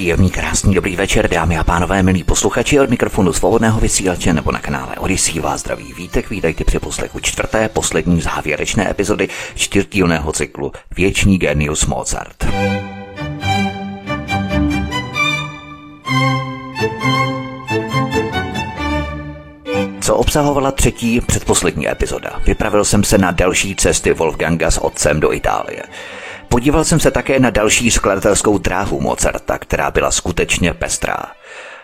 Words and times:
Příjemný, 0.00 0.30
krásný, 0.30 0.74
dobrý 0.74 0.96
večer, 0.96 1.30
dámy 1.30 1.58
a 1.58 1.64
pánové, 1.64 2.02
milí 2.02 2.24
posluchači 2.24 2.80
od 2.80 2.90
mikrofonu 2.90 3.32
svobodného 3.32 3.80
vysílače 3.80 4.32
nebo 4.32 4.52
na 4.52 4.58
kanále 4.58 4.96
Odisí 4.98 5.40
vás 5.40 5.60
zdraví 5.60 5.92
vítek, 5.92 6.30
vítejte 6.30 6.64
při 6.64 6.78
poslechu 6.78 7.20
čtvrté, 7.20 7.68
poslední 7.68 8.20
závěrečné 8.20 8.90
epizody 8.90 9.28
čtyřdílného 9.54 10.32
cyklu 10.32 10.72
Věčný 10.96 11.38
genius 11.38 11.86
Mozart. 11.86 12.46
Co 20.00 20.16
obsahovala 20.16 20.72
třetí 20.72 21.20
předposlední 21.20 21.88
epizoda? 21.88 22.40
Vypravil 22.46 22.84
jsem 22.84 23.04
se 23.04 23.18
na 23.18 23.30
další 23.30 23.76
cesty 23.76 24.12
Wolfganga 24.12 24.70
s 24.70 24.78
otcem 24.78 25.20
do 25.20 25.32
Itálie. 25.32 25.82
Podíval 26.50 26.84
jsem 26.84 27.00
se 27.00 27.10
také 27.10 27.40
na 27.40 27.50
další 27.50 27.90
skladatelskou 27.90 28.58
dráhu 28.58 29.00
Mozarta, 29.00 29.58
která 29.58 29.90
byla 29.90 30.10
skutečně 30.10 30.74
pestrá. 30.74 31.16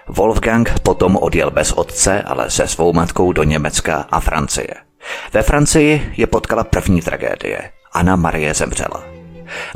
Wolfgang 0.09 0.79
potom 0.83 1.17
odjel 1.17 1.51
bez 1.51 1.73
otce, 1.73 2.23
ale 2.23 2.51
se 2.51 2.69
svou 2.69 2.93
matkou 2.93 3.33
do 3.33 3.43
Německa 3.43 4.07
a 4.11 4.21
Francie. 4.21 4.75
Ve 5.33 5.43
Francii 5.43 6.13
je 6.17 6.27
potkala 6.27 6.65
první 6.65 7.01
tragédie. 7.01 7.71
Anna 7.93 8.17
Marie 8.17 8.55
zemřela. 8.55 9.05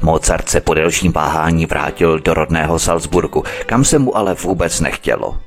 Mozart 0.03 0.49
se 0.49 0.61
po 0.61 0.75
delším 0.75 1.13
váhání 1.13 1.67
vrátil 1.67 2.19
do 2.19 2.35
rodného 2.35 2.79
Salzburgu, 2.79 3.45
kam 3.67 3.85
se 3.85 3.99
mu 3.99 4.17
ale 4.17 4.35
vůbec 4.35 4.81
nechtělo. 4.81 5.39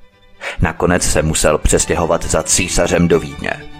Nakonec 0.62 1.04
se 1.04 1.22
musel 1.22 1.58
přestěhovat 1.58 2.26
za 2.26 2.44
císařem 2.44 3.08
do 3.08 3.20
Vídně. 3.20 3.73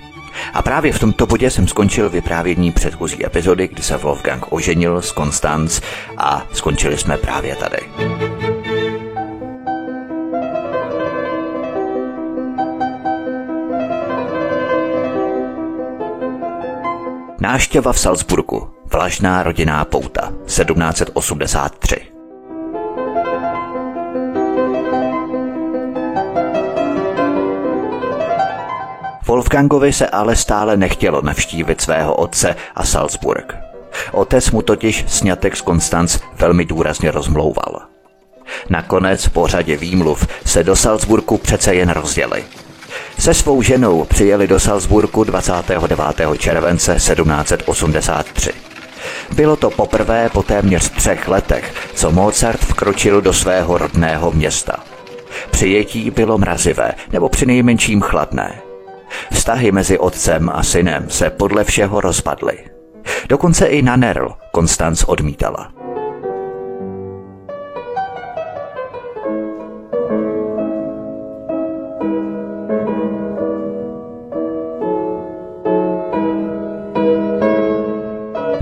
A 0.54 0.62
právě 0.62 0.94
v 0.94 1.00
tomto 1.00 1.26
bodě 1.26 1.50
jsem 1.52 1.68
skončil 1.68 2.10
vyprávění 2.10 2.72
předchozí 2.72 3.26
epizody, 3.26 3.68
kdy 3.68 3.84
se 3.84 3.98
Wolfgang 3.98 4.44
oženil 4.50 5.02
s 5.02 5.12
Konstanc 5.12 5.82
a 6.18 6.48
skončili 6.54 6.98
jsme 6.98 7.18
právě 7.18 7.56
tady. 7.56 7.78
Náštěva 17.40 17.94
v 17.94 18.00
Salzburgu. 18.00 18.70
Vlažná 18.86 19.44
rodinná 19.44 19.86
pouta. 19.86 20.34
1783. 20.46 22.13
Wolfgangovi 29.34 29.94
se 29.94 30.08
ale 30.08 30.36
stále 30.36 30.78
nechtělo 30.78 31.22
navštívit 31.22 31.82
svého 31.82 32.16
otce 32.16 32.56
a 32.76 32.86
Salzburg. 32.86 33.56
Otec 34.12 34.52
mu 34.52 34.62
totiž 34.62 35.06
snětek 35.08 35.56
z 35.56 35.62
Konstanc 35.62 36.20
velmi 36.36 36.66
důrazně 36.66 37.12
rozmlouval. 37.12 37.82
Nakonec 38.70 39.28
po 39.28 39.48
řadě 39.48 39.78
výmluv 39.78 40.28
se 40.46 40.64
do 40.64 40.76
Salzburgu 40.76 41.38
přece 41.38 41.76
jen 41.76 41.90
rozděli. 41.90 42.44
Se 43.20 43.34
svou 43.34 43.62
ženou 43.62 44.04
přijeli 44.04 44.48
do 44.48 44.60
Salzburgu 44.60 45.24
29. 45.24 45.98
července 46.38 46.96
1783. 46.96 48.52
Bylo 49.36 49.56
to 49.56 49.70
poprvé 49.70 50.30
po 50.30 50.44
téměř 50.44 50.90
třech 50.90 51.28
letech, 51.28 51.74
co 51.96 52.12
Mozart 52.12 52.62
vkročil 52.62 53.22
do 53.22 53.34
svého 53.34 53.78
rodného 53.78 54.32
města. 54.32 54.76
Přijetí 55.52 56.12
bylo 56.12 56.38
mrazivé, 56.38 56.92
nebo 57.12 57.30
přinejmenším 57.30 58.02
chladné. 58.02 58.73
Vztahy 59.32 59.72
mezi 59.72 60.00
otcem 60.00 60.50
a 60.50 60.64
synem 60.64 61.10
se 61.10 61.30
podle 61.30 61.64
všeho 61.64 62.02
rozpadly. 62.02 62.58
Dokonce 63.30 63.66
i 63.66 63.82
na 63.82 63.96
Nerl 63.96 64.34
Konstanc 64.52 65.04
odmítala. 65.04 65.72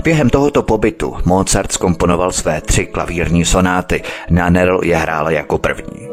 Během 0.02 0.30
tohoto 0.30 0.62
pobytu 0.62 1.16
Mozart 1.24 1.72
skomponoval 1.72 2.32
své 2.32 2.60
tři 2.60 2.86
klavírní 2.86 3.44
sonáty. 3.44 4.02
Na 4.30 4.50
Nerl 4.50 4.80
je 4.84 4.96
hrála 4.96 5.30
jako 5.30 5.58
první. 5.58 6.11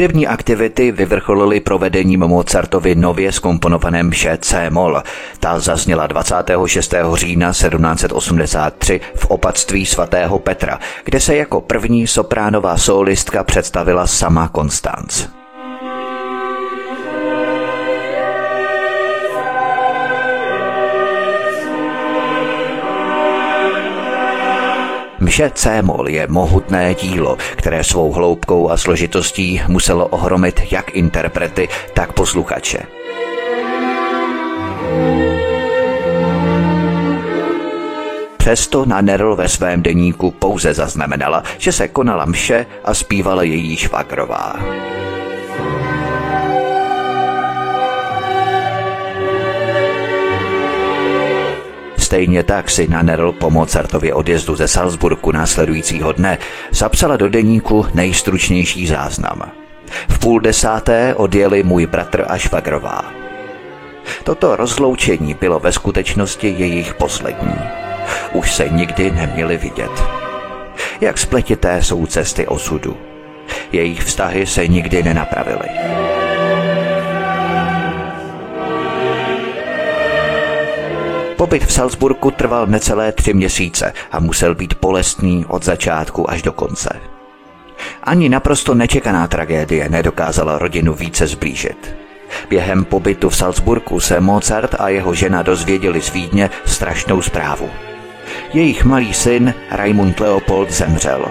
Hudební 0.00 0.26
aktivity 0.26 0.92
vyvrcholily 0.92 1.60
provedením 1.60 2.20
Mozartovy 2.20 2.94
nově 2.94 3.32
skomponovaném 3.32 4.08
mše 4.08 4.38
C-moll. 4.40 5.02
Ta 5.40 5.58
zazněla 5.58 6.06
26. 6.06 6.94
října 7.14 7.50
1783 7.50 9.00
v 9.14 9.26
opatství 9.26 9.86
svatého 9.86 10.38
Petra, 10.38 10.78
kde 11.04 11.20
se 11.20 11.36
jako 11.36 11.60
první 11.60 12.06
sopránová 12.06 12.76
solistka 12.76 13.44
představila 13.44 14.06
sama 14.06 14.48
Konstanc. 14.48 15.39
Mše 25.30 25.50
C-mol 25.54 26.08
je 26.08 26.26
mohutné 26.26 26.94
dílo, 26.94 27.38
které 27.56 27.84
svou 27.84 28.12
hloubkou 28.12 28.70
a 28.70 28.76
složitostí 28.76 29.62
muselo 29.68 30.06
ohromit 30.06 30.72
jak 30.72 30.94
interprety, 30.94 31.68
tak 31.94 32.12
posluchače. 32.12 32.78
Přesto 38.36 38.84
na 38.84 39.00
Nerl 39.00 39.36
ve 39.36 39.48
svém 39.48 39.82
deníku 39.82 40.30
pouze 40.30 40.74
zaznamenala, 40.74 41.42
že 41.58 41.72
se 41.72 41.88
konala 41.88 42.24
mše 42.24 42.66
a 42.84 42.94
zpívala 42.94 43.42
její 43.42 43.76
švagrová. 43.76 44.54
Stejně 52.10 52.42
tak 52.42 52.70
si 52.70 52.88
na 52.88 53.02
Nerl 53.02 53.32
po 53.32 53.50
Mozartově 53.50 54.14
odjezdu 54.14 54.56
ze 54.56 54.68
Salzburgu 54.68 55.32
následujícího 55.32 56.12
dne 56.12 56.38
zapsala 56.70 57.16
do 57.16 57.28
deníku 57.28 57.86
nejstručnější 57.94 58.86
záznam. 58.86 59.52
V 60.08 60.18
půl 60.18 60.40
desáté 60.40 61.14
odjeli 61.14 61.62
můj 61.62 61.86
bratr 61.86 62.24
a 62.28 62.38
švagrová. 62.38 63.04
Toto 64.24 64.56
rozloučení 64.56 65.34
bylo 65.34 65.60
ve 65.60 65.72
skutečnosti 65.72 66.54
jejich 66.58 66.94
poslední. 66.94 67.58
Už 68.32 68.54
se 68.54 68.68
nikdy 68.68 69.10
neměli 69.10 69.56
vidět. 69.56 70.02
Jak 71.00 71.18
spletité 71.18 71.82
jsou 71.82 72.06
cesty 72.06 72.46
osudu. 72.46 72.96
Jejich 73.72 74.02
vztahy 74.02 74.46
se 74.46 74.66
nikdy 74.66 75.02
nenapravily. 75.02 75.68
Pobyt 81.40 81.64
v 81.64 81.72
Salzburgu 81.72 82.30
trval 82.30 82.66
necelé 82.66 83.12
tři 83.12 83.34
měsíce 83.34 83.92
a 84.12 84.20
musel 84.20 84.54
být 84.54 84.74
bolestný 84.80 85.44
od 85.48 85.64
začátku 85.64 86.30
až 86.30 86.42
do 86.42 86.52
konce. 86.52 87.00
Ani 88.02 88.28
naprosto 88.28 88.74
nečekaná 88.74 89.26
tragédie 89.26 89.88
nedokázala 89.88 90.58
rodinu 90.58 90.94
více 90.94 91.26
zblížit. 91.26 91.94
Během 92.50 92.84
pobytu 92.84 93.28
v 93.28 93.36
Salzburgu 93.36 94.00
se 94.00 94.20
Mozart 94.20 94.74
a 94.78 94.88
jeho 94.88 95.14
žena 95.14 95.42
dozvěděli 95.42 96.02
z 96.02 96.12
Vídně 96.12 96.50
strašnou 96.64 97.22
zprávu. 97.22 97.70
Jejich 98.52 98.84
malý 98.84 99.14
syn 99.14 99.54
Raimund 99.70 100.20
Leopold 100.20 100.70
zemřel. 100.70 101.24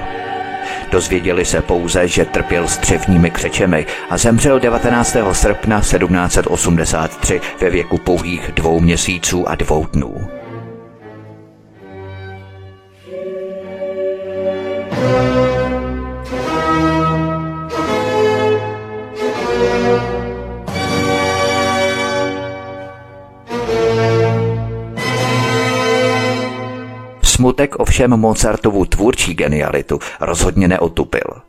Dozvěděli 0.91 1.45
se 1.45 1.61
pouze, 1.61 2.07
že 2.07 2.25
trpěl 2.25 2.67
střevními 2.67 3.31
křečemi 3.31 3.85
a 4.09 4.17
zemřel 4.17 4.59
19. 4.59 5.17
srpna 5.31 5.79
1783 5.79 7.41
ve 7.61 7.69
věku 7.69 7.97
pouhých 7.97 8.51
dvou 8.51 8.79
měsíců 8.79 9.49
a 9.49 9.55
dvou 9.55 9.85
dnů. 9.85 10.29
thank 14.99 15.33
you 15.33 15.38
smutek 27.59 27.79
ovšem 27.79 28.11
Mozartovu 28.11 28.85
tvůrčí 28.85 29.33
genialitu 29.33 29.99
rozhodně 30.19 30.67
neotupil. 30.67 31.41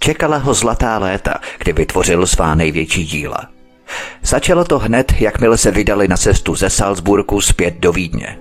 Čekala 0.00 0.36
ho 0.36 0.54
zlatá 0.54 0.98
léta, 0.98 1.34
kdy 1.58 1.72
vytvořil 1.72 2.26
svá 2.26 2.54
největší 2.54 3.04
díla. 3.04 3.48
Začalo 4.22 4.64
to 4.64 4.78
hned, 4.78 5.14
jakmile 5.20 5.58
se 5.58 5.70
vydali 5.70 6.08
na 6.08 6.16
cestu 6.16 6.54
ze 6.54 6.70
Salzburgu 6.70 7.40
zpět 7.40 7.74
do 7.78 7.92
Vídně. 7.92 8.38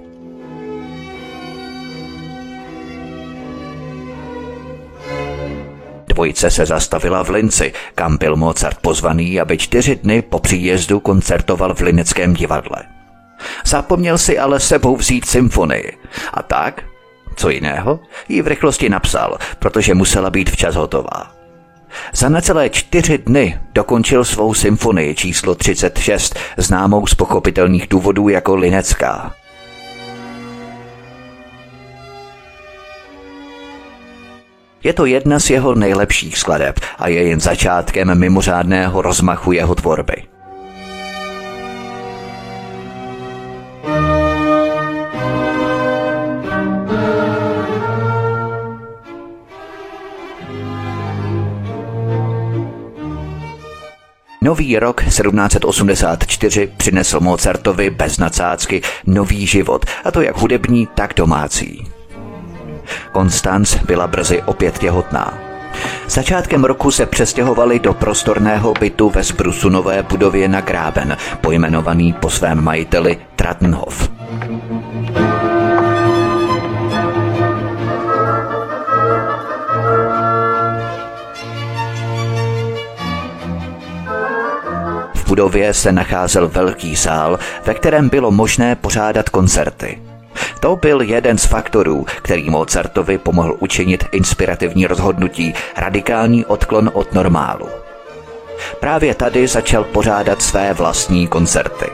Dvojice 6.08 6.52
se 6.52 6.66
zastavila 6.66 7.24
v 7.24 7.30
Linci, 7.30 7.74
kam 7.96 8.18
byl 8.18 8.36
Mozart 8.36 8.78
pozvaný, 8.82 9.40
aby 9.40 9.58
čtyři 9.58 9.96
dny 9.96 10.22
po 10.22 10.40
příjezdu 10.40 11.00
koncertoval 11.00 11.74
v 11.74 11.82
Lineckém 11.82 12.34
divadle. 12.34 12.84
Zapomněl 13.66 14.18
si 14.18 14.40
ale 14.40 14.60
sebou 14.60 14.96
vzít 14.96 15.26
symfonii. 15.26 15.98
A 16.34 16.44
tak, 16.44 16.84
co 17.38 17.50
jiného, 17.50 18.00
ji 18.30 18.42
v 18.42 18.48
rychlosti 18.48 18.90
napsal, 18.90 19.38
protože 19.60 19.94
musela 19.94 20.30
být 20.30 20.50
včas 20.50 20.76
hotová. 20.76 21.32
Za 22.14 22.30
necelé 22.30 22.70
čtyři 22.70 23.18
dny 23.18 23.60
dokončil 23.74 24.26
svou 24.26 24.54
symfonii 24.54 25.16
číslo 25.16 25.56
36, 25.56 26.36
známou 26.58 27.08
z 27.08 27.14
pochopitelných 27.14 27.88
důvodů 27.88 28.30
jako 28.30 28.56
Linecká. 28.56 29.34
Je 34.84 34.94
to 34.94 35.06
jedna 35.06 35.40
z 35.40 35.50
jeho 35.50 35.76
nejlepších 35.76 36.38
skladeb 36.38 36.80
a 36.98 37.08
je 37.08 37.24
jen 37.24 37.40
začátkem 37.40 38.20
mimořádného 38.20 39.02
rozmachu 39.02 39.52
jeho 39.52 39.76
tvorby. 39.76 40.37
Nový 54.48 54.80
rok 54.80 55.04
1784 55.04 56.68
přinesl 56.78 57.20
Mozartovi 57.20 57.90
bez 57.90 58.18
nadsázky 58.18 58.82
nový 59.06 59.48
život, 59.48 59.86
a 60.06 60.12
to 60.12 60.22
jak 60.22 60.38
hudební, 60.38 60.88
tak 60.96 61.14
domácí. 61.16 61.88
Konstanc 63.12 63.76
byla 63.76 64.08
brzy 64.08 64.42
opět 64.42 64.80
těhotná. 64.80 65.38
Začátkem 66.08 66.64
roku 66.64 66.92
se 66.92 67.06
přestěhovali 67.06 67.80
do 67.80 67.94
prostorného 67.94 68.74
bytu 68.80 69.10
ve 69.10 69.24
Zbrusunové 69.24 70.04
budově 70.04 70.48
na 70.48 70.62
Gráben, 70.62 71.18
pojmenovaný 71.42 72.14
po 72.14 72.30
svém 72.30 72.64
majiteli 72.64 73.18
Trattenhof. 73.36 74.10
V 85.28 85.30
budově 85.30 85.74
se 85.74 85.92
nacházel 85.92 86.48
velký 86.48 86.96
sál, 86.96 87.40
ve 87.66 87.74
kterém 87.74 88.10
bylo 88.10 88.32
možné 88.32 88.76
pořádat 88.76 89.30
koncerty. 89.30 90.02
To 90.60 90.76
byl 90.76 91.02
jeden 91.02 91.38
z 91.38 91.46
faktorů, 91.46 92.06
který 92.22 92.50
Mozartovi 92.50 93.18
pomohl 93.18 93.56
učinit 93.60 94.06
inspirativní 94.12 94.88
rozhodnutí, 94.88 95.54
radikální 95.78 96.46
odklon 96.46 96.92
od 96.94 97.14
normálu. 97.14 97.70
Právě 98.80 99.16
tady 99.16 99.48
začal 99.48 99.84
pořádat 99.84 100.42
své 100.42 100.74
vlastní 100.74 101.28
koncerty. 101.28 101.86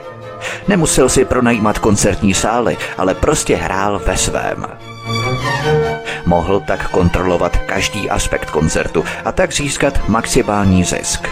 Nemusel 0.68 1.10
si 1.10 1.26
pronajímat 1.26 1.80
koncertní 1.80 2.34
sály, 2.34 2.78
ale 2.98 3.16
prostě 3.16 3.56
hrál 3.56 4.02
ve 4.06 4.18
svém. 4.18 4.66
Mohl 6.26 6.60
tak 6.60 6.90
kontrolovat 6.90 7.58
každý 7.58 8.10
aspekt 8.10 8.50
koncertu 8.50 9.06
a 9.26 9.32
tak 9.32 9.54
získat 9.54 10.10
maximální 10.10 10.84
zisk. 10.84 11.28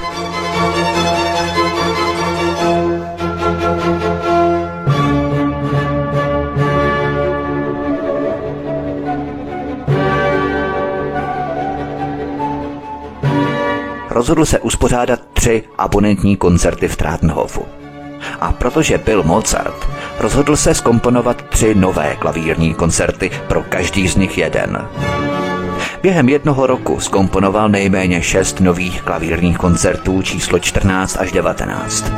Rozhodl 14.11 14.45
se 14.45 14.59
uspořádat 14.59 15.19
tři 15.33 15.63
abonentní 15.77 16.37
koncerty 16.37 16.87
v 16.87 16.95
Trátenhofu. 16.95 17.65
A 18.41 18.51
protože 18.51 18.97
byl 18.97 19.23
Mozart, 19.23 19.87
rozhodl 20.19 20.55
se 20.55 20.73
skomponovat 20.73 21.41
tři 21.49 21.75
nové 21.75 22.15
klavírní 22.15 22.73
koncerty, 22.73 23.31
pro 23.47 23.63
každý 23.69 24.07
z 24.07 24.15
nich 24.15 24.37
jeden. 24.37 24.87
Během 26.01 26.29
jednoho 26.29 26.67
roku 26.67 26.99
skomponoval 26.99 27.69
nejméně 27.69 28.21
šest 28.21 28.59
nových 28.59 29.01
klavírních 29.01 29.57
koncertů 29.57 30.21
číslo 30.21 30.59
14 30.59 31.17
až 31.19 31.31
19. 31.31 32.11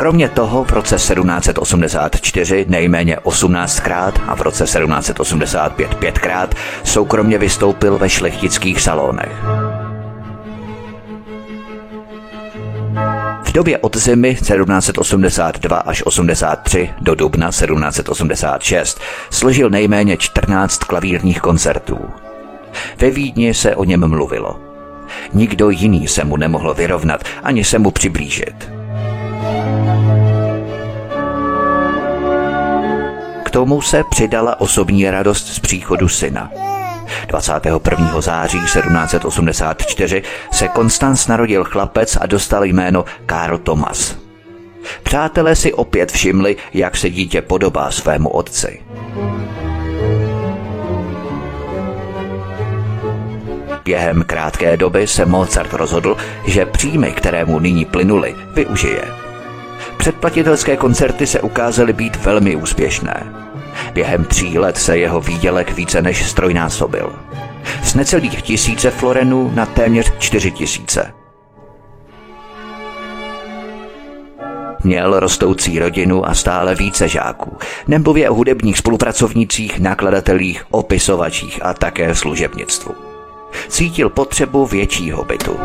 Kromě 0.00 0.28
toho 0.28 0.64
v 0.64 0.72
roce 0.72 0.96
1784 0.96 2.66
nejméně 2.68 3.16
18krát 3.16 4.12
a 4.26 4.36
v 4.36 4.40
roce 4.40 4.64
1785 4.64 5.94
pětkrát 5.94 6.54
soukromně 6.84 7.38
vystoupil 7.38 7.98
ve 7.98 8.08
šlechtických 8.08 8.80
salonech. 8.80 9.32
V 13.44 13.52
době 13.52 13.78
od 13.78 13.96
zimy 13.96 14.34
1782 14.34 15.78
až 15.78 16.02
83 16.02 16.90
do 17.00 17.14
dubna 17.14 17.48
1786 17.48 19.00
složil 19.30 19.70
nejméně 19.70 20.16
14 20.16 20.78
klavírních 20.78 21.40
koncertů. 21.40 21.98
Ve 22.98 23.10
Vídni 23.10 23.54
se 23.54 23.76
o 23.76 23.84
něm 23.84 24.08
mluvilo. 24.08 24.60
Nikdo 25.32 25.70
jiný 25.70 26.08
se 26.08 26.24
mu 26.24 26.36
nemohl 26.36 26.74
vyrovnat 26.74 27.24
ani 27.42 27.64
se 27.64 27.78
mu 27.78 27.90
přiblížit. 27.90 28.80
K 33.50 33.52
tomu 33.52 33.82
se 33.82 34.04
přidala 34.10 34.60
osobní 34.60 35.10
radost 35.10 35.46
z 35.46 35.58
příchodu 35.58 36.08
syna. 36.08 36.50
21. 37.26 38.20
září 38.20 38.58
1784 38.60 40.22
se 40.52 40.68
Konstanc 40.68 41.26
narodil 41.26 41.64
chlapec 41.64 42.18
a 42.20 42.26
dostal 42.26 42.64
jméno 42.64 43.04
Karl 43.26 43.58
Thomas. 43.58 44.16
Přátelé 45.02 45.56
si 45.56 45.72
opět 45.72 46.12
všimli, 46.12 46.56
jak 46.74 46.96
se 46.96 47.10
dítě 47.10 47.42
podobá 47.42 47.90
svému 47.90 48.28
otci. 48.28 48.82
Během 53.84 54.22
krátké 54.22 54.76
doby 54.76 55.06
se 55.06 55.26
Mozart 55.26 55.72
rozhodl, 55.72 56.16
že 56.46 56.66
příjmy, 56.66 57.12
které 57.12 57.44
mu 57.44 57.58
nyní 57.58 57.84
plynuly, 57.84 58.34
využije. 58.54 59.19
Předplatitelské 60.00 60.76
koncerty 60.76 61.26
se 61.26 61.40
ukázaly 61.40 61.92
být 61.92 62.16
velmi 62.16 62.56
úspěšné. 62.56 63.32
Během 63.92 64.24
tří 64.24 64.58
let 64.58 64.76
se 64.78 64.98
jeho 64.98 65.20
výdělek 65.20 65.72
více 65.72 66.02
než 66.02 66.26
strojnásobil. 66.26 67.12
Z 67.82 67.94
necelých 67.94 68.42
tisíce 68.42 68.90
florenů 68.90 69.50
na 69.54 69.66
téměř 69.66 70.12
čtyři 70.18 70.50
tisíce. 70.50 71.12
Měl 74.84 75.20
rostoucí 75.20 75.78
rodinu 75.78 76.28
a 76.28 76.34
stále 76.34 76.74
více 76.74 77.08
žáků, 77.08 77.56
nembově 77.88 78.30
o 78.30 78.34
hudebních 78.34 78.78
spolupracovnících, 78.78 79.78
nakladatelích, 79.78 80.64
opisovačích 80.70 81.64
a 81.64 81.74
také 81.74 82.14
služebnictvu. 82.14 82.94
Cítil 83.68 84.10
potřebu 84.10 84.66
většího 84.66 85.24
bytu. 85.24 85.56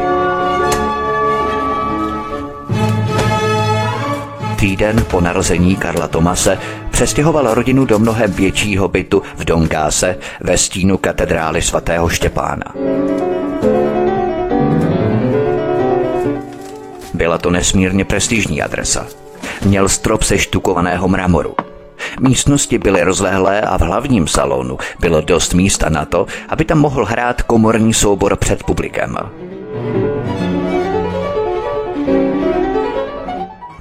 Týden 4.66 5.06
po 5.12 5.22
narození 5.22 5.76
Karla 5.76 6.08
Tomase 6.08 6.58
přestěhoval 6.92 7.54
rodinu 7.54 7.86
do 7.86 8.00
mnohem 8.00 8.32
většího 8.32 8.88
bytu 8.88 9.22
v 9.38 9.46
Dongáse 9.46 10.18
ve 10.42 10.58
stínu 10.58 10.98
katedrály 10.98 11.62
svatého 11.62 12.10
Štěpána. 12.10 12.74
Byla 17.14 17.38
to 17.38 17.50
nesmírně 17.50 18.06
prestižní 18.06 18.62
adresa. 18.62 19.08
Měl 19.66 19.90
strop 19.90 20.24
se 20.24 20.38
štukovaného 20.38 21.08
mramoru. 21.08 21.56
Místnosti 22.20 22.78
byly 22.78 23.04
rozlehlé 23.04 23.62
a 23.62 23.78
v 23.78 23.82
hlavním 23.82 24.28
salonu 24.28 24.78
bylo 25.00 25.22
dost 25.22 25.54
místa 25.54 25.90
na 25.90 26.06
to, 26.06 26.26
aby 26.50 26.66
tam 26.66 26.80
mohl 26.80 27.06
hrát 27.06 27.42
komorní 27.42 27.94
soubor 27.94 28.36
před 28.36 28.64
publikem. 28.64 29.18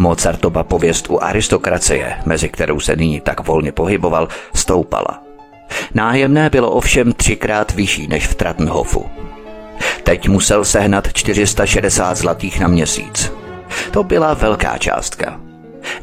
Mozartova 0.04 0.64
pověst 0.64 1.10
u 1.10 1.22
aristokracie, 1.22 2.16
mezi 2.26 2.48
kterou 2.48 2.80
se 2.80 2.96
nyní 2.96 3.20
tak 3.20 3.46
volně 3.46 3.72
pohyboval, 3.72 4.28
stoupala. 4.54 5.22
Nájemné 5.94 6.50
bylo 6.50 6.70
ovšem 6.70 7.12
třikrát 7.12 7.74
vyšší 7.74 8.08
než 8.08 8.26
v 8.26 8.34
Trattenhofu. 8.34 9.06
Teď 10.02 10.28
musel 10.28 10.64
sehnat 10.64 11.12
460 11.12 12.16
zlatých 12.16 12.60
na 12.60 12.68
měsíc. 12.68 13.32
To 13.90 14.02
byla 14.02 14.34
velká 14.34 14.78
částka. 14.78 15.40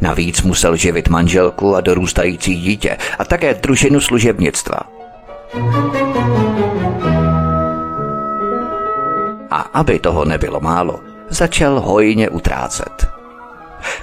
Navíc 0.01 0.41
musel 0.41 0.75
živit 0.75 1.10
manželku 1.10 1.75
a 1.75 1.81
dorůstající 1.81 2.55
dítě 2.55 2.98
a 3.20 3.25
také 3.25 3.53
družinu 3.53 4.00
služebnictva. 4.00 4.79
A 9.51 9.60
aby 9.74 10.00
toho 10.00 10.25
nebylo 10.25 10.60
málo, 10.60 11.00
začal 11.29 11.79
hojně 11.79 12.29
utrácet. 12.29 13.20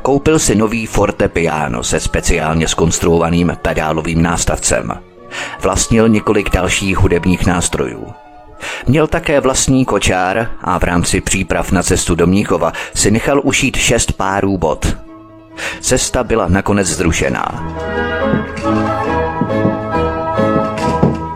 Koupil 0.03 0.39
si 0.39 0.55
nový 0.55 0.87
fortepiano 0.87 1.83
se 1.83 2.01
speciálně 2.01 2.69
skonstruovaným 2.69 3.53
pedálovým 3.63 4.23
nástavcem. 4.23 4.93
Vlastnil 5.63 6.09
několik 6.09 6.51
dalších 6.51 6.99
hudebních 6.99 7.47
nástrojů. 7.47 8.07
Měl 8.87 9.07
také 9.07 9.41
vlastní 9.41 9.85
kočár 9.85 10.51
a 10.61 10.79
v 10.79 10.83
rámci 10.83 11.21
příprav 11.21 11.73
na 11.73 11.83
cestu 11.83 12.15
do 12.15 12.27
Mníchova 12.27 12.73
si 12.95 13.11
nechal 13.11 13.41
ušít 13.45 13.77
šest 13.77 14.13
párů 14.13 14.59
bot. 14.59 14.97
Cesta 15.81 16.25
byla 16.25 16.49
nakonec 16.49 16.87
zrušená. 16.87 17.75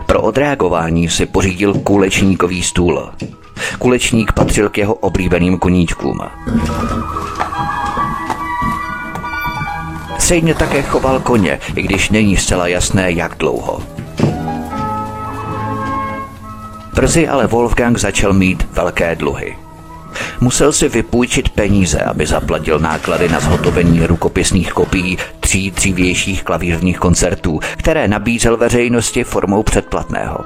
Pro 0.05 0.21
odreagování 0.21 1.09
si 1.09 1.25
pořídil 1.25 1.73
kulečníkový 1.73 2.63
stůl. 2.63 3.09
Kulečník 3.79 4.31
patřil 4.31 4.69
k 4.69 4.77
jeho 4.77 4.93
oblíbeným 4.93 5.57
koníčkům. 5.57 6.19
Sejně 10.23 10.55
také 10.55 10.81
choval 10.81 11.19
koně, 11.19 11.59
i 11.75 11.81
když 11.81 12.09
není 12.09 12.37
zcela 12.37 12.67
jasné, 12.67 13.11
jak 13.11 13.37
dlouho. 13.37 13.83
Brzy 16.93 17.27
ale 17.27 17.47
Wolfgang 17.47 17.97
začal 17.97 18.33
mít 18.33 18.67
velké 18.71 19.15
dluhy. 19.15 19.57
Musel 20.41 20.73
si 20.73 20.89
vypůjčit 20.89 21.49
peníze, 21.49 21.99
aby 21.99 22.25
zaplatil 22.25 22.79
náklady 22.79 23.29
na 23.29 23.39
zhotovení 23.39 24.05
rukopisných 24.05 24.73
kopií 24.73 25.17
tří 25.39 25.71
dřívějších 25.71 26.43
klavírních 26.43 26.99
koncertů, 26.99 27.59
které 27.77 28.07
nabízel 28.07 28.57
veřejnosti 28.57 29.23
formou 29.23 29.63
předplatného. 29.63 30.39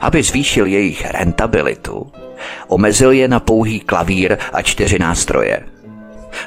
Aby 0.00 0.22
zvýšil 0.22 0.66
jejich 0.66 1.10
rentabilitu, 1.10 2.06
omezil 2.68 3.10
je 3.10 3.28
na 3.28 3.40
pouhý 3.40 3.80
klavír 3.80 4.38
a 4.52 4.62
čtyři 4.62 4.98
nástroje. 4.98 5.73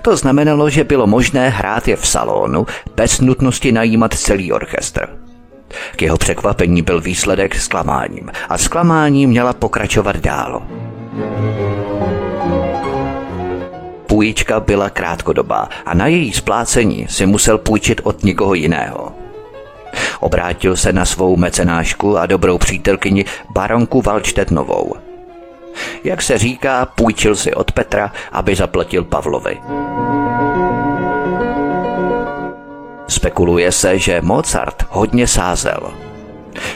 To 0.01 0.17
znamenalo, 0.17 0.70
že 0.70 0.84
bylo 0.84 1.08
možné 1.08 1.50
hrát 1.50 1.88
je 1.88 1.96
v 1.96 2.08
salonu 2.08 2.65
bez 2.96 3.22
nutnosti 3.22 3.72
najímat 3.72 4.13
celý 4.13 4.51
orchestr. 4.51 5.10
K 5.96 6.01
jeho 6.01 6.17
překvapení 6.17 6.82
byl 6.82 7.01
výsledek 7.01 7.56
zklamáním 7.56 8.32
a 8.50 8.58
zklamání 8.58 9.27
měla 9.27 9.53
pokračovat 9.53 10.15
dál. 10.17 10.62
Půjčka 14.08 14.60
byla 14.60 14.89
krátkodobá 14.89 15.70
a 15.86 15.94
na 15.94 16.08
její 16.08 16.34
splácení 16.34 17.08
si 17.10 17.25
musel 17.25 17.58
půjčit 17.58 18.01
od 18.03 18.24
někoho 18.24 18.53
jiného. 18.53 19.12
Obrátil 20.20 20.75
se 20.75 20.94
na 20.94 21.06
svou 21.06 21.38
mecenášku 21.38 22.17
a 22.17 22.25
dobrou 22.25 22.58
přítelkyni 22.58 23.25
baronku 23.50 24.01
Valčtetnovou. 24.01 25.07
Jak 26.03 26.22
se 26.22 26.38
říká, 26.38 26.86
půjčil 26.86 27.36
si 27.36 27.53
od 27.53 27.72
Petra, 27.72 28.12
aby 28.31 28.55
zaplatil 28.55 29.03
Pavlovi. 29.03 29.57
Spekuluje 33.07 33.72
se, 33.72 34.00
že 34.00 34.22
Mozart 34.22 34.86
hodně 34.89 35.27
sázel. 35.27 35.93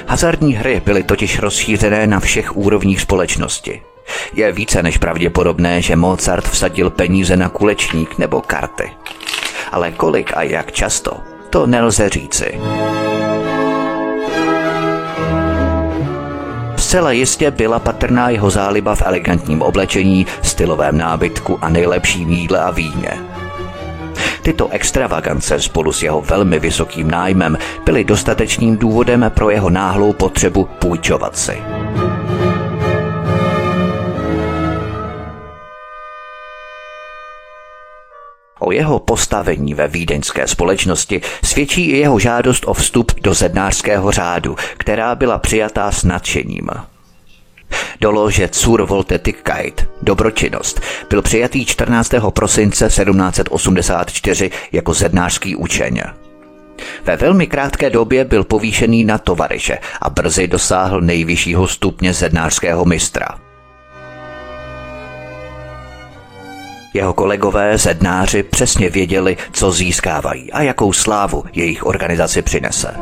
Hazardní 0.08 0.54
hry 0.54 0.82
byly 0.86 1.04
totiž 1.04 1.40
rozšířené 1.40 2.08
na 2.08 2.20
všech 2.20 2.58
úrovních 2.58 3.02
společnosti. 3.02 3.82
Je 4.34 4.52
více 4.52 4.84
než 4.84 4.98
pravděpodobné, 4.98 5.82
že 5.82 5.96
Mozart 5.96 6.48
vsadil 6.48 6.90
peníze 6.90 7.38
na 7.38 7.50
kulečník 7.50 8.18
nebo 8.18 8.42
karty. 8.42 8.92
Ale 9.72 9.92
kolik 9.92 10.32
a 10.38 10.42
jak 10.44 10.72
často, 10.72 11.18
to 11.50 11.68
nelze 11.68 12.10
říci. 12.10 12.60
Zcela 16.92 17.12
jistě 17.12 17.52
byla 17.52 17.80
patrná 17.80 18.30
jeho 18.30 18.50
záliba 18.50 18.96
v 18.96 19.02
elegantním 19.06 19.62
oblečení, 19.62 20.28
stylovém 20.42 20.98
nábytku 20.98 21.60
a 21.62 21.70
nejlepším 21.70 22.30
jídle 22.30 22.60
a 22.60 22.72
víně. 22.72 23.12
Tyto 24.42 24.68
extravagance 24.70 25.62
spolu 25.62 25.94
s 25.94 26.04
jeho 26.04 26.22
velmi 26.22 26.60
vysokým 26.60 27.12
nájmem 27.12 27.58
byly 27.86 28.04
dostatečným 28.04 28.78
důvodem 28.78 29.32
pro 29.34 29.50
jeho 29.50 29.70
náhlou 29.70 30.14
potřebu 30.14 30.70
půjčovat 30.80 31.38
si. 31.38 31.64
O 38.64 38.72
jeho 38.72 39.00
postavení 39.00 39.74
ve 39.74 39.88
vídeňské 39.88 40.48
společnosti 40.48 41.22
svědčí 41.44 41.86
i 41.86 41.98
jeho 41.98 42.20
žádost 42.20 42.64
o 42.68 42.74
vstup 42.74 43.12
do 43.22 43.34
zednářského 43.34 44.12
řádu, 44.12 44.56
která 44.78 45.16
byla 45.16 45.38
přijatá 45.38 45.92
s 45.92 46.04
nadšením. 46.04 46.70
Do 48.02 48.12
lože 48.12 48.50
Zur 48.54 48.86
Voltetigkeit, 48.86 49.90
dobročinnost, 50.02 50.82
byl 51.10 51.22
přijatý 51.22 51.66
14. 51.66 52.12
prosince 52.30 52.88
1784 52.88 54.52
jako 54.72 54.94
zednářský 54.94 55.56
učeň. 55.56 56.02
Ve 57.06 57.18
velmi 57.18 57.48
krátké 57.48 57.90
době 57.90 58.26
byl 58.26 58.44
povýšený 58.44 59.04
na 59.04 59.18
tovaryše 59.18 59.78
a 60.02 60.10
brzy 60.10 60.48
dosáhl 60.48 61.02
nejvyššího 61.02 61.68
stupně 61.68 62.14
zednářského 62.14 62.86
mistra– 62.86 63.28
Jeho 66.94 67.14
kolegové 67.14 67.78
zednáři 67.78 68.44
přesně 68.44 68.90
věděli, 68.90 69.38
co 69.52 69.72
získávají 69.72 70.52
a 70.52 70.62
jakou 70.62 70.94
slávu 70.94 71.44
jejich 71.54 71.86
organizaci 71.86 72.42
přinese. 72.42 72.96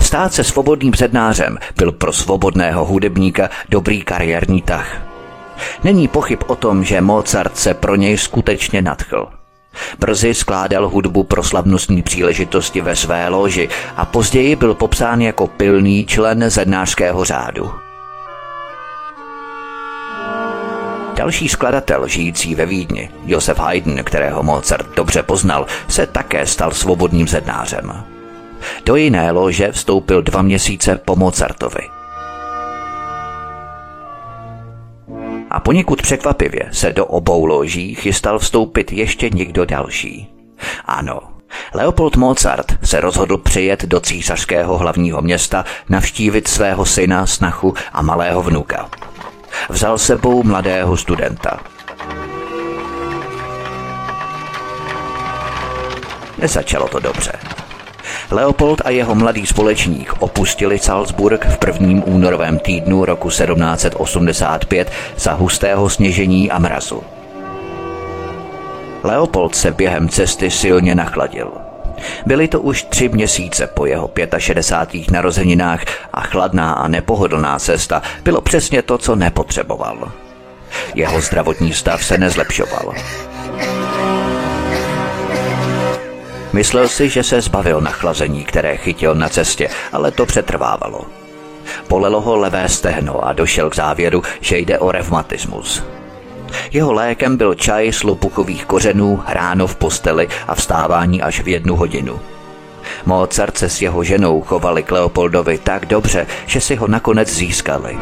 Stát 0.00 0.34
se 0.34 0.44
svobodným 0.44 0.94
zednářem 0.94 1.58
byl 1.76 1.92
pro 1.92 2.12
svobodného 2.12 2.84
hudebníka 2.84 3.50
dobrý 3.68 4.02
kariérní 4.02 4.62
tah. 4.62 5.02
Není 5.84 6.08
pochyb 6.08 6.42
o 6.46 6.56
tom, 6.56 6.84
že 6.84 7.00
Mozart 7.00 7.56
se 7.56 7.74
pro 7.74 7.96
něj 7.96 8.18
skutečně 8.18 8.82
nadchl. 8.82 9.28
Brzy 9.98 10.34
skládal 10.34 10.88
hudbu 10.88 11.22
pro 11.24 11.42
slavnostní 11.42 12.02
příležitosti 12.02 12.80
ve 12.80 12.96
své 12.96 13.28
loži 13.28 13.68
a 13.96 14.04
později 14.04 14.56
byl 14.56 14.74
popsán 14.74 15.20
jako 15.20 15.46
pilný 15.46 16.06
člen 16.06 16.50
zednářského 16.50 17.24
řádu. 17.24 17.81
Další 21.14 21.48
skladatel 21.48 22.08
žijící 22.08 22.54
ve 22.54 22.66
Vídni, 22.66 23.10
Josef 23.26 23.58
Haydn, 23.58 23.98
kterého 23.98 24.42
Mozart 24.42 24.86
dobře 24.96 25.22
poznal, 25.22 25.66
se 25.88 26.06
také 26.06 26.46
stal 26.46 26.70
svobodným 26.70 27.28
zednářem. 27.28 28.04
Do 28.84 28.96
jiné 28.96 29.30
lože 29.30 29.72
vstoupil 29.72 30.22
dva 30.22 30.42
měsíce 30.42 30.96
po 31.04 31.16
Mozartovi. 31.16 31.88
A 35.50 35.60
poněkud 35.60 36.02
překvapivě 36.02 36.68
se 36.72 36.92
do 36.92 37.06
obou 37.06 37.44
loží 37.44 37.94
chystal 37.94 38.38
vstoupit 38.38 38.92
ještě 38.92 39.30
někdo 39.30 39.64
další. 39.64 40.28
Ano, 40.84 41.20
Leopold 41.74 42.16
Mozart 42.16 42.78
se 42.84 43.00
rozhodl 43.00 43.38
přijet 43.38 43.84
do 43.84 44.00
císařského 44.00 44.78
hlavního 44.78 45.22
města 45.22 45.64
navštívit 45.88 46.48
svého 46.48 46.84
syna, 46.84 47.26
snachu 47.26 47.74
a 47.92 48.02
malého 48.02 48.42
vnuka 48.42 48.88
vzal 49.68 49.98
sebou 49.98 50.42
mladého 50.42 50.96
studenta. 50.96 51.60
Nezačalo 56.38 56.88
to 56.88 57.00
dobře. 57.00 57.32
Leopold 58.30 58.82
a 58.84 58.90
jeho 58.90 59.14
mladý 59.14 59.46
společník 59.46 60.14
opustili 60.18 60.78
Salzburg 60.78 61.46
v 61.46 61.58
prvním 61.58 62.02
únorovém 62.06 62.58
týdnu 62.58 63.04
roku 63.04 63.28
1785 63.28 64.92
za 65.16 65.32
hustého 65.32 65.90
sněžení 65.90 66.50
a 66.50 66.58
mrazu. 66.58 67.02
Leopold 69.02 69.54
se 69.54 69.70
během 69.70 70.08
cesty 70.08 70.50
silně 70.50 70.94
nachladil– 70.94 71.52
Byly 72.26 72.48
to 72.48 72.60
už 72.60 72.82
tři 72.82 73.08
měsíce 73.08 73.66
po 73.66 73.86
jeho 73.86 74.10
65. 74.38 75.10
narozeninách 75.10 75.84
a 76.12 76.20
chladná 76.20 76.72
a 76.72 76.88
nepohodlná 76.88 77.58
cesta 77.58 78.02
bylo 78.24 78.40
přesně 78.40 78.82
to, 78.82 78.98
co 78.98 79.16
nepotřeboval. 79.16 80.12
Jeho 80.94 81.20
zdravotní 81.20 81.72
stav 81.72 82.04
se 82.04 82.18
nezlepšoval. 82.18 82.94
Myslel 86.52 86.88
si, 86.88 87.08
že 87.08 87.22
se 87.22 87.40
zbavil 87.40 87.80
nachlazení, 87.80 88.44
které 88.44 88.76
chytil 88.76 89.14
na 89.14 89.28
cestě, 89.28 89.68
ale 89.92 90.10
to 90.10 90.26
přetrvávalo. 90.26 91.00
Polelo 91.88 92.20
ho 92.20 92.36
levé 92.36 92.68
stehno 92.68 93.24
a 93.24 93.32
došel 93.32 93.70
k 93.70 93.74
závěru, 93.74 94.22
že 94.40 94.58
jde 94.58 94.78
o 94.78 94.92
revmatismus. 94.92 95.82
Jeho 96.72 96.92
lékem 96.92 97.36
byl 97.36 97.54
čaj 97.54 97.92
z 97.92 98.02
lopuchových 98.02 98.64
kořenů 98.64 99.22
ráno 99.26 99.66
v 99.66 99.76
posteli 99.76 100.28
a 100.48 100.54
vstávání 100.54 101.22
až 101.22 101.40
v 101.40 101.48
jednu 101.48 101.76
hodinu. 101.76 102.20
Mozart 103.06 103.58
se 103.58 103.68
s 103.68 103.82
jeho 103.82 104.04
ženou 104.04 104.42
chovali 104.42 104.82
k 104.82 104.90
Leopoldovi 104.90 105.58
tak 105.58 105.86
dobře, 105.86 106.26
že 106.46 106.60
si 106.60 106.76
ho 106.76 106.88
nakonec 106.88 107.34
získali. 107.34 107.98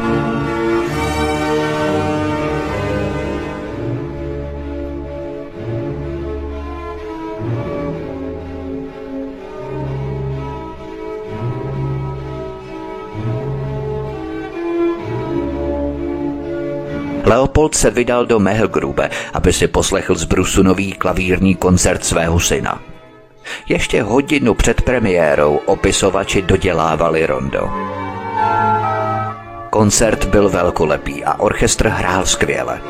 Leopold 17.31 17.75
se 17.75 17.89
vydal 17.89 18.25
do 18.25 18.39
Mehelgrube, 18.39 19.09
aby 19.33 19.53
si 19.53 19.67
poslechl 19.67 20.15
z 20.15 20.23
Brusu 20.23 20.63
nový 20.63 20.93
klavírní 20.93 21.55
koncert 21.55 22.05
svého 22.05 22.39
syna. 22.39 22.81
Ještě 23.69 24.03
hodinu 24.03 24.53
před 24.53 24.81
premiérou 24.81 25.59
opisovači 25.65 26.41
dodělávali 26.41 27.25
rondo. 27.25 27.69
Koncert 29.69 30.25
byl 30.25 30.49
velkolepý 30.49 31.23
a 31.23 31.39
orchestr 31.39 31.87
hrál 31.87 32.25
skvěle. 32.25 32.81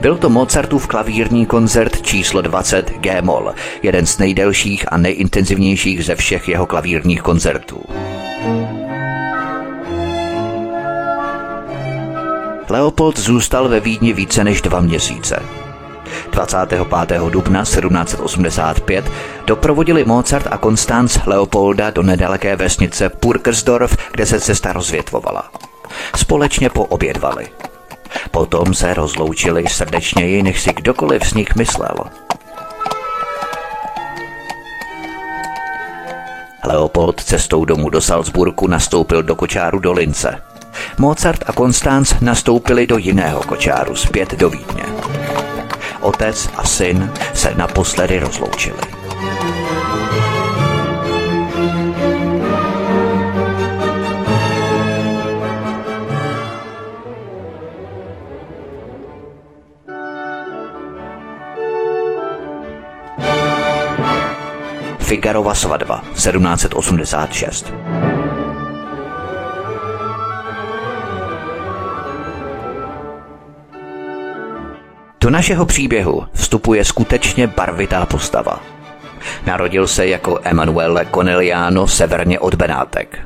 Byl 0.00 0.16
to 0.16 0.30
Mozartův 0.30 0.86
klavírní 0.86 1.46
koncert 1.46 2.02
číslo 2.02 2.42
20 2.42 2.90
G-moll, 2.90 3.54
jeden 3.82 4.06
z 4.06 4.18
nejdelších 4.18 4.92
a 4.92 4.96
nejintenzivnějších 4.96 6.04
ze 6.04 6.14
všech 6.14 6.48
jeho 6.48 6.66
klavírních 6.66 7.22
koncertů. 7.22 7.82
Leopold 12.68 13.18
zůstal 13.18 13.68
ve 13.68 13.80
Vídni 13.80 14.12
více 14.12 14.44
než 14.44 14.62
dva 14.62 14.80
měsíce. 14.80 15.42
25. 16.30 16.82
dubna 17.30 17.62
1785 17.62 19.10
doprovodili 19.46 20.04
Mozart 20.04 20.46
a 20.50 20.58
Konstanz 20.58 21.18
Leopolda 21.26 21.90
do 21.90 22.02
nedaleké 22.02 22.56
vesnice 22.56 23.08
Purkersdorf, 23.08 23.96
kde 24.12 24.26
se 24.26 24.40
cesta 24.40 24.72
rozvětvovala. 24.72 25.50
Společně 26.16 26.70
poobědvali. 26.70 27.48
Potom 28.30 28.74
se 28.74 28.94
rozloučili 28.94 29.64
srdečněji, 29.68 30.42
než 30.42 30.60
si 30.60 30.72
kdokoliv 30.72 31.24
z 31.26 31.34
nich 31.34 31.56
myslel. 31.56 31.94
Leopold 36.64 37.20
cestou 37.20 37.64
domů 37.64 37.90
do 37.90 38.00
Salzburku 38.00 38.66
nastoupil 38.66 39.22
do 39.22 39.34
kočáru 39.34 39.78
do 39.78 39.92
Lince. 39.92 40.42
Mozart 40.98 41.44
a 41.46 41.52
Konstanz 41.52 42.14
nastoupili 42.20 42.86
do 42.86 42.98
jiného 42.98 43.42
kočáru 43.42 43.96
zpět 43.96 44.34
do 44.34 44.50
Vídně. 44.50 44.84
Otec 46.00 46.48
a 46.56 46.66
syn 46.66 47.12
se 47.34 47.54
naposledy 47.54 48.18
rozloučili. 48.18 48.78
Figarova 65.12 65.54
svatba 65.54 66.00
1786. 66.14 67.72
Do 75.20 75.30
našeho 75.30 75.66
příběhu 75.66 76.26
vstupuje 76.34 76.84
skutečně 76.84 77.46
barvitá 77.46 78.06
postava. 78.06 78.60
Narodil 79.46 79.86
se 79.86 80.06
jako 80.06 80.38
Emanuele 80.42 81.06
Corneliano 81.14 81.88
severně 81.88 82.40
od 82.40 82.54
Benátek. 82.54 83.18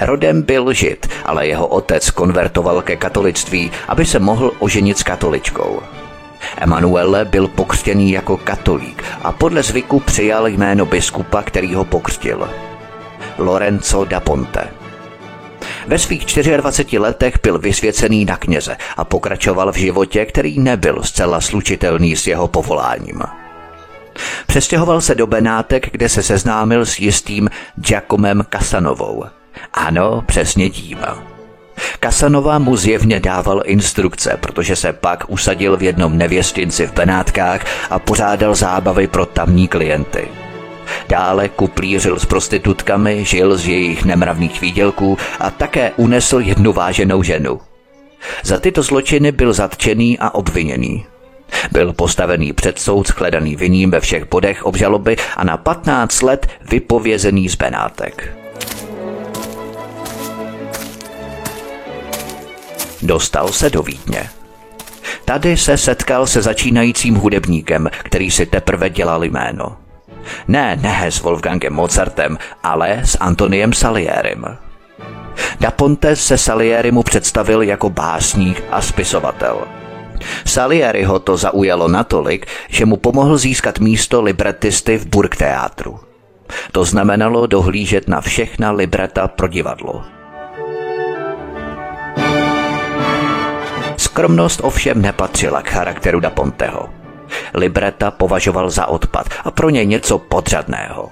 Rodem 0.00 0.42
byl 0.42 0.72
žid, 0.72 1.06
ale 1.24 1.46
jeho 1.46 1.66
otec 1.66 2.10
konvertoval 2.10 2.82
ke 2.82 2.96
katolictví, 2.96 3.70
aby 3.88 4.06
se 4.06 4.18
mohl 4.18 4.52
oženit 4.58 4.98
s 4.98 5.02
katoličkou. 5.02 5.82
Emanuele 6.56 7.24
byl 7.24 7.48
pokřtěný 7.48 8.10
jako 8.10 8.36
katolík 8.36 9.04
a 9.22 9.32
podle 9.32 9.62
zvyku 9.62 10.00
přijal 10.00 10.48
jméno 10.48 10.86
biskupa, 10.86 11.42
který 11.42 11.74
ho 11.74 11.84
pokřtil. 11.84 12.50
Lorenzo 13.38 14.04
da 14.04 14.20
Ponte. 14.20 14.68
Ve 15.86 15.98
svých 15.98 16.26
24 16.56 16.98
letech 16.98 17.34
byl 17.42 17.58
vysvěcený 17.58 18.24
na 18.24 18.36
kněze 18.36 18.76
a 18.96 19.04
pokračoval 19.04 19.72
v 19.72 19.76
životě, 19.76 20.26
který 20.26 20.58
nebyl 20.58 21.02
zcela 21.02 21.40
slučitelný 21.40 22.16
s 22.16 22.26
jeho 22.26 22.48
povoláním. 22.48 23.22
Přestěhoval 24.46 25.00
se 25.00 25.14
do 25.14 25.26
Benátek, 25.26 25.90
kde 25.92 26.08
se 26.08 26.22
seznámil 26.22 26.86
s 26.86 26.98
jistým 26.98 27.50
Giacomem 27.76 28.44
Kasanovou. 28.48 29.24
Ano, 29.72 30.22
přesně 30.26 30.70
tím. 30.70 30.98
Kasanova 32.00 32.58
mu 32.58 32.76
zjevně 32.76 33.20
dával 33.20 33.62
instrukce, 33.64 34.38
protože 34.40 34.76
se 34.76 34.92
pak 34.92 35.24
usadil 35.28 35.76
v 35.76 35.82
jednom 35.82 36.18
nevěstinci 36.18 36.86
v 36.86 36.92
Benátkách 36.92 37.64
a 37.90 37.98
pořádal 37.98 38.54
zábavy 38.54 39.06
pro 39.06 39.26
tamní 39.26 39.68
klienty. 39.68 40.28
Dále 41.08 41.48
kuplířil 41.48 42.18
s 42.18 42.26
prostitutkami, 42.26 43.24
žil 43.24 43.56
z 43.56 43.66
jejich 43.66 44.04
nemravných 44.04 44.60
výdělků 44.60 45.18
a 45.40 45.50
také 45.50 45.92
unesl 45.96 46.40
jednu 46.40 46.72
váženou 46.72 47.22
ženu. 47.22 47.60
Za 48.44 48.60
tyto 48.60 48.82
zločiny 48.82 49.32
byl 49.32 49.52
zatčený 49.52 50.18
a 50.18 50.34
obviněný. 50.34 51.06
Byl 51.72 51.92
postavený 51.92 52.52
před 52.52 52.78
soud 52.78 53.08
shledaný 53.08 53.56
viním 53.56 53.90
ve 53.90 54.00
všech 54.00 54.28
bodech 54.28 54.64
obžaloby 54.64 55.16
a 55.36 55.44
na 55.44 55.56
15 55.56 56.22
let 56.22 56.46
vypovězený 56.70 57.48
z 57.48 57.54
Benátek. 57.54 58.32
Dostal 63.02 63.48
se 63.48 63.70
do 63.70 63.82
Vídně. 63.82 64.30
Tady 65.24 65.56
se 65.56 65.76
setkal 65.76 66.26
se 66.26 66.42
začínajícím 66.42 67.14
hudebníkem, 67.14 67.90
který 67.98 68.30
si 68.30 68.46
teprve 68.46 68.90
dělal 68.90 69.24
jméno. 69.24 69.76
Ne, 70.48 70.78
ne 70.82 71.12
s 71.12 71.20
Wolfgangem 71.20 71.72
Mozartem, 71.72 72.38
ale 72.62 73.00
s 73.04 73.18
Antoniem 73.20 73.72
Salierim. 73.72 74.44
Da 75.60 75.70
Ponte 75.70 76.16
se 76.16 76.38
Salieri 76.38 76.90
mu 76.90 77.02
představil 77.02 77.62
jako 77.62 77.90
básník 77.90 78.62
a 78.70 78.82
spisovatel. 78.82 79.58
Salieriho 80.44 81.18
to 81.18 81.36
zaujalo 81.36 81.88
natolik, 81.88 82.46
že 82.68 82.86
mu 82.86 82.96
pomohl 82.96 83.38
získat 83.38 83.78
místo 83.78 84.22
libretisty 84.22 84.98
v 84.98 85.06
Burgteátru. 85.06 86.00
To 86.72 86.84
znamenalo 86.84 87.46
dohlížet 87.46 88.08
na 88.08 88.20
všechna 88.20 88.70
libreta 88.70 89.28
pro 89.28 89.48
divadlo. 89.48 90.17
Skromnost 94.18 94.60
ovšem 94.64 95.02
nepatřila 95.02 95.62
k 95.62 95.70
charakteru 95.70 96.20
Da 96.20 96.30
Ponteho. 96.30 96.88
Libreta 97.54 98.10
považoval 98.10 98.70
za 98.70 98.86
odpad 98.86 99.26
a 99.44 99.50
pro 99.50 99.70
něj 99.70 99.86
něco 99.86 100.18
podřadného. 100.18 101.10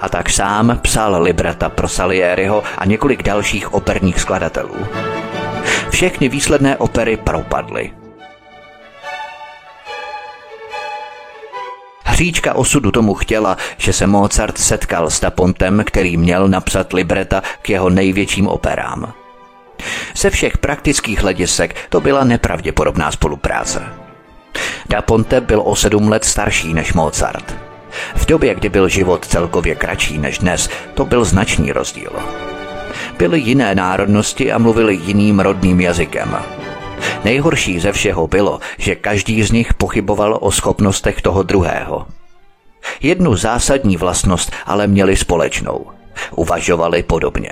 A 0.00 0.08
tak 0.08 0.30
sám 0.30 0.78
psal 0.82 1.22
libreta 1.22 1.68
pro 1.68 1.88
Salieriho 1.88 2.62
a 2.78 2.84
několik 2.84 3.22
dalších 3.22 3.74
operních 3.74 4.20
skladatelů. 4.20 4.74
Všechny 5.90 6.28
výsledné 6.28 6.76
opery 6.76 7.16
propadly. 7.16 7.92
Hříčka 12.04 12.54
osudu 12.54 12.90
tomu 12.90 13.14
chtěla, 13.14 13.56
že 13.76 13.92
se 13.92 14.06
Mozart 14.06 14.58
setkal 14.58 15.10
s 15.10 15.20
Tapontem, 15.20 15.82
který 15.86 16.16
měl 16.16 16.48
napsat 16.48 16.92
libreta 16.92 17.42
k 17.62 17.70
jeho 17.70 17.90
největším 17.90 18.48
operám. 18.48 19.12
Ze 20.16 20.30
všech 20.30 20.58
praktických 20.58 21.22
hledisek 21.22 21.76
to 21.88 22.00
byla 22.00 22.24
nepravděpodobná 22.24 23.12
spolupráce. 23.12 23.82
Da 24.88 25.02
Ponte 25.02 25.40
byl 25.40 25.62
o 25.64 25.76
sedm 25.76 26.08
let 26.08 26.24
starší 26.24 26.74
než 26.74 26.92
Mozart. 26.92 27.56
V 28.16 28.26
době, 28.26 28.54
kdy 28.54 28.68
byl 28.68 28.88
život 28.88 29.26
celkově 29.26 29.74
kratší 29.74 30.18
než 30.18 30.38
dnes, 30.38 30.68
to 30.94 31.04
byl 31.04 31.24
značný 31.24 31.72
rozdíl. 31.72 32.12
Byly 33.18 33.40
jiné 33.40 33.74
národnosti 33.74 34.52
a 34.52 34.58
mluvili 34.58 34.94
jiným 34.94 35.40
rodným 35.40 35.80
jazykem. 35.80 36.36
Nejhorší 37.24 37.80
ze 37.80 37.92
všeho 37.92 38.26
bylo, 38.26 38.60
že 38.78 38.94
každý 38.94 39.42
z 39.42 39.50
nich 39.50 39.74
pochyboval 39.74 40.38
o 40.40 40.50
schopnostech 40.50 41.22
toho 41.22 41.42
druhého. 41.42 42.06
Jednu 43.00 43.36
zásadní 43.36 43.96
vlastnost 43.96 44.52
ale 44.66 44.86
měli 44.86 45.16
společnou. 45.16 45.86
Uvažovali 46.30 47.02
podobně. 47.02 47.50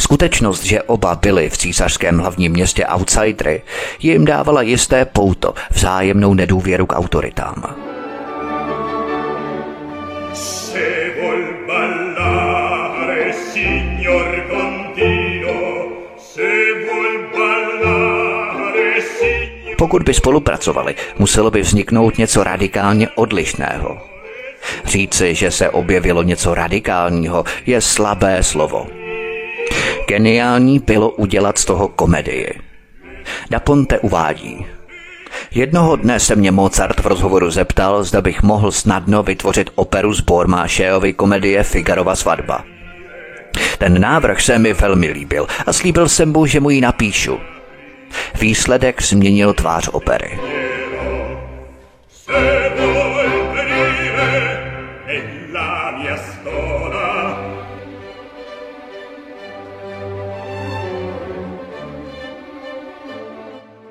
Skutečnost, 0.00 0.64
že 0.64 0.82
oba 0.82 1.14
byli 1.14 1.50
v 1.50 1.56
císařském 1.56 2.18
hlavním 2.18 2.52
městě 2.52 2.86
outsidery, 2.86 3.62
jim 4.00 4.24
dávala 4.24 4.62
jisté 4.62 5.04
pouto, 5.04 5.54
vzájemnou 5.70 6.34
nedůvěru 6.34 6.86
k 6.86 6.96
autoritám. 6.96 7.76
Pokud 19.78 20.02
by 20.02 20.14
spolupracovali, 20.14 20.94
muselo 21.18 21.50
by 21.50 21.60
vzniknout 21.60 22.18
něco 22.18 22.44
radikálně 22.44 23.08
odlišného. 23.08 23.98
Říci, 24.84 25.34
že 25.34 25.50
se 25.50 25.70
objevilo 25.70 26.22
něco 26.22 26.54
radikálního, 26.54 27.44
je 27.66 27.80
slabé 27.80 28.42
slovo. 28.42 28.97
Geniální 30.08 30.78
bylo 30.78 31.10
udělat 31.10 31.58
z 31.58 31.64
toho 31.64 31.88
komedii. 31.88 32.60
Da 33.50 33.60
Ponte 33.60 33.98
uvádí. 33.98 34.66
Jednoho 35.50 35.96
dne 35.96 36.20
se 36.20 36.36
mě 36.36 36.50
Mozart 36.50 37.00
v 37.00 37.06
rozhovoru 37.06 37.50
zeptal, 37.50 38.04
zda 38.04 38.20
bych 38.20 38.42
mohl 38.42 38.72
snadno 38.72 39.22
vytvořit 39.22 39.70
operu 39.74 40.12
z 40.12 40.20
Bormášeovy 40.20 41.12
komedie 41.12 41.62
Figarova 41.62 42.16
svatba. 42.16 42.64
Ten 43.78 44.00
návrh 44.00 44.40
se 44.40 44.58
mi 44.58 44.72
velmi 44.72 45.08
líbil 45.08 45.46
a 45.66 45.72
slíbil 45.72 46.08
jsem 46.08 46.32
mu, 46.32 46.46
že 46.46 46.60
mu 46.60 46.70
ji 46.70 46.80
napíšu. 46.80 47.38
Výsledek 48.40 49.02
změnil 49.02 49.54
tvář 49.54 49.88
opery. 49.92 50.38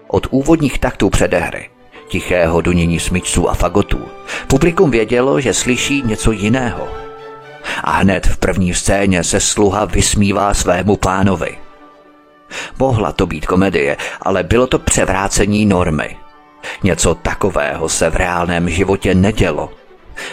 Od 0.08 0.28
úvodních 0.32 0.80
taktů 0.80 1.10
předehry, 1.10 1.70
tichého 2.08 2.62
dunění 2.62 3.00
smyčců 3.00 3.50
a 3.50 3.54
fagotů, 3.54 4.06
publikum 4.48 4.92
vědělo, 4.92 5.42
že 5.42 5.54
slyší 5.54 6.02
něco 6.06 6.32
jiného. 6.32 6.88
A 7.84 7.92
hned 7.92 8.28
v 8.28 8.38
první 8.38 8.74
scéně 8.74 9.24
se 9.24 9.40
sluha 9.40 9.86
vysmívá 9.86 10.54
svému 10.54 10.96
pánovi. 10.96 11.58
Mohla 12.80 13.12
to 13.12 13.26
být 13.28 13.46
komedie, 13.46 13.98
ale 14.22 14.44
bylo 14.44 14.68
to 14.68 14.80
převrácení 14.80 15.66
normy. 15.66 16.18
Něco 16.84 17.16
takového 17.16 17.90
se 17.90 18.10
v 18.10 18.16
reálném 18.16 18.70
životě 18.70 19.16
nedělo. 19.16 19.70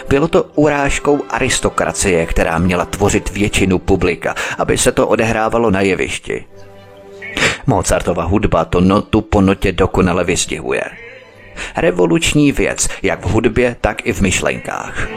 Bylo 0.07 0.27
to 0.27 0.43
urážkou 0.43 1.23
aristokracie, 1.29 2.25
která 2.25 2.57
měla 2.57 2.85
tvořit 2.85 3.29
většinu 3.29 3.79
publika, 3.79 4.35
aby 4.57 4.77
se 4.77 4.91
to 4.91 5.07
odehrávalo 5.07 5.71
na 5.71 5.81
jevišti. 5.81 6.45
Mozartova 7.67 8.23
hudba 8.23 8.65
to 8.65 8.81
notu 8.81 9.21
po 9.21 9.41
notě 9.41 9.71
dokonale 9.71 10.23
vystihuje. 10.23 10.83
Revoluční 11.77 12.51
věc, 12.51 12.87
jak 13.03 13.25
v 13.25 13.29
hudbě, 13.29 13.75
tak 13.81 14.05
i 14.07 14.13
v 14.13 14.21
myšlenkách. 14.21 15.07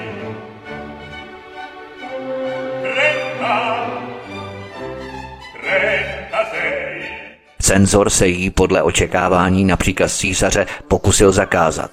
Cenzor 7.63 8.11
se 8.11 8.29
jí 8.29 8.51
podle 8.51 8.83
očekávání 8.83 9.65
na 9.65 9.77
příkaz 9.77 10.17
císaře 10.17 10.67
pokusil 10.89 11.33
zakázat. 11.33 11.91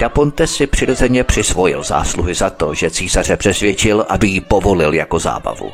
Da 0.00 0.08
Ponte 0.08 0.46
si 0.46 0.66
přirozeně 0.66 1.24
přisvojil 1.24 1.82
zásluhy 1.82 2.34
za 2.34 2.50
to, 2.50 2.74
že 2.74 2.90
císaře 2.90 3.36
přesvědčil, 3.36 4.06
aby 4.08 4.28
ji 4.28 4.40
povolil 4.40 4.94
jako 4.94 5.18
zábavu. 5.18 5.72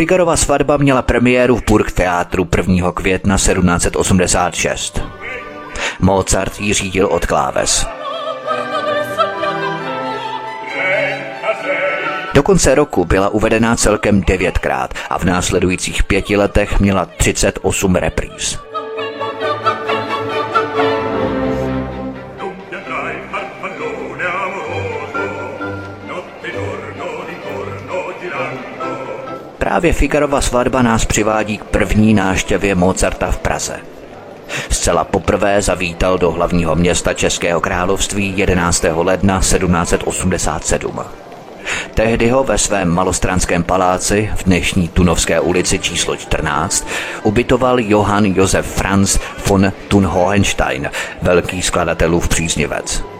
Figarova 0.00 0.36
svatba 0.36 0.76
měla 0.76 1.02
premiéru 1.02 1.56
v 1.56 1.64
Burgtheatru 1.64 2.48
1. 2.56 2.92
května 2.92 3.36
1786. 3.36 5.00
Mozart 6.00 6.60
ji 6.60 6.74
řídil 6.74 7.06
od 7.06 7.26
kláves. 7.26 7.86
Do 12.34 12.42
konce 12.42 12.74
roku 12.74 13.04
byla 13.04 13.28
uvedená 13.28 13.76
celkem 13.76 14.20
devětkrát 14.20 14.94
a 15.10 15.18
v 15.18 15.24
následujících 15.24 16.02
pěti 16.02 16.36
letech 16.36 16.80
měla 16.80 17.06
38 17.06 17.94
repríz. 17.94 18.69
Právě 29.60 29.92
Figarova 29.92 30.40
svatba 30.40 30.82
nás 30.82 31.04
přivádí 31.04 31.58
k 31.58 31.64
první 31.64 32.14
náštěvě 32.14 32.74
Mozarta 32.74 33.30
v 33.30 33.38
Praze. 33.38 33.76
Zcela 34.70 35.04
poprvé 35.04 35.62
zavítal 35.62 36.18
do 36.18 36.30
hlavního 36.30 36.76
města 36.76 37.14
Českého 37.14 37.60
království 37.60 38.32
11. 38.36 38.84
ledna 38.94 39.38
1787. 39.38 41.00
Tehdy 41.94 42.28
ho 42.28 42.44
ve 42.44 42.58
svém 42.58 42.88
malostranském 42.88 43.62
paláci 43.62 44.30
v 44.36 44.44
dnešní 44.44 44.88
Tunovské 44.88 45.40
ulici 45.40 45.78
číslo 45.78 46.16
14 46.16 46.86
ubytoval 47.22 47.80
Johann 47.80 48.26
Josef 48.26 48.66
Franz 48.66 49.18
von 49.46 49.72
Thun 49.88 50.06
Hohenstein, 50.06 50.90
velký 51.22 51.62
skladatelův 51.62 52.28
příznivec. 52.28 53.19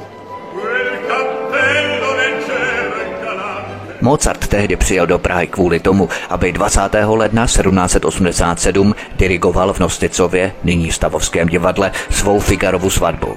Mozart 4.00 4.46
tehdy 4.46 4.76
přijel 4.76 5.06
do 5.06 5.18
Prahy 5.18 5.46
kvůli 5.46 5.80
tomu, 5.80 6.08
aby 6.28 6.52
20. 6.52 6.80
ledna 7.04 7.46
1787 7.46 8.94
dirigoval 9.16 9.72
v 9.72 9.78
Nosticově, 9.78 10.52
nyní 10.64 10.92
Stavovském 10.92 11.48
divadle, 11.48 11.92
svou 12.10 12.40
Figarovu 12.40 12.90
svatbu. 12.90 13.36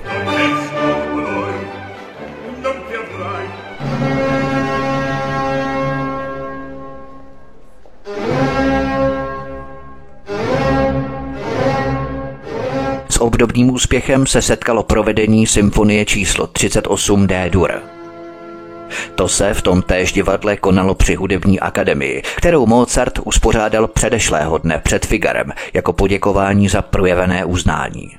S 13.10 13.22
obdobným 13.22 13.70
úspěchem 13.70 14.28
se 14.28 14.42
setkalo 14.42 14.84
provedení 14.84 15.48
symfonie 15.48 16.06
číslo 16.06 16.48
38 16.48 17.28
D-dur. 17.28 17.93
To 19.16 19.28
se 19.28 19.54
v 19.54 19.62
tom 19.62 19.82
též 19.82 20.14
divadle 20.14 20.58
konalo 20.58 20.96
při 20.96 21.16
hudební 21.16 21.60
akademii, 21.60 22.22
kterou 22.38 22.66
Mozart 22.66 23.20
uspořádal 23.24 23.88
předešlého 23.88 24.58
dne 24.58 24.80
před 24.84 25.06
Figarem 25.06 25.52
jako 25.74 25.94
poděkování 25.94 26.70
za 26.70 26.82
projevené 26.82 27.46
uznání. 27.46 28.18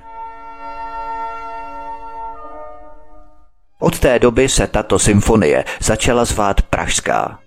Od 3.80 3.98
té 3.98 4.18
doby 4.18 4.48
se 4.48 4.66
tato 4.66 4.98
symfonie 4.98 5.64
začala 5.80 6.24
zvát 6.24 6.62
Pražská. 6.62 7.43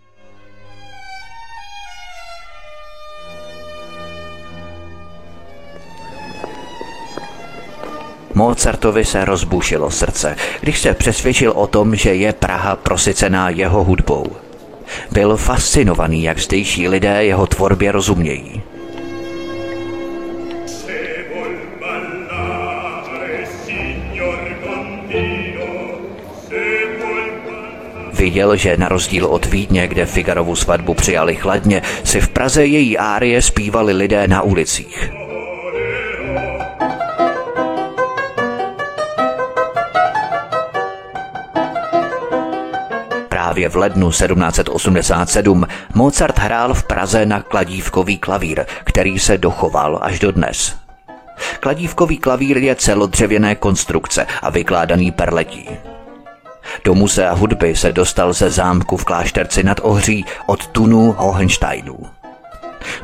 Mozartovi 8.37 9.05
se 9.05 9.25
rozbušilo 9.25 9.91
srdce, 9.91 10.35
když 10.61 10.79
se 10.79 10.93
přesvědčil 10.93 11.51
o 11.51 11.67
tom, 11.67 11.95
že 11.95 12.15
je 12.15 12.33
Praha 12.33 12.75
prosycená 12.75 13.49
jeho 13.49 13.83
hudbou. 13.83 14.25
Byl 15.11 15.37
fascinovaný, 15.37 16.23
jak 16.23 16.39
zdejší 16.39 16.87
lidé 16.87 17.25
jeho 17.25 17.47
tvorbě 17.47 17.91
rozumějí. 17.91 18.61
Viděl, 28.13 28.55
že 28.55 28.77
na 28.77 28.89
rozdíl 28.89 29.25
od 29.25 29.45
Vídně, 29.45 29.87
kde 29.87 30.05
Figarovu 30.05 30.55
svatbu 30.55 30.93
přijali 30.93 31.35
chladně, 31.35 31.81
si 32.03 32.21
v 32.21 32.29
Praze 32.29 32.65
její 32.65 32.97
árie 32.97 33.41
zpívali 33.41 33.93
lidé 33.93 34.27
na 34.27 34.41
ulicích. 34.41 35.26
Právě 43.57 43.69
v 43.69 43.75
lednu 43.75 44.09
1787 44.09 45.67
Mozart 45.93 46.39
hrál 46.39 46.73
v 46.73 46.83
Praze 46.83 47.25
na 47.25 47.41
kladívkový 47.41 48.17
klavír, 48.17 48.65
který 48.83 49.19
se 49.19 49.37
dochoval 49.37 49.99
až 50.01 50.19
do 50.19 50.31
dnes. 50.31 50.75
Kladívkový 51.59 52.17
klavír 52.17 52.57
je 52.57 52.75
celodřevěné 52.75 53.55
konstrukce 53.55 54.27
a 54.41 54.49
vykládaný 54.49 55.11
perletí. 55.11 55.69
Do 56.83 56.93
muzea 56.93 57.33
hudby 57.33 57.75
se 57.75 57.91
dostal 57.91 58.33
ze 58.33 58.49
zámku 58.49 58.97
v 58.97 59.05
klášterci 59.05 59.63
nad 59.63 59.79
Ohří 59.83 60.25
od 60.45 60.67
Tunu 60.67 61.15
Hohensteinů. 61.17 61.97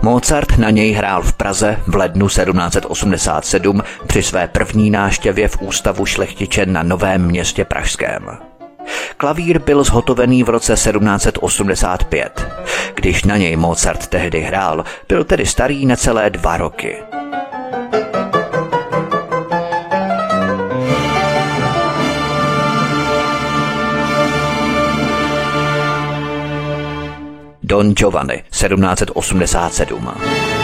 Mozart 0.02 0.58
na 0.58 0.70
něj 0.70 0.92
hrál 0.92 1.22
v 1.22 1.34
Praze 1.34 1.78
v 1.88 1.96
lednu 1.96 2.28
1787 2.28 3.84
při 4.08 4.24
své 4.24 4.48
první 4.48 4.90
náštěvě 4.90 5.48
v 5.48 5.62
ústavu 5.62 6.06
šlechtiče 6.06 6.66
na 6.66 6.84
Novém 6.84 7.26
městě 7.26 7.66
Pražském. 7.66 8.53
Klavír 9.18 9.60
byl 9.60 9.84
zhotovený 9.84 10.44
v 10.44 10.50
roce 10.50 10.74
1785. 10.74 12.48
Když 12.96 13.24
na 13.24 13.38
něj 13.38 13.56
Mozart 13.56 14.08
tehdy 14.08 14.42
hrál, 14.42 14.86
byl 15.08 15.24
tedy 15.24 15.46
starý 15.46 15.86
necelé 15.86 16.30
dva 16.30 16.58
roky. 16.58 16.98
Don 27.64 27.94
Giovanni, 27.94 28.44
1787. 28.50 30.63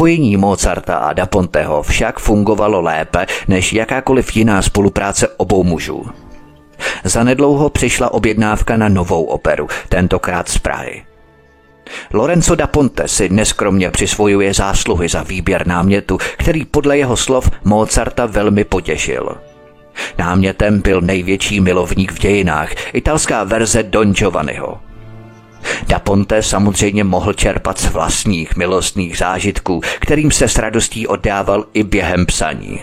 Spojení 0.00 0.36
Mozarta 0.36 0.96
a 0.96 1.12
Da 1.12 1.26
Ponteho 1.26 1.82
však 1.82 2.18
fungovalo 2.18 2.80
lépe 2.80 3.26
než 3.48 3.72
jakákoliv 3.72 4.36
jiná 4.36 4.62
spolupráce 4.62 5.28
obou 5.28 5.64
mužů. 5.64 6.06
Zanedlouho 7.04 7.70
přišla 7.70 8.12
objednávka 8.12 8.76
na 8.76 8.88
novou 8.88 9.24
operu, 9.24 9.68
tentokrát 9.88 10.48
z 10.48 10.58
Prahy. 10.58 11.02
Lorenzo 12.12 12.54
da 12.54 12.66
Ponte 12.66 13.08
si 13.08 13.28
neskromně 13.28 13.90
přisvojuje 13.90 14.54
zásluhy 14.54 15.08
za 15.08 15.22
výběr 15.22 15.66
námětu, 15.66 16.18
který 16.38 16.64
podle 16.64 16.98
jeho 16.98 17.16
slov 17.16 17.50
Mozarta 17.64 18.26
velmi 18.26 18.64
potěšil. 18.64 19.36
Námětem 20.18 20.80
byl 20.80 21.00
největší 21.00 21.60
milovník 21.60 22.12
v 22.12 22.18
dějinách, 22.18 22.94
italská 22.94 23.44
verze 23.44 23.82
Don 23.82 24.14
Giovanniho. 24.14 24.89
Da 25.86 25.98
Ponte 25.98 26.42
samozřejmě 26.42 27.04
mohl 27.04 27.32
čerpat 27.32 27.78
z 27.78 27.86
vlastních 27.86 28.56
milostných 28.56 29.18
zážitků, 29.18 29.80
kterým 30.00 30.30
se 30.30 30.48
s 30.48 30.58
radostí 30.58 31.06
oddával 31.06 31.64
i 31.74 31.82
během 31.82 32.26
psaní. 32.26 32.80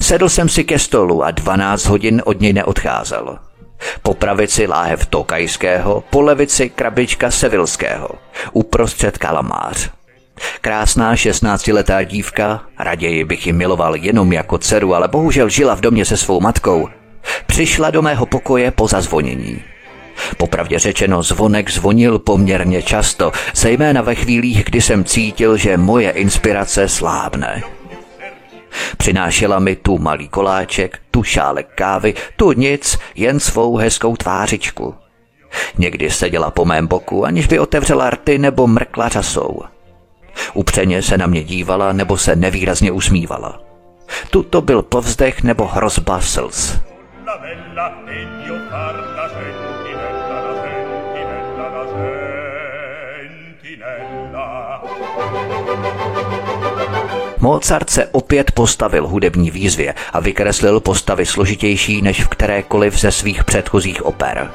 Sedl 0.00 0.28
jsem 0.28 0.48
si 0.48 0.64
ke 0.64 0.78
stolu 0.78 1.24
a 1.24 1.30
12 1.30 1.86
hodin 1.86 2.22
od 2.24 2.40
něj 2.40 2.52
neodcházel. 2.52 3.38
Po 4.02 4.14
pravici 4.14 4.66
láhev 4.66 5.06
Tokajského, 5.06 6.04
po 6.10 6.20
levici 6.20 6.70
krabička 6.70 7.30
Sevilského, 7.30 8.08
uprostřed 8.52 9.18
kalamář. 9.18 9.90
Krásná 10.60 11.16
šestnáctiletá 11.16 12.02
dívka, 12.02 12.60
raději 12.78 13.24
bych 13.24 13.46
ji 13.46 13.52
miloval 13.52 13.96
jenom 13.96 14.32
jako 14.32 14.58
dceru, 14.58 14.94
ale 14.94 15.08
bohužel 15.08 15.48
žila 15.48 15.74
v 15.74 15.80
domě 15.80 16.04
se 16.04 16.16
svou 16.16 16.40
matkou, 16.40 16.88
přišla 17.46 17.90
do 17.90 18.02
mého 18.02 18.26
pokoje 18.26 18.70
po 18.70 18.88
zazvonění. 18.88 19.62
Popravdě 20.36 20.78
řečeno, 20.78 21.22
zvonek 21.22 21.70
zvonil 21.70 22.18
poměrně 22.18 22.82
často, 22.82 23.32
zejména 23.54 24.02
ve 24.02 24.14
chvílích, 24.14 24.64
kdy 24.64 24.80
jsem 24.80 25.04
cítil, 25.04 25.56
že 25.56 25.76
moje 25.76 26.10
inspirace 26.10 26.88
slábne. 26.88 27.62
Přinášela 28.96 29.58
mi 29.58 29.76
tu 29.76 29.98
malý 29.98 30.28
koláček, 30.28 30.98
tu 31.10 31.22
šálek 31.22 31.68
kávy, 31.74 32.14
tu 32.36 32.52
nic, 32.52 32.98
jen 33.14 33.40
svou 33.40 33.76
hezkou 33.76 34.16
tvářičku. 34.16 34.94
Někdy 35.78 36.10
seděla 36.10 36.50
po 36.50 36.64
mém 36.64 36.86
boku, 36.86 37.24
aniž 37.24 37.46
by 37.46 37.58
otevřela 37.58 38.10
rty 38.10 38.38
nebo 38.38 38.66
mrkla 38.66 39.08
řasou. 39.08 39.62
Upřeně 40.54 41.02
se 41.02 41.18
na 41.18 41.26
mě 41.26 41.44
dívala 41.44 41.92
nebo 41.92 42.18
se 42.18 42.36
nevýrazně 42.36 42.92
usmívala. 42.92 43.60
Tu 44.30 44.42
to 44.42 44.60
byl 44.60 44.82
povzdech 44.82 45.42
nebo 45.42 45.66
hrozba 45.66 46.20
slz. 46.20 46.78
Mozart 57.40 57.90
se 57.90 58.06
opět 58.06 58.52
postavil 58.52 59.08
hudební 59.08 59.50
výzvě 59.50 59.94
a 60.12 60.20
vykreslil 60.20 60.80
postavy 60.80 61.26
složitější 61.26 62.02
než 62.02 62.24
v 62.24 62.28
kterékoliv 62.28 63.00
ze 63.00 63.12
svých 63.12 63.44
předchozích 63.44 64.02
oper. 64.02 64.50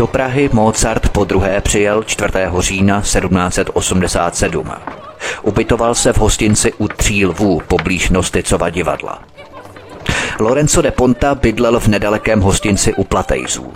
Do 0.00 0.06
Prahy 0.06 0.50
Mozart 0.52 1.08
po 1.08 1.24
druhé 1.24 1.60
přijel 1.60 2.02
4. 2.02 2.32
října 2.58 3.00
1787. 3.00 4.70
Ubytoval 5.42 5.94
se 5.94 6.12
v 6.12 6.18
hostinci 6.18 6.72
u 6.72 6.88
Tří 6.88 7.26
lvů 7.26 7.62
poblíž 7.68 8.10
Nosticova 8.10 8.70
divadla. 8.70 9.22
Lorenzo 10.38 10.82
de 10.82 10.90
Ponta 10.90 11.34
bydlel 11.34 11.80
v 11.80 11.88
nedalekém 11.88 12.40
hostinci 12.40 12.94
u 12.94 13.04
Platejzů. 13.04 13.72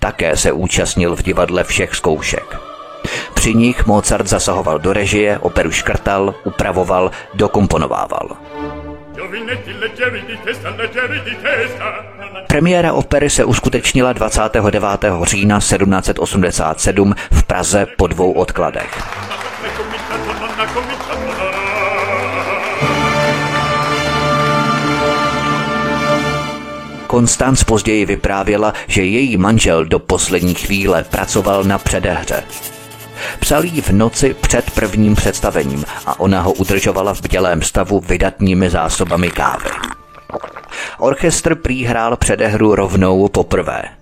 Také 0.00 0.36
se 0.36 0.52
účastnil 0.52 1.16
v 1.16 1.22
divadle 1.22 1.64
všech 1.64 1.94
zkoušek. 1.94 2.56
Při 3.34 3.54
nich 3.54 3.86
Mozart 3.86 4.26
zasahoval 4.26 4.78
do 4.78 4.92
režie, 4.92 5.38
operu 5.38 5.70
škrtal, 5.70 6.34
upravoval, 6.44 7.10
dokomponovával. 7.34 8.28
Premiéra 12.46 12.92
opery 12.92 13.30
se 13.30 13.44
uskutečnila 13.44 14.12
29. 14.12 14.84
října 15.22 15.58
1787 15.58 17.14
v 17.32 17.42
Praze 17.42 17.86
po 17.96 18.06
dvou 18.06 18.32
odkladech. 18.32 19.02
Konstanc 27.06 27.64
později 27.64 28.06
vyprávěla, 28.06 28.72
že 28.86 29.04
její 29.04 29.36
manžel 29.36 29.84
do 29.84 29.98
poslední 29.98 30.54
chvíle 30.54 31.04
pracoval 31.04 31.64
na 31.64 31.78
předehře. 31.78 32.42
Psal 33.40 33.64
jí 33.64 33.80
v 33.80 33.90
noci 33.90 34.34
před 34.34 34.70
prvním 34.70 35.14
představením 35.14 35.84
a 36.06 36.20
ona 36.20 36.40
ho 36.40 36.52
udržovala 36.52 37.14
v 37.14 37.22
bdělém 37.22 37.62
stavu 37.62 38.00
vydatními 38.00 38.70
zásobami 38.70 39.30
kávy. 39.30 39.70
Orchestr 40.98 41.54
prý 41.54 41.84
hrál 41.84 42.16
předehru 42.16 42.74
rovnou 42.74 43.28
poprvé– 43.28 43.82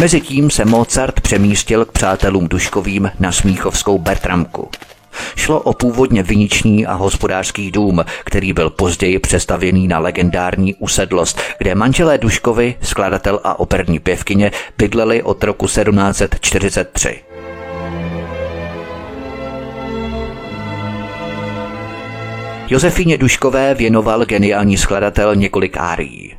Mezitím 0.00 0.50
se 0.50 0.64
Mozart 0.64 1.20
přemístil 1.20 1.84
k 1.84 1.92
přátelům 1.92 2.48
Duškovým 2.48 3.10
na 3.18 3.32
Smíchovskou 3.32 3.98
Bertramku. 3.98 4.68
Šlo 5.36 5.60
o 5.60 5.72
původně 5.72 6.22
viniční 6.22 6.86
a 6.86 6.94
hospodářský 6.94 7.70
dům, 7.70 8.04
který 8.24 8.52
byl 8.52 8.70
později 8.70 9.18
přestavěný 9.18 9.88
na 9.88 9.98
legendární 9.98 10.74
usedlost, 10.74 11.40
kde 11.58 11.74
manželé 11.74 12.18
Duškovi, 12.18 12.74
skladatel 12.82 13.40
a 13.44 13.60
operní 13.60 13.98
pěvkyně, 13.98 14.50
bydleli 14.78 15.22
od 15.22 15.44
roku 15.44 15.66
1743. 15.66 17.20
Josefíně 22.68 23.18
Duškové 23.18 23.74
věnoval 23.74 24.24
geniální 24.24 24.76
skladatel 24.76 25.36
několik 25.36 25.76
árií. 25.76 26.34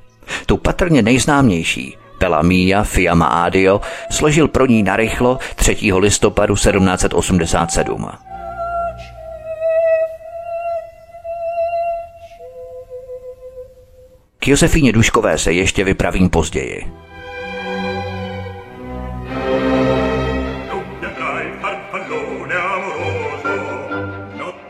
Tu 0.45 0.57
patrně 0.57 1.01
nejznámější 1.01 1.97
Pela 2.21 2.41
Mia 2.41 2.83
Fiamma 2.83 3.25
Adio 3.25 3.81
složil 4.09 4.47
pro 4.47 4.65
ní 4.65 4.83
narychlo 4.83 5.39
3. 5.55 5.93
listopadu 5.93 6.53
1787. 6.55 8.09
K 14.39 14.47
Josefíně 14.47 14.91
Duškové 14.91 15.37
se 15.37 15.53
ještě 15.53 15.83
vypravím 15.83 16.29
později. 16.29 16.91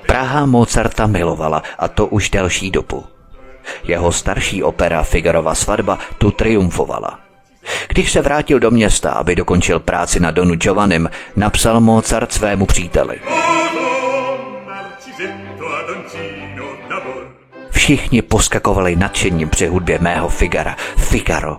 Praha 0.06 0.46
Mozarta 0.46 1.08
milovala 1.08 1.64
a 1.80 1.88
to 1.88 2.08
už 2.08 2.30
delší 2.30 2.72
dobu. 2.72 3.04
Jeho 3.84 4.12
starší 4.12 4.64
opera 4.64 5.04
Figarova 5.04 5.56
svatba 5.56 6.00
tu 6.18 6.32
triumfovala. 6.32 7.31
Když 7.92 8.12
se 8.12 8.22
vrátil 8.22 8.60
do 8.60 8.72
města, 8.72 9.12
aby 9.12 9.36
dokončil 9.36 9.80
práci 9.80 10.20
na 10.20 10.32
Donu 10.32 10.56
Giovannim, 10.56 11.10
napsal 11.36 11.80
Mozart 11.80 12.34
svému 12.34 12.66
příteli. 12.66 13.20
Všichni 17.70 18.22
poskakovali 18.22 18.96
nadšením 18.96 19.50
při 19.50 19.68
hudbě 19.68 20.00
mého 20.00 20.30
Figara, 20.30 20.76
Figaro. 20.98 21.58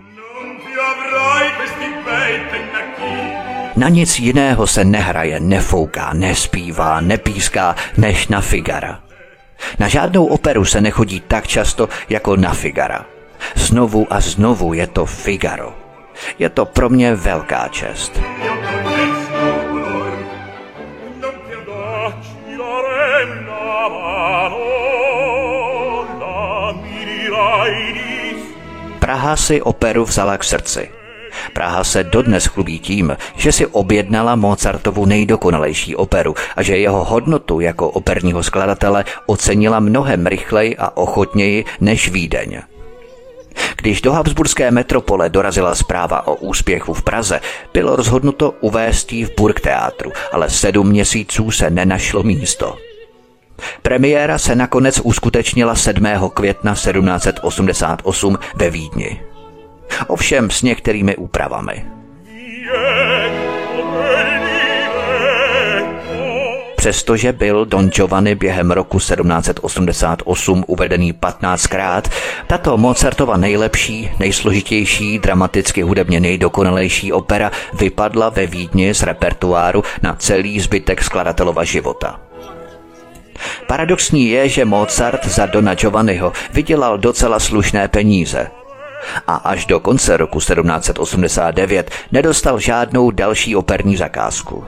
Na 3.76 3.88
nic 3.88 4.18
jiného 4.18 4.66
se 4.66 4.84
nehraje, 4.84 5.40
nefouká, 5.40 6.12
nespívá, 6.12 7.00
nepíská, 7.00 7.76
než 7.96 8.28
na 8.28 8.40
Figara. 8.40 9.00
Na 9.78 9.88
žádnou 9.88 10.26
operu 10.26 10.64
se 10.64 10.80
nechodí 10.80 11.20
tak 11.20 11.46
často 11.46 11.88
jako 12.08 12.36
na 12.36 12.52
Figara. 12.52 13.06
Znovu 13.54 14.06
a 14.10 14.20
znovu 14.20 14.74
je 14.74 14.86
to 14.86 15.06
Figaro. 15.06 15.81
Je 16.38 16.48
to 16.48 16.64
pro 16.64 16.88
mě 16.88 17.14
velká 17.14 17.68
čest. 17.68 18.20
Praha 28.98 29.36
si 29.36 29.62
operu 29.62 30.04
vzala 30.04 30.38
k 30.38 30.44
srdci. 30.44 30.90
Praha 31.52 31.84
se 31.84 32.04
dodnes 32.04 32.46
chlubí 32.46 32.78
tím, 32.78 33.16
že 33.36 33.52
si 33.52 33.66
objednala 33.66 34.36
Mozartovu 34.36 35.06
nejdokonalejší 35.06 35.96
operu 35.96 36.34
a 36.56 36.62
že 36.62 36.76
jeho 36.76 37.04
hodnotu 37.04 37.60
jako 37.60 37.90
operního 37.90 38.42
skladatele 38.42 39.04
ocenila 39.26 39.80
mnohem 39.80 40.26
rychleji 40.26 40.76
a 40.76 40.96
ochotněji 40.96 41.64
než 41.80 42.08
Vídeň. 42.08 42.71
Když 43.76 44.00
do 44.00 44.12
Habsburské 44.12 44.70
metropole 44.70 45.28
dorazila 45.28 45.74
zpráva 45.74 46.26
o 46.26 46.34
úspěchu 46.34 46.94
v 46.94 47.02
Praze, 47.02 47.40
bylo 47.72 47.96
rozhodnuto 47.96 48.54
uvést 48.60 49.12
ji 49.12 49.24
v 49.24 49.36
Burgteátru, 49.36 50.12
ale 50.32 50.50
sedm 50.50 50.88
měsíců 50.88 51.50
se 51.50 51.70
nenašlo 51.70 52.22
místo. 52.22 52.76
Premiéra 53.82 54.38
se 54.38 54.54
nakonec 54.54 55.00
uskutečnila 55.00 55.74
7. 55.74 56.06
května 56.34 56.72
1788 56.72 58.38
ve 58.54 58.70
Vídni. 58.70 59.20
Ovšem 60.06 60.50
s 60.50 60.62
některými 60.62 61.16
úpravami. 61.16 61.84
Přestože 66.82 67.32
byl 67.32 67.64
Don 67.64 67.90
Giovanni 67.90 68.34
během 68.34 68.70
roku 68.70 68.98
1788 68.98 70.64
uvedený 70.66 71.12
15krát, 71.12 72.02
tato 72.46 72.76
Mozartova 72.76 73.36
nejlepší, 73.36 74.10
nejsložitější, 74.18 75.18
dramaticky 75.18 75.82
hudebně 75.82 76.20
nejdokonalejší 76.20 77.12
opera 77.12 77.50
vypadla 77.72 78.28
ve 78.28 78.46
Vídni 78.46 78.94
z 78.94 79.02
repertoáru 79.02 79.84
na 80.02 80.14
celý 80.14 80.60
zbytek 80.60 81.02
skladatelova 81.02 81.64
života. 81.64 82.20
Paradoxní 83.66 84.28
je, 84.28 84.48
že 84.48 84.64
Mozart 84.64 85.26
za 85.26 85.46
Dona 85.46 85.74
Giovanniho 85.74 86.32
vydělal 86.52 86.98
docela 86.98 87.40
slušné 87.40 87.88
peníze. 87.88 88.50
A 89.26 89.34
až 89.34 89.66
do 89.66 89.80
konce 89.80 90.16
roku 90.16 90.38
1789 90.38 91.90
nedostal 92.12 92.58
žádnou 92.58 93.10
další 93.10 93.56
operní 93.56 93.96
zakázku. 93.96 94.64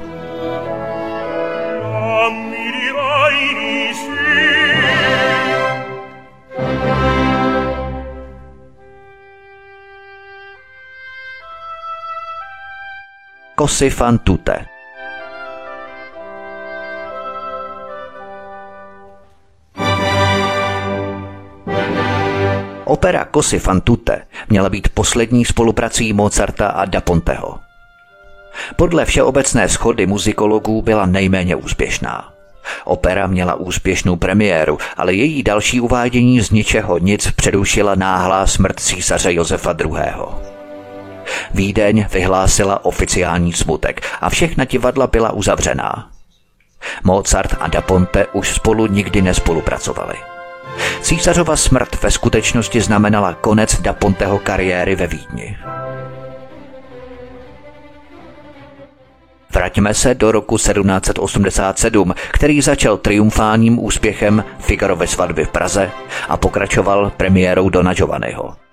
Così 13.57 13.89
fan 13.89 14.23
tutte. 14.25 14.69
Opera 22.85 23.29
Così 23.31 23.59
fan 23.59 23.83
tutte 23.83 24.27
měla 24.49 24.69
být 24.69 24.89
poslední 24.89 25.45
spoluprací 25.45 26.13
Mozarta 26.13 26.69
a 26.69 26.85
Da 26.85 27.01
Ponteho. 27.01 27.59
Podle 28.77 29.05
všeobecné 29.05 29.69
schody 29.69 30.07
muzikologů 30.07 30.83
byla 30.83 31.07
nejméně 31.07 31.57
úspěšná. 31.57 32.33
Opera 32.85 33.27
měla 33.27 33.55
úspěšnou 33.55 34.17
premiéru, 34.17 34.79
ale 34.97 35.15
její 35.15 35.43
další 35.43 35.81
uvádění 35.81 36.41
z 36.41 36.51
ničeho 36.51 36.99
nic 36.99 37.31
předušila 37.31 37.95
náhlá 37.95 38.47
smrt 38.47 38.81
císaře 38.81 39.35
Josefa 39.35 39.75
II. 39.81 40.54
Vídeň 41.55 42.07
vyhlásila 42.13 42.85
oficiální 42.85 43.53
smutek 43.53 44.01
a 44.21 44.31
všechna 44.31 44.65
divadla 44.65 45.07
byla 45.07 45.33
uzavřená. 45.33 46.11
Mozart 47.05 47.55
a 47.61 47.69
Da 47.69 47.81
Ponte 47.81 48.27
už 48.27 48.55
spolu 48.55 48.87
nikdy 48.87 49.23
nespolupracovali. 49.23 50.15
Císařova 51.01 51.57
smrt 51.57 52.03
ve 52.03 52.11
skutečnosti 52.11 52.81
znamenala 52.81 53.35
konec 53.35 53.81
Da 53.81 53.93
Ponteho 53.93 54.39
kariéry 54.39 54.97
ve 54.97 55.07
Vídni. 55.07 55.57
Vraťme 59.55 59.95
se 59.95 60.15
do 60.15 60.33
roku 60.33 60.57
1787, 60.57 62.15
který 62.33 62.61
začal 62.61 62.97
triumfálním 62.97 63.85
úspěchem 63.85 64.45
Figarovy 64.59 65.07
svatby 65.07 65.45
v 65.45 65.49
Praze 65.49 65.91
a 66.29 66.37
pokračoval 66.37 67.13
premiérou 67.17 67.69
Dona 67.69 67.95
Giovanniho. 67.95 68.64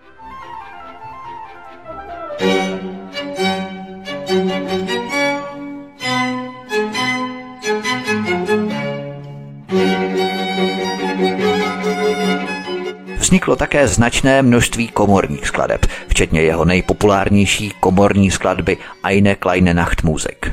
Vzniklo 13.31 13.55
také 13.55 13.87
značné 13.87 14.41
množství 14.41 14.87
komorních 14.87 15.47
skladeb, 15.47 15.85
včetně 16.07 16.41
jeho 16.41 16.65
nejpopulárnější 16.65 17.71
komorní 17.79 18.31
skladby 18.31 18.77
Eine 19.03 19.35
kleine 19.35 19.73
Nachtmusik. 19.73 20.51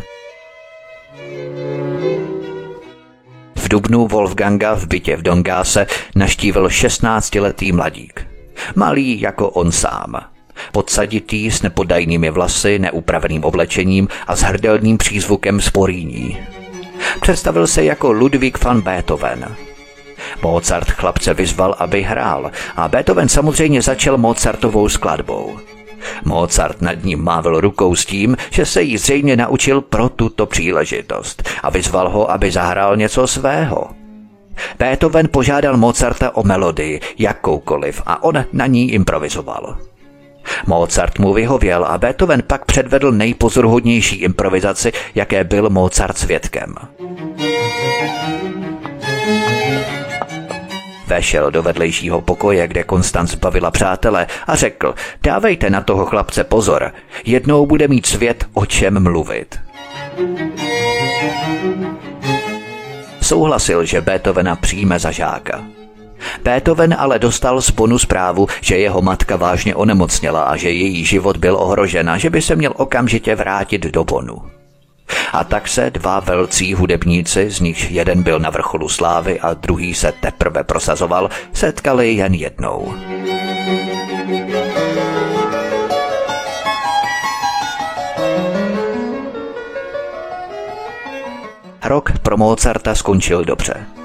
V 3.56 3.68
dubnu 3.68 4.06
Wolfganga 4.06 4.74
v 4.74 4.86
bytě 4.86 5.16
v 5.16 5.22
Dongáse 5.22 5.86
naštívil 6.14 6.66
16-letý 6.66 7.72
mladík. 7.72 8.26
Malý 8.74 9.20
jako 9.20 9.50
on 9.50 9.72
sám. 9.72 10.37
Podsaditý 10.72 11.50
s 11.50 11.62
nepodajnými 11.62 12.30
vlasy, 12.30 12.78
neupraveným 12.78 13.44
oblečením 13.44 14.08
a 14.26 14.36
s 14.36 14.42
hrdelným 14.42 14.98
přízvukem 14.98 15.60
sporíní. 15.60 16.38
Představil 17.20 17.66
se 17.66 17.84
jako 17.84 18.12
Ludwig 18.12 18.64
van 18.64 18.80
Beethoven. 18.80 19.56
Mozart 20.42 20.90
chlapce 20.90 21.34
vyzval, 21.34 21.74
aby 21.78 22.02
hrál 22.02 22.50
a 22.76 22.88
Beethoven 22.88 23.28
samozřejmě 23.28 23.82
začal 23.82 24.18
Mozartovou 24.18 24.88
skladbou. 24.88 25.58
Mozart 26.24 26.82
nad 26.82 27.04
ním 27.04 27.24
mávil 27.24 27.60
rukou 27.60 27.94
s 27.94 28.06
tím, 28.06 28.36
že 28.50 28.66
se 28.66 28.82
jí 28.82 28.98
zřejmě 28.98 29.36
naučil 29.36 29.80
pro 29.80 30.08
tuto 30.08 30.46
příležitost 30.46 31.48
a 31.62 31.70
vyzval 31.70 32.08
ho, 32.08 32.30
aby 32.30 32.50
zahrál 32.50 32.96
něco 32.96 33.26
svého. 33.26 33.86
Beethoven 34.78 35.28
požádal 35.30 35.76
Mozarta 35.76 36.36
o 36.36 36.42
melodii, 36.42 37.00
jakoukoliv, 37.18 38.02
a 38.06 38.22
on 38.22 38.44
na 38.52 38.66
ní 38.66 38.92
improvizoval. 38.92 39.78
Mozart 40.66 41.18
mu 41.18 41.32
vyhověl 41.32 41.84
a 41.84 41.98
Beethoven 41.98 42.42
pak 42.46 42.64
předvedl 42.64 43.12
nejpozoruhodnější 43.12 44.16
improvizaci, 44.16 44.92
jaké 45.14 45.44
byl 45.44 45.70
Mozart 45.70 46.18
svědkem. 46.18 46.74
Vešel 51.06 51.50
do 51.50 51.62
vedlejšího 51.62 52.20
pokoje, 52.20 52.68
kde 52.68 52.84
Konstanc 52.84 53.34
bavila 53.34 53.70
přátele 53.70 54.26
a 54.46 54.56
řekl, 54.56 54.94
dávejte 55.22 55.70
na 55.70 55.80
toho 55.80 56.06
chlapce 56.06 56.44
pozor, 56.44 56.92
jednou 57.24 57.66
bude 57.66 57.88
mít 57.88 58.06
svět 58.06 58.46
o 58.54 58.66
čem 58.66 59.02
mluvit. 59.02 59.58
Souhlasil, 63.22 63.84
že 63.84 64.00
Beethovena 64.00 64.56
přijme 64.56 64.98
za 64.98 65.10
žáka. 65.10 65.77
Beethoven 66.42 66.96
ale 66.98 67.18
dostal 67.18 67.60
z 67.60 67.70
Bonu 67.70 67.98
zprávu, 67.98 68.46
že 68.60 68.78
jeho 68.78 69.02
matka 69.02 69.36
vážně 69.36 69.74
onemocněla 69.74 70.42
a 70.42 70.56
že 70.56 70.70
její 70.70 71.04
život 71.04 71.36
byl 71.36 71.56
ohrožen 71.56 72.10
a 72.10 72.18
že 72.18 72.30
by 72.30 72.42
se 72.42 72.56
měl 72.56 72.72
okamžitě 72.76 73.34
vrátit 73.34 73.82
do 73.82 74.04
Bonu. 74.04 74.42
A 75.32 75.44
tak 75.44 75.68
se 75.68 75.90
dva 75.90 76.20
velcí 76.20 76.74
hudebníci, 76.74 77.50
z 77.50 77.60
nichž 77.60 77.90
jeden 77.90 78.22
byl 78.22 78.38
na 78.38 78.50
vrcholu 78.50 78.88
slávy 78.88 79.40
a 79.40 79.54
druhý 79.54 79.94
se 79.94 80.12
teprve 80.20 80.64
prosazoval, 80.64 81.30
setkali 81.52 82.12
jen 82.12 82.34
jednou. 82.34 82.94
Rok 91.84 92.18
pro 92.18 92.36
Mozarta 92.36 92.94
skončil 92.94 93.44
dobře. 93.44 93.97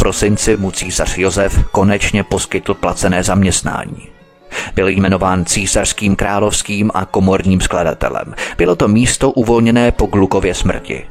Prosinci 0.00 0.56
mu 0.56 0.70
císař 0.70 1.18
Josef 1.18 1.64
konečně 1.70 2.24
poskytl 2.24 2.74
placené 2.74 3.24
zaměstnání. 3.24 4.08
Byl 4.74 4.88
jmenován 4.88 5.44
císařským 5.44 6.16
královským 6.16 6.90
a 6.94 7.04
komorním 7.04 7.60
skladatelem. 7.60 8.34
Bylo 8.56 8.76
to 8.76 8.88
místo 8.88 9.30
uvolněné 9.30 9.92
po 9.92 10.06
Glukově 10.06 10.54
smrti. 10.54 11.06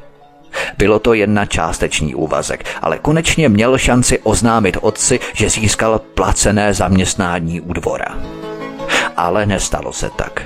Bylo 0.78 1.00
to 1.00 1.14
jen 1.14 1.34
na 1.34 1.46
částečný 1.46 2.16
úvazek, 2.16 2.66
ale 2.82 3.00
konečně 3.00 3.50
měl 3.50 3.78
šanci 3.78 4.20
oznámit 4.20 4.78
otci, 4.82 5.20
že 5.34 5.50
získal 5.50 6.00
placené 6.00 6.74
zaměstnání 6.74 7.62
u 7.62 7.74
dvora. 7.74 8.18
Ale 9.18 9.46
nestalo 9.46 9.94
se 9.94 10.10
tak. 10.16 10.44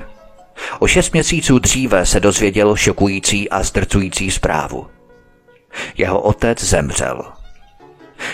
O 0.80 0.88
šest 0.88 1.14
měsíců 1.14 1.60
dříve 1.60 2.06
se 2.06 2.20
dozvěděl 2.20 2.76
šokující 2.76 3.50
a 3.50 3.64
zdrcující 3.64 4.32
zprávu. 4.32 4.88
Jeho 5.98 6.22
otec 6.22 6.64
zemřel. 6.64 7.43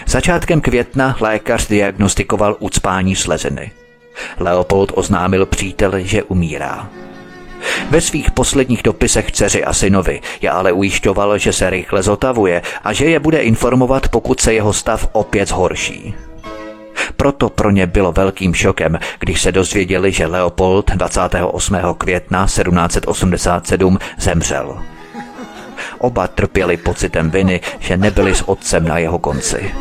Začátkem 0.07 0.61
května 0.61 1.15
lékař 1.19 1.67
diagnostikoval 1.67 2.55
ucpání 2.59 3.15
sleziny. 3.15 3.71
Leopold 4.39 4.91
oznámil 4.95 5.45
příteli, 5.45 6.07
že 6.07 6.23
umírá. 6.23 6.89
Ve 7.89 8.01
svých 8.01 8.31
posledních 8.31 8.83
dopisech 8.83 9.31
dceři 9.31 9.63
a 9.63 9.73
synovi 9.73 10.21
je 10.41 10.49
ale 10.49 10.71
ujišťoval, 10.71 11.37
že 11.37 11.53
se 11.53 11.69
rychle 11.69 12.03
zotavuje 12.03 12.61
a 12.83 12.93
že 12.93 13.05
je 13.05 13.19
bude 13.19 13.41
informovat, 13.41 14.07
pokud 14.07 14.39
se 14.39 14.53
jeho 14.53 14.73
stav 14.73 15.09
opět 15.11 15.49
zhorší. 15.49 16.15
Proto 17.17 17.49
pro 17.49 17.71
ně 17.71 17.87
bylo 17.87 18.11
velkým 18.11 18.53
šokem, 18.53 18.99
když 19.19 19.41
se 19.41 19.51
dozvěděli, 19.51 20.11
že 20.11 20.25
Leopold 20.25 20.91
28. 20.91 21.77
května 21.97 22.45
1787 22.45 23.99
zemřel. 24.17 24.79
Oba 25.99 26.27
trpěli 26.27 26.77
pocitem 26.77 27.29
viny, 27.29 27.61
že 27.79 27.97
nebyli 27.97 28.35
s 28.35 28.49
otcem 28.49 28.87
na 28.87 28.97
jeho 28.97 29.19
konci. 29.19 29.71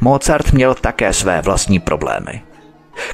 Mozart 0.00 0.52
měl 0.52 0.74
také 0.74 1.12
své 1.12 1.40
vlastní 1.40 1.78
problémy. 1.78 2.42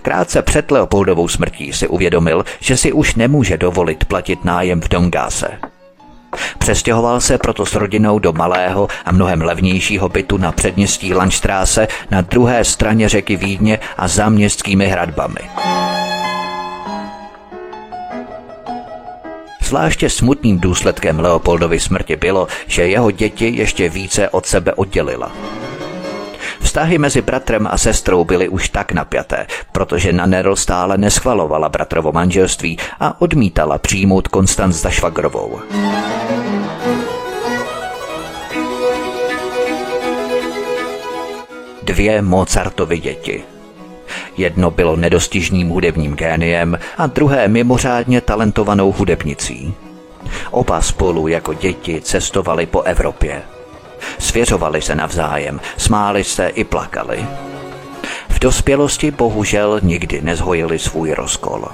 Krátce 0.02 0.42
před 0.42 0.70
Leopoldovou 0.70 1.28
smrtí 1.28 1.72
si 1.72 1.88
uvědomil, 1.88 2.44
že 2.60 2.76
si 2.76 2.92
už 2.92 3.14
nemůže 3.14 3.56
dovolit 3.56 4.04
platit 4.04 4.44
nájem 4.44 4.80
v 4.80 4.88
Dongáse. 4.88 5.58
Přestěhoval 6.58 7.20
se 7.20 7.38
proto 7.38 7.66
s 7.66 7.74
rodinou 7.74 8.18
do 8.18 8.32
malého 8.32 8.88
a 9.04 9.12
mnohem 9.12 9.42
levnějšího 9.42 10.08
bytu 10.08 10.36
na 10.36 10.52
předměstí 10.52 11.14
Lanštráse 11.14 11.88
na 12.10 12.20
druhé 12.20 12.64
straně 12.64 13.08
řeky 13.08 13.36
Vídně 13.36 13.78
a 13.96 14.08
za 14.08 14.28
městskými 14.28 14.86
hradbami. 14.86 15.40
Zvláště 19.64 20.10
smutným 20.10 20.58
důsledkem 20.58 21.20
Leopoldovy 21.20 21.80
smrti 21.80 22.16
bylo, 22.16 22.48
že 22.66 22.86
jeho 22.86 23.10
děti 23.10 23.52
ještě 23.56 23.88
více 23.88 24.28
od 24.28 24.46
sebe 24.46 24.72
oddělila. 24.74 25.32
Vztahy 26.60 26.98
mezi 26.98 27.22
bratrem 27.22 27.68
a 27.70 27.78
sestrou 27.78 28.24
byly 28.24 28.48
už 28.48 28.68
tak 28.68 28.92
napjaté, 28.92 29.46
protože 29.72 30.12
Nanerl 30.12 30.56
stále 30.56 30.98
neschvalovala 30.98 31.68
bratrovo 31.68 32.12
manželství 32.12 32.78
a 33.00 33.20
odmítala 33.20 33.78
přijmout 33.78 34.28
Konstanc 34.28 34.76
za 34.76 34.90
švagrovou. 34.90 35.60
Dvě 41.82 42.22
Mozartovy 42.22 42.98
děti. 42.98 43.53
Jedno 44.36 44.70
bylo 44.70 44.96
nedostižným 44.96 45.68
hudebním 45.68 46.14
géniem 46.14 46.78
a 46.98 47.06
druhé 47.06 47.48
mimořádně 47.48 48.20
talentovanou 48.20 48.92
hudebnicí. 48.92 49.74
Oba 50.50 50.82
spolu 50.82 51.28
jako 51.28 51.54
děti 51.54 52.00
cestovali 52.00 52.66
po 52.66 52.82
Evropě. 52.82 53.42
Svěřovali 54.18 54.82
se 54.82 54.94
navzájem, 54.94 55.60
smáli 55.76 56.24
se 56.24 56.46
i 56.46 56.64
plakali. 56.64 57.26
V 58.28 58.38
dospělosti 58.38 59.10
bohužel 59.10 59.80
nikdy 59.82 60.20
nezhojili 60.22 60.78
svůj 60.78 61.12
rozkol. 61.12 61.68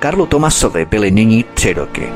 Karlu 0.00 0.26
Tomasovi 0.26 0.84
byly 0.84 1.10
nyní 1.10 1.44
tři 1.54 1.72
roky. 1.72 2.12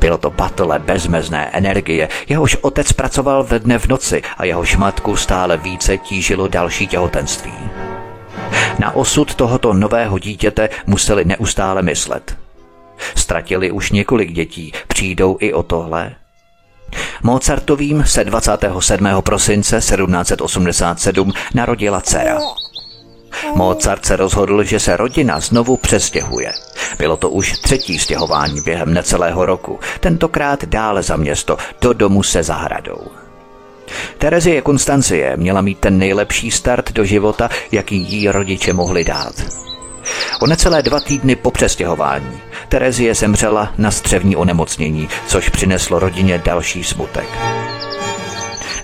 Bylo 0.00 0.18
to 0.18 0.30
patole 0.30 0.78
bezmezné 0.78 1.50
energie, 1.52 2.08
jehož 2.28 2.56
otec 2.60 2.92
pracoval 2.92 3.44
ve 3.44 3.58
dne 3.58 3.78
v 3.78 3.86
noci 3.86 4.22
a 4.38 4.44
jehož 4.44 4.76
matku 4.76 5.16
stále 5.16 5.56
více 5.56 5.98
tížilo 5.98 6.48
další 6.48 6.86
těhotenství. 6.86 7.52
Na 8.78 8.96
osud 8.96 9.34
tohoto 9.34 9.72
nového 9.72 10.18
dítěte 10.18 10.68
museli 10.86 11.24
neustále 11.24 11.82
myslet. 11.82 12.36
Ztratili 13.14 13.70
už 13.70 13.90
několik 13.90 14.32
dětí, 14.32 14.72
přijdou 14.88 15.36
i 15.40 15.52
o 15.52 15.62
tohle. 15.62 16.14
Mozartovým 17.22 18.04
se 18.06 18.24
27. 18.24 19.08
prosince 19.20 19.76
1787 19.76 21.32
narodila 21.54 22.00
dcera. 22.00 22.38
Mozart 23.54 24.06
se 24.06 24.16
rozhodl, 24.16 24.64
že 24.64 24.80
se 24.80 24.96
rodina 24.96 25.40
znovu 25.40 25.76
přestěhuje. 25.76 26.52
Bylo 26.98 27.16
to 27.16 27.30
už 27.30 27.52
třetí 27.58 27.98
stěhování 27.98 28.60
během 28.60 28.94
necelého 28.94 29.46
roku, 29.46 29.80
tentokrát 30.00 30.64
dále 30.64 31.02
za 31.02 31.16
město, 31.16 31.56
do 31.80 31.92
domu 31.92 32.22
se 32.22 32.42
zahradou. 32.42 33.00
Terezie 34.18 34.62
Konstancie 34.62 35.36
měla 35.36 35.60
mít 35.60 35.78
ten 35.78 35.98
nejlepší 35.98 36.50
start 36.50 36.92
do 36.92 37.04
života, 37.04 37.48
jaký 37.72 37.96
jí 37.96 38.28
rodiče 38.28 38.72
mohli 38.72 39.04
dát. 39.04 39.34
O 40.40 40.46
necelé 40.46 40.82
dva 40.82 41.00
týdny 41.00 41.36
po 41.36 41.50
přestěhování 41.50 42.40
Terezie 42.68 43.14
zemřela 43.14 43.72
na 43.78 43.90
střevní 43.90 44.36
onemocnění, 44.36 45.08
což 45.26 45.48
přineslo 45.48 45.98
rodině 45.98 46.42
další 46.44 46.84
smutek. 46.84 47.28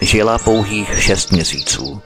Žila 0.01 0.39
pouhých 0.39 1.03
šest 1.03 1.33
měsíců. 1.33 2.03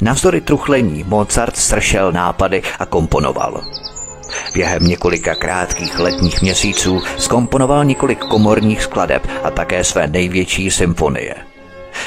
Navzdory 0.00 0.40
truchlení 0.40 1.04
Mozart 1.06 1.56
sršel 1.56 2.12
nápady 2.12 2.62
a 2.78 2.86
komponoval. 2.86 3.64
Během 4.54 4.86
několika 4.86 5.34
krátkých 5.34 5.98
letních 5.98 6.42
měsíců 6.42 7.02
skomponoval 7.18 7.84
několik 7.84 8.18
komorních 8.18 8.82
skladeb 8.82 9.28
a 9.42 9.50
také 9.50 9.84
své 9.84 10.06
největší 10.06 10.70
symfonie. 10.70 11.34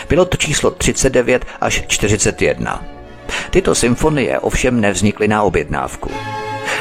Bylo 0.09 0.25
to 0.25 0.37
číslo 0.37 0.71
39 0.71 1.45
až 1.61 1.83
41. 1.87 2.85
Tyto 3.49 3.75
symfonie 3.75 4.39
ovšem 4.39 4.81
nevznikly 4.81 5.27
na 5.27 5.43
objednávku. 5.43 6.11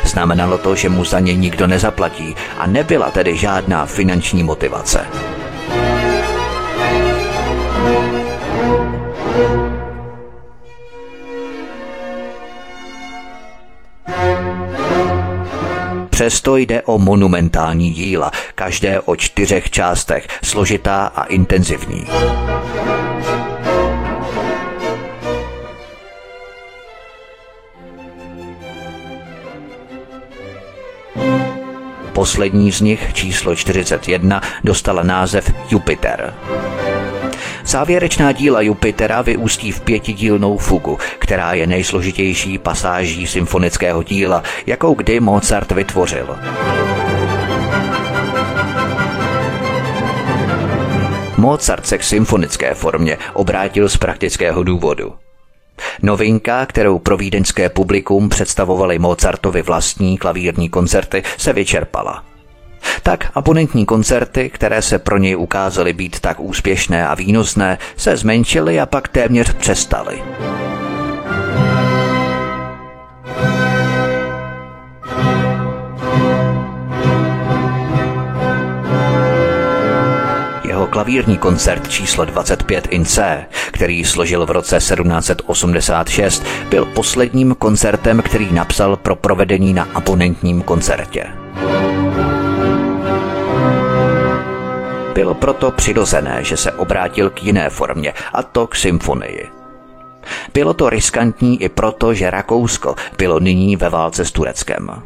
Znamenalo 0.04 0.58
to, 0.58 0.74
že 0.74 0.88
mu 0.88 1.04
za 1.04 1.20
ně 1.20 1.34
nikdo 1.34 1.66
nezaplatí 1.66 2.36
a 2.58 2.66
nebyla 2.66 3.10
tedy 3.10 3.36
žádná 3.36 3.86
finanční 3.86 4.42
motivace. 4.42 5.06
Přesto 16.16 16.56
jde 16.56 16.82
o 16.82 16.98
monumentální 16.98 17.90
díla, 17.90 18.30
každé 18.54 19.00
o 19.00 19.16
čtyřech 19.16 19.70
částech, 19.70 20.28
složitá 20.44 21.06
a 21.06 21.24
intenzivní. 21.24 22.06
Poslední 32.12 32.72
z 32.72 32.80
nich, 32.80 33.12
číslo 33.12 33.56
41, 33.56 34.40
dostala 34.64 35.02
název 35.02 35.52
Jupiter. 35.70 36.34
Závěrečná 37.66 38.32
díla 38.32 38.60
Jupitera 38.60 39.22
vyústí 39.22 39.72
v 39.72 39.80
pětidílnou 39.80 40.58
fugu, 40.58 40.98
která 41.18 41.52
je 41.52 41.66
nejsložitější 41.66 42.58
pasáží 42.58 43.26
symfonického 43.26 44.02
díla, 44.02 44.42
jakou 44.66 44.94
kdy 44.94 45.20
Mozart 45.20 45.72
vytvořil. 45.72 46.38
Mozart 51.36 51.86
se 51.86 51.98
k 51.98 52.04
symfonické 52.04 52.74
formě 52.74 53.18
obrátil 53.32 53.88
z 53.88 53.96
praktického 53.96 54.62
důvodu. 54.62 55.14
Novinka, 56.02 56.66
kterou 56.66 56.98
pro 56.98 57.16
vídeňské 57.16 57.68
publikum 57.68 58.28
představovaly 58.28 58.98
Mozartovi 58.98 59.62
vlastní 59.62 60.18
klavírní 60.18 60.68
koncerty, 60.68 61.22
se 61.36 61.52
vyčerpala– 61.52 62.24
tak 63.02 63.30
abonentní 63.34 63.86
koncerty, 63.86 64.50
které 64.50 64.82
se 64.82 64.98
pro 64.98 65.18
něj 65.18 65.36
ukázaly 65.36 65.92
být 65.92 66.20
tak 66.20 66.40
úspěšné 66.40 67.08
a 67.08 67.14
výnosné, 67.14 67.78
se 67.96 68.16
zmenšily 68.16 68.80
a 68.80 68.86
pak 68.86 69.08
téměř 69.08 69.52
přestaly. 69.52 70.22
jeho 80.76 80.86
klavírní 80.86 81.38
koncert 81.38 81.88
číslo 81.88 82.24
25 82.24 82.86
in 82.90 83.04
C, 83.04 83.46
který 83.70 84.04
složil 84.04 84.46
v 84.46 84.50
roce 84.50 84.76
1786, 84.78 86.44
byl 86.68 86.84
posledním 86.84 87.54
koncertem, 87.54 88.22
který 88.22 88.52
napsal 88.52 88.96
pro 88.96 89.16
provedení 89.16 89.74
na 89.74 89.88
abonentním 89.94 90.62
koncertě. 90.62 91.26
Bylo 95.16 95.34
proto 95.34 95.70
přirozené, 95.70 96.44
že 96.44 96.56
se 96.56 96.72
obrátil 96.72 97.30
k 97.30 97.42
jiné 97.42 97.70
formě, 97.70 98.12
a 98.32 98.42
to 98.42 98.66
k 98.66 98.76
symfonii. 98.76 99.48
Bylo 100.54 100.74
to 100.74 100.90
riskantní 100.90 101.62
i 101.62 101.68
proto, 101.68 102.14
že 102.14 102.30
Rakousko 102.30 102.94
bylo 103.18 103.40
nyní 103.40 103.76
ve 103.76 103.88
válce 103.88 104.24
s 104.24 104.32
Tureckem. 104.32 105.02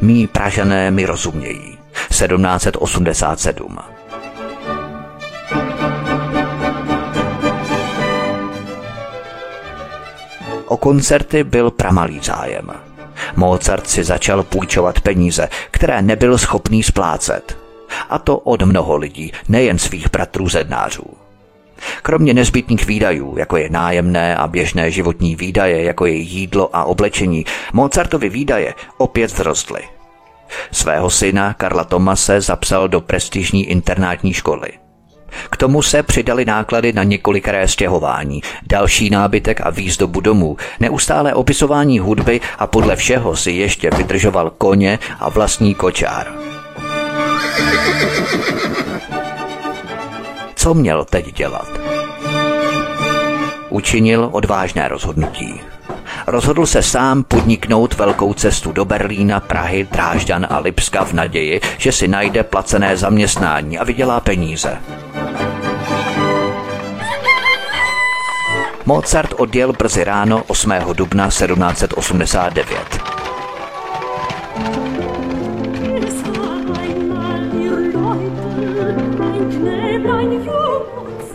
Mí 0.00 0.26
Pražané 0.26 0.90
mi 0.90 1.06
rozumějí. 1.06 1.78
1787. 2.08 4.01
O 10.72 10.76
koncerty 10.76 11.44
byl 11.44 11.70
pramalý 11.70 12.20
zájem. 12.22 12.70
Mozart 13.36 13.88
si 13.88 14.04
začal 14.04 14.42
půjčovat 14.42 15.00
peníze, 15.00 15.48
které 15.70 16.02
nebyl 16.02 16.38
schopný 16.38 16.82
splácet. 16.82 17.58
A 18.10 18.18
to 18.18 18.38
od 18.38 18.62
mnoho 18.62 18.96
lidí, 18.96 19.32
nejen 19.48 19.78
svých 19.78 20.10
bratrů 20.10 20.48
zednářů. 20.48 21.04
Kromě 22.02 22.34
nezbytných 22.34 22.86
výdajů, 22.86 23.38
jako 23.38 23.56
je 23.56 23.70
nájemné 23.70 24.36
a 24.36 24.48
běžné 24.48 24.90
životní 24.90 25.36
výdaje, 25.36 25.82
jako 25.82 26.06
je 26.06 26.14
jídlo 26.14 26.76
a 26.76 26.84
oblečení, 26.84 27.44
Mozartovy 27.72 28.28
výdaje 28.28 28.74
opět 28.98 29.32
vzrostly. 29.32 29.82
Svého 30.70 31.10
syna 31.10 31.54
Karla 31.54 31.84
Tomase 31.84 32.40
zapsal 32.40 32.88
do 32.88 33.00
prestižní 33.00 33.64
internátní 33.64 34.32
školy. 34.32 34.81
K 35.50 35.56
tomu 35.56 35.82
se 35.82 36.02
přidali 36.02 36.44
náklady 36.44 36.92
na 36.92 37.02
několikré 37.02 37.68
stěhování, 37.68 38.42
další 38.66 39.10
nábytek 39.10 39.60
a 39.60 39.70
výzdobu 39.70 40.20
domů, 40.20 40.56
neustále 40.80 41.34
opisování 41.34 41.98
hudby 41.98 42.40
a 42.58 42.66
podle 42.66 42.96
všeho 42.96 43.36
si 43.36 43.50
ještě 43.50 43.90
vydržoval 43.90 44.50
koně 44.50 44.98
a 45.20 45.28
vlastní 45.28 45.74
kočár. 45.74 46.32
Co 50.54 50.74
měl 50.74 51.04
teď 51.04 51.34
dělat? 51.34 51.68
Učinil 53.68 54.28
odvážné 54.32 54.88
rozhodnutí. 54.88 55.60
Rozhodl 56.26 56.66
se 56.66 56.82
sám 56.82 57.22
podniknout 57.22 57.94
velkou 57.94 58.34
cestu 58.34 58.72
do 58.72 58.84
Berlína, 58.84 59.40
Prahy, 59.40 59.88
Drážďan 59.92 60.46
a 60.50 60.58
Lipska 60.58 61.04
v 61.04 61.12
naději, 61.12 61.60
že 61.78 61.92
si 61.92 62.08
najde 62.08 62.42
placené 62.42 62.96
zaměstnání 62.96 63.78
a 63.78 63.84
vydělá 63.84 64.20
peníze. 64.20 64.78
Mozart 68.86 69.34
odjel 69.36 69.72
brzy 69.72 70.04
ráno 70.04 70.42
8. 70.46 70.72
dubna 70.92 71.26
1789. 71.28 73.02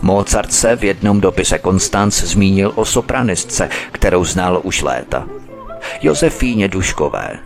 Mozart 0.08 0.52
se 0.52 0.76
v 0.76 0.84
jednom 0.84 1.20
dopise 1.20 1.58
Konstanc 1.58 2.22
zmínil 2.22 2.72
o 2.74 2.84
sopranistce, 2.84 3.68
kterou 3.92 4.24
znal 4.24 4.60
už 4.62 4.82
léta. 4.82 5.26
Josefíně 6.02 6.68
Duškové. 6.68 7.38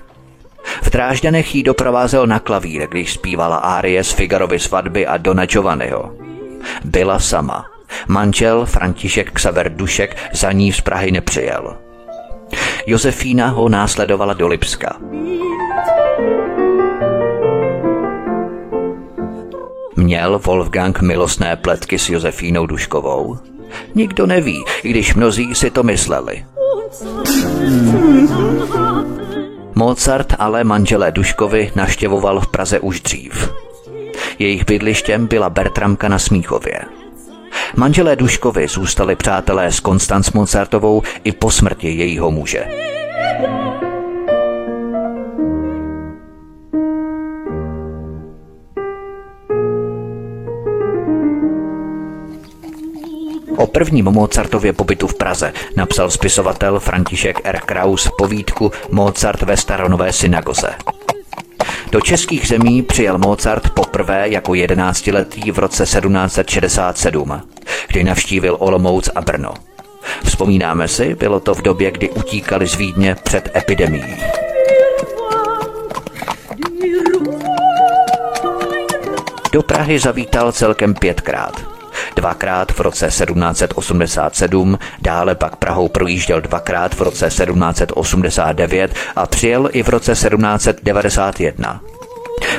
V 0.82 0.90
Drážďanech 0.90 1.54
jí 1.54 1.62
doprovázel 1.62 2.26
na 2.26 2.38
klavír, 2.38 2.88
když 2.88 3.12
zpívala 3.12 3.56
árie 3.56 4.04
z 4.04 4.10
Figarovy 4.10 4.58
svatby 4.58 5.06
a 5.06 5.16
Dona 5.16 5.46
Giovanniho. 5.46 6.12
Byla 6.84 7.18
sama. 7.18 7.66
Manžel 8.08 8.66
František 8.66 9.32
Ksaver 9.32 9.74
Dušek 9.74 10.16
za 10.32 10.52
ní 10.52 10.72
z 10.72 10.80
Prahy 10.80 11.10
nepřijel. 11.10 11.76
Josefína 12.86 13.48
ho 13.48 13.68
následovala 13.68 14.34
do 14.34 14.48
Lipska. 14.48 14.96
Měl 20.02 20.38
Wolfgang 20.38 21.00
milostné 21.00 21.56
pletky 21.56 21.98
s 21.98 22.08
Josefínou 22.08 22.66
Duškovou? 22.66 23.38
Nikdo 23.94 24.26
neví, 24.26 24.64
i 24.82 24.90
když 24.90 25.14
mnozí 25.14 25.54
si 25.54 25.70
to 25.70 25.82
mysleli. 25.82 26.44
Mozart 29.74 30.34
ale 30.38 30.64
manželé 30.64 31.12
Duškovi 31.12 31.72
naštěvoval 31.74 32.40
v 32.40 32.46
Praze 32.46 32.80
už 32.80 33.00
dřív. 33.00 33.52
Jejich 34.38 34.66
bydlištěm 34.66 35.26
byla 35.26 35.50
Bertramka 35.50 36.08
na 36.08 36.18
Smíchově. 36.18 36.80
Manželé 37.76 38.16
Duškovi 38.16 38.68
zůstali 38.68 39.16
přátelé 39.16 39.72
s 39.72 39.80
Konstanc 39.80 40.32
Mozartovou 40.32 41.02
i 41.24 41.32
po 41.32 41.50
smrti 41.50 41.88
jejího 41.88 42.30
muže. 42.30 42.64
O 53.62 53.66
prvním 53.66 54.04
Mozartově 54.04 54.72
pobytu 54.72 55.06
v 55.06 55.14
Praze 55.14 55.52
napsal 55.76 56.10
spisovatel 56.10 56.80
František 56.80 57.40
R. 57.44 57.60
Kraus 57.60 58.10
povídku 58.18 58.72
Mozart 58.90 59.42
ve 59.42 59.56
staronové 59.56 60.12
synagoze. 60.12 60.74
Do 61.90 62.00
českých 62.00 62.48
zemí 62.48 62.82
přijel 62.82 63.18
Mozart 63.18 63.70
poprvé 63.70 64.28
jako 64.28 64.54
jedenáctiletý 64.54 65.50
v 65.50 65.58
roce 65.58 65.84
1767, 65.84 67.42
kdy 67.88 68.04
navštívil 68.04 68.56
Olomouc 68.60 69.10
a 69.14 69.20
Brno. 69.20 69.54
Vzpomínáme 70.24 70.88
si, 70.88 71.14
bylo 71.14 71.40
to 71.40 71.54
v 71.54 71.62
době, 71.62 71.90
kdy 71.90 72.10
utíkali 72.10 72.66
z 72.66 72.74
Vídně 72.74 73.16
před 73.22 73.56
epidemií. 73.56 74.16
Do 79.52 79.62
Prahy 79.62 79.98
zavítal 79.98 80.52
celkem 80.52 80.94
pětkrát 80.94 81.71
dvakrát 82.16 82.72
v 82.72 82.80
roce 82.80 83.06
1787, 83.06 84.78
dále 85.02 85.34
pak 85.34 85.56
Prahou 85.56 85.88
projížděl 85.88 86.40
dvakrát 86.40 86.94
v 86.94 87.00
roce 87.00 87.26
1789 87.26 88.94
a 89.16 89.26
přijel 89.26 89.68
i 89.72 89.82
v 89.82 89.88
roce 89.88 90.12
1791. 90.12 91.80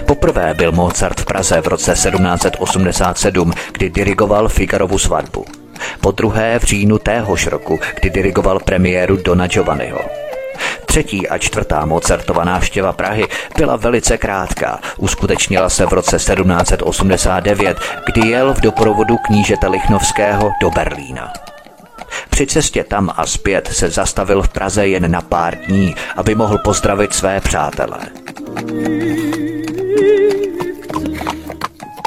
Poprvé 0.06 0.54
byl 0.54 0.72
Mozart 0.72 1.20
v 1.20 1.26
Praze 1.26 1.62
v 1.62 1.68
roce 1.68 1.92
1787, 1.92 3.54
kdy 3.72 3.90
dirigoval 3.90 4.50
Figarovu 4.50 5.00
svatbu. 5.00 5.46
Po 6.02 6.12
druhé 6.12 6.60
v 6.60 6.64
říjnu 6.64 6.98
téhož 6.98 7.48
roku, 7.48 7.80
kdy 8.00 8.10
dirigoval 8.10 8.60
premiéru 8.60 9.18
Dona 9.18 9.48
Giovanniho. 9.48 10.33
Třetí 10.94 11.30
a 11.30 11.38
čtvrtá 11.38 11.86
Mozartova 11.86 12.44
návštěva 12.44 12.94
Prahy 12.94 13.28
byla 13.58 13.76
velice 13.76 14.18
krátká. 14.18 14.80
Uskutečnila 14.98 15.70
se 15.70 15.86
v 15.86 15.94
roce 15.94 16.18
1789, 16.18 17.78
kdy 18.06 18.28
jel 18.28 18.54
v 18.54 18.62
doprovodu 18.62 19.18
knížete 19.18 19.68
Lichnovského 19.68 20.52
do 20.62 20.70
Berlína. 20.70 21.34
Při 22.30 22.48
cestě 22.48 22.84
tam 22.84 23.10
a 23.18 23.26
zpět 23.26 23.70
se 23.72 23.90
zastavil 23.90 24.42
v 24.42 24.50
Praze 24.50 24.88
jen 24.88 25.12
na 25.12 25.22
pár 25.22 25.56
dní, 25.56 25.96
aby 26.16 26.36
mohl 26.36 26.58
pozdravit 26.58 27.14
své 27.14 27.40
přátele. 27.40 27.98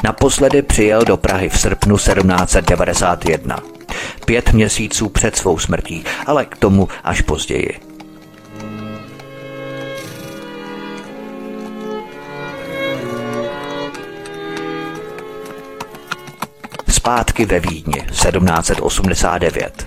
Naposledy 0.03 0.61
přijel 0.61 1.01
do 1.05 1.17
Prahy 1.17 1.49
v 1.49 1.59
srpnu 1.59 1.97
1791. 1.97 3.59
Pět 4.25 4.53
měsíců 4.53 5.09
před 5.09 5.35
svou 5.35 5.57
smrtí, 5.57 6.03
ale 6.25 6.45
k 6.45 6.57
tomu 6.57 6.87
až 7.03 7.21
později. 7.21 7.86
Zpátky 16.89 17.45
ve 17.45 17.59
Vídni 17.59 18.01
1789. 18.01 19.85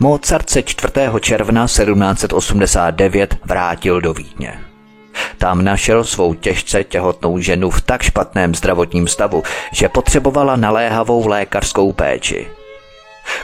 Mozart 0.00 0.50
se 0.50 0.62
4. 0.62 0.92
června 1.20 1.64
1789 1.64 3.36
vrátil 3.44 4.00
do 4.00 4.14
Vídně. 4.14 4.60
Tam 5.38 5.64
našel 5.64 6.04
svou 6.04 6.34
těžce 6.34 6.84
těhotnou 6.84 7.38
ženu 7.38 7.70
v 7.70 7.80
tak 7.80 8.02
špatném 8.02 8.54
zdravotním 8.54 9.08
stavu, 9.08 9.42
že 9.72 9.88
potřebovala 9.88 10.56
naléhavou 10.56 11.26
lékařskou 11.26 11.92
péči. 11.92 12.46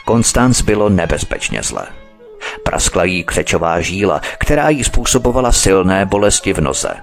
Konstanc 0.04 0.62
bylo 0.62 0.88
nebezpečně 0.88 1.62
zle. 1.62 1.86
Praskla 2.62 3.04
jí 3.04 3.24
křečová 3.24 3.80
žíla, 3.80 4.20
která 4.38 4.68
jí 4.68 4.84
způsobovala 4.84 5.52
silné 5.52 6.04
bolesti 6.04 6.52
v 6.52 6.60
nose. 6.60 6.94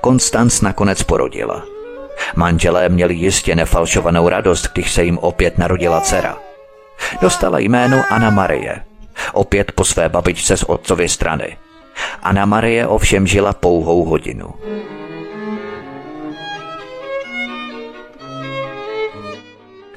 Konstanc 0.00 0.60
nakonec 0.60 1.02
porodila. 1.02 1.62
Manželé 2.36 2.88
měli 2.88 3.14
jistě 3.14 3.56
nefalšovanou 3.56 4.28
radost, 4.28 4.68
když 4.72 4.92
se 4.92 5.04
jim 5.04 5.18
opět 5.18 5.58
narodila 5.58 6.00
dcera. 6.00 6.38
Dostala 7.20 7.58
jméno 7.58 8.04
Anna 8.10 8.30
Marie, 8.30 8.80
opět 9.32 9.72
po 9.72 9.84
své 9.84 10.08
babičce 10.08 10.56
z 10.56 10.62
otcovy 10.62 11.08
strany. 11.08 11.56
Anna 12.22 12.46
Marie 12.46 12.86
ovšem 12.86 13.26
žila 13.26 13.52
pouhou 13.52 14.04
hodinu. 14.04 14.54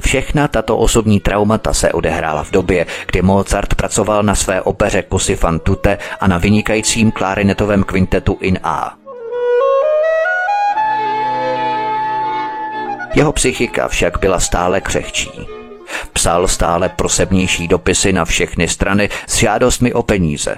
Všechna 0.07 0.47
tato 0.47 0.77
osobní 0.77 1.19
traumata 1.19 1.73
se 1.73 1.91
odehrála 1.91 2.43
v 2.43 2.51
době, 2.51 2.85
kdy 3.11 3.21
Mozart 3.21 3.75
pracoval 3.75 4.23
na 4.23 4.35
své 4.35 4.61
opeře 4.61 5.01
Kusy 5.01 5.35
fan 5.35 5.59
tutte 5.59 5.97
a 6.19 6.27
na 6.27 6.37
vynikajícím 6.37 7.11
klarinetovém 7.11 7.83
kvintetu 7.83 8.37
in 8.41 8.59
A. 8.63 8.95
Jeho 13.15 13.31
psychika 13.31 13.87
však 13.87 14.19
byla 14.19 14.39
stále 14.39 14.81
křehčí. 14.81 15.47
Psal 16.13 16.47
stále 16.47 16.89
prosebnější 16.89 17.67
dopisy 17.67 18.13
na 18.13 18.25
všechny 18.25 18.67
strany 18.67 19.09
s 19.27 19.35
žádostmi 19.35 19.93
o 19.93 20.03
peníze. 20.03 20.57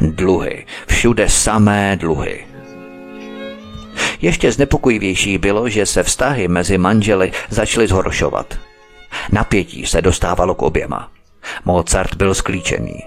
Dluhy, 0.00 0.66
všude 0.86 1.28
samé 1.28 1.96
dluhy. 1.96 2.49
Ještě 4.22 4.52
znepokojivější 4.52 5.38
bylo, 5.38 5.68
že 5.68 5.86
se 5.86 6.02
vztahy 6.02 6.48
mezi 6.48 6.78
manželi 6.78 7.32
začaly 7.48 7.86
zhoršovat. 7.86 8.58
Napětí 9.32 9.86
se 9.86 10.02
dostávalo 10.02 10.54
k 10.54 10.62
oběma. 10.62 11.08
Mozart 11.64 12.14
byl 12.14 12.34
sklíčený. 12.34 13.00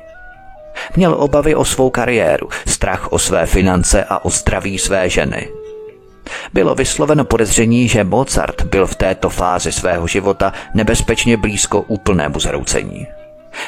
Měl 0.96 1.14
obavy 1.14 1.56
o 1.56 1.66
svou 1.66 1.90
kariéru, 1.90 2.50
strach 2.68 3.12
o 3.12 3.20
své 3.20 3.46
finance 3.46 4.04
a 4.04 4.26
o 4.26 4.30
zdraví 4.30 4.80
své 4.80 5.10
ženy. 5.10 5.50
Bylo 6.54 6.76
vysloveno 6.76 7.26
podezření, 7.26 7.88
že 7.88 8.04
Mozart 8.04 8.62
byl 8.64 8.88
v 8.88 8.96
této 8.96 9.30
fázi 9.30 9.72
svého 9.72 10.08
života 10.08 10.54
nebezpečně 10.74 11.38
blízko 11.38 11.82
úplnému 11.82 12.40
zhroucení. 12.40 13.08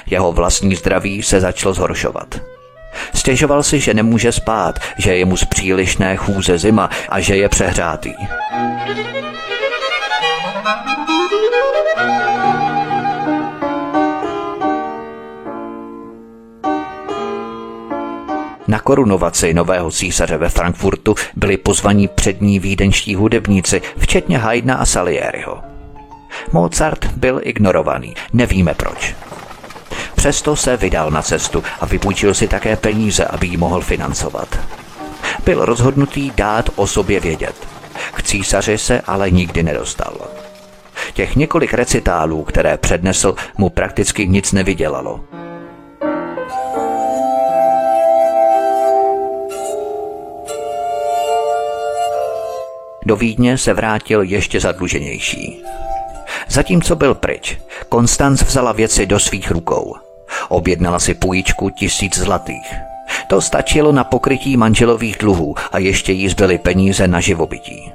Jeho 0.06 0.32
vlastní 0.32 0.76
zdraví 0.76 1.24
se 1.24 1.40
začalo 1.40 1.74
zhoršovat. 1.74 2.55
Stěžoval 3.14 3.64
si, 3.64 3.80
že 3.80 3.94
nemůže 3.94 4.32
spát, 4.32 4.80
že 4.98 5.16
je 5.16 5.26
mu 5.26 5.38
z 5.38 5.46
přílišné 5.46 6.16
chůze 6.16 6.58
zima 6.58 6.90
a 7.10 7.20
že 7.20 7.36
je 7.36 7.50
přehrátý. 7.50 8.14
Na 18.68 18.80
korunovaci 18.80 19.54
nového 19.54 19.92
císaře 19.92 20.38
ve 20.38 20.50
Frankfurtu 20.50 21.16
byli 21.36 21.58
pozvaní 21.58 22.08
přední 22.08 22.60
vídeňští 22.60 23.16
hudebníci, 23.16 23.82
včetně 23.98 24.38
Haydna 24.38 24.76
a 24.76 24.86
Salieriho. 24.86 25.62
Mozart 26.52 27.06
byl 27.06 27.42
ignorovaný, 27.44 28.16
nevíme 28.34 28.74
proč. 28.74 29.16
Přesto 30.26 30.56
se 30.56 30.78
vydal 30.78 31.12
na 31.12 31.22
cestu 31.22 31.64
a 31.80 31.86
vypůjčil 31.86 32.34
si 32.34 32.48
také 32.48 32.76
peníze, 32.76 33.26
aby 33.26 33.48
ji 33.48 33.58
mohl 33.58 33.82
financovat. 33.82 34.60
Byl 35.46 35.66
rozhodnutý 35.66 36.32
dát 36.36 36.70
o 36.76 36.88
sobě 36.88 37.20
vědět. 37.20 37.56
K 38.14 38.24
císaři 38.24 38.78
se 38.78 39.02
ale 39.02 39.32
nikdy 39.32 39.64
nedostal. 39.64 40.14
Těch 41.14 41.36
několik 41.36 41.74
recitálů, 41.74 42.44
které 42.44 42.78
přednesl, 42.78 43.36
mu 43.58 43.70
prakticky 43.70 44.28
nic 44.28 44.52
nevydělalo. 44.52 45.20
Do 53.06 53.16
Vídně 53.16 53.58
se 53.58 53.74
vrátil 53.74 54.22
ještě 54.22 54.60
zadluženější. 54.60 55.64
Zatímco 56.50 56.96
byl 56.96 57.16
pryč, 57.16 57.58
Konstanc 57.90 58.42
vzala 58.42 58.72
věci 58.72 59.06
do 59.06 59.20
svých 59.20 59.52
rukou. 59.52 60.05
Objednala 60.50 61.00
si 61.00 61.14
půjčku 61.14 61.70
tisíc 61.70 62.18
zlatých. 62.18 62.74
To 63.28 63.42
stačilo 63.42 63.92
na 63.92 64.04
pokrytí 64.04 64.58
manželových 64.58 65.18
dluhů 65.20 65.56
a 65.72 65.78
ještě 65.78 66.12
jí 66.12 66.30
zbyly 66.30 66.58
peníze 66.58 67.08
na 67.08 67.20
živobytí. 67.20 67.92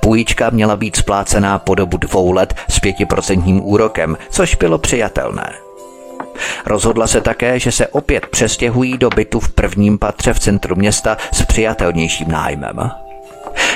Půjčka 0.00 0.50
měla 0.50 0.76
být 0.76 0.96
splácená 0.96 1.58
po 1.58 1.74
dobu 1.74 1.96
dvou 1.96 2.32
let 2.32 2.54
s 2.68 2.80
pětiprocentním 2.80 3.64
úrokem, 3.64 4.16
což 4.30 4.54
bylo 4.54 4.78
přijatelné. 4.78 5.52
Rozhodla 6.66 7.06
se 7.06 7.20
také, 7.20 7.58
že 7.58 7.72
se 7.72 7.86
opět 7.86 8.26
přestěhují 8.26 8.98
do 8.98 9.10
bytu 9.10 9.40
v 9.40 9.52
prvním 9.52 9.98
patře 9.98 10.32
v 10.32 10.38
centru 10.38 10.76
města 10.76 11.16
s 11.32 11.42
přijatelnějším 11.42 12.28
nájmem. 12.28 12.90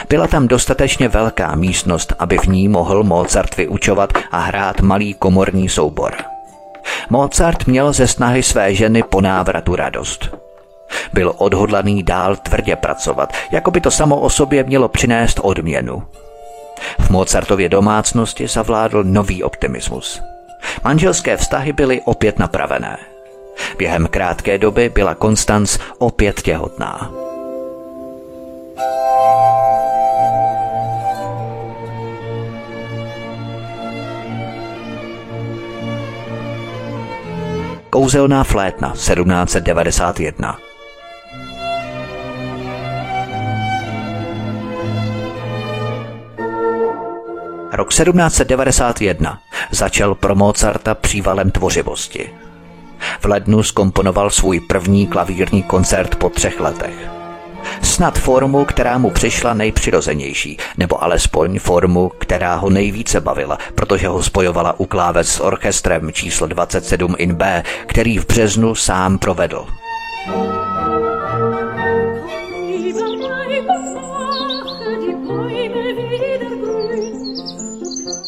Byla 0.08 0.26
tam 0.26 0.48
dostatečně 0.48 1.08
velká 1.08 1.54
místnost, 1.54 2.12
aby 2.18 2.38
v 2.38 2.46
ní 2.46 2.68
mohl 2.68 3.02
Mozart 3.02 3.56
vyučovat 3.56 4.12
a 4.30 4.38
hrát 4.38 4.80
malý 4.80 5.14
komorní 5.14 5.68
soubor. 5.68 6.33
Mozart 7.10 7.66
měl 7.66 7.92
ze 7.92 8.08
snahy 8.08 8.42
své 8.42 8.74
ženy 8.74 9.02
po 9.02 9.20
návratu 9.20 9.76
radost. 9.76 10.36
Byl 11.12 11.34
odhodlaný 11.38 12.02
dál 12.02 12.36
tvrdě 12.36 12.76
pracovat, 12.76 13.32
jako 13.50 13.70
by 13.70 13.80
to 13.80 13.90
samo 13.90 14.20
o 14.20 14.30
sobě 14.30 14.64
mělo 14.64 14.88
přinést 14.88 15.40
odměnu. 15.42 16.02
V 17.00 17.10
Mozartově 17.10 17.68
domácnosti 17.68 18.48
zavládl 18.48 19.04
nový 19.04 19.42
optimismus. 19.42 20.22
Manželské 20.84 21.36
vztahy 21.36 21.72
byly 21.72 22.00
opět 22.04 22.38
napravené. 22.38 22.96
Během 23.78 24.06
krátké 24.06 24.58
doby 24.58 24.88
byla 24.88 25.14
Konstanc 25.14 25.78
opět 25.98 26.42
těhotná. 26.42 27.23
Kouzelná 37.94 38.44
flétna 38.44 38.90
1791 38.92 40.58
Rok 47.72 47.88
1791 47.88 49.38
začal 49.70 50.14
pro 50.14 50.34
Mozarta 50.34 50.94
přívalem 50.94 51.50
tvořivosti. 51.50 52.30
V 53.20 53.24
lednu 53.24 53.62
skomponoval 53.62 54.30
svůj 54.30 54.60
první 54.60 55.06
klavírní 55.06 55.62
koncert 55.62 56.16
po 56.16 56.30
třech 56.30 56.60
letech. 56.60 57.23
Snad 57.82 58.18
formu, 58.18 58.64
která 58.64 58.98
mu 58.98 59.10
přišla 59.10 59.54
nejpřirozenější, 59.54 60.58
nebo 60.76 61.04
alespoň 61.04 61.58
formu, 61.58 62.12
která 62.18 62.54
ho 62.54 62.70
nejvíce 62.70 63.20
bavila, 63.20 63.58
protože 63.74 64.08
ho 64.08 64.22
spojovala 64.22 64.80
u 64.80 64.86
klávec 64.86 65.28
s 65.28 65.40
orchestrem 65.40 66.12
číslo 66.12 66.46
27 66.46 67.14
in 67.18 67.34
B, 67.34 67.62
který 67.86 68.18
v 68.18 68.26
březnu 68.26 68.74
sám 68.74 69.18
provedl. 69.18 69.66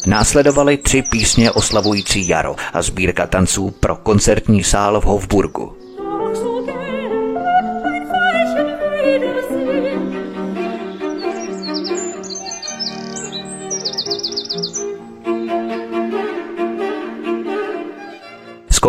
Následovaly 0.07 0.77
tři 0.77 1.01
písně 1.01 1.51
oslavující 1.51 2.27
jaro 2.27 2.55
a 2.73 2.81
sbírka 2.81 3.27
tanců 3.27 3.71
pro 3.71 3.95
koncertní 3.95 4.63
sál 4.63 5.01
v 5.01 5.03
Hofburgu. 5.03 5.86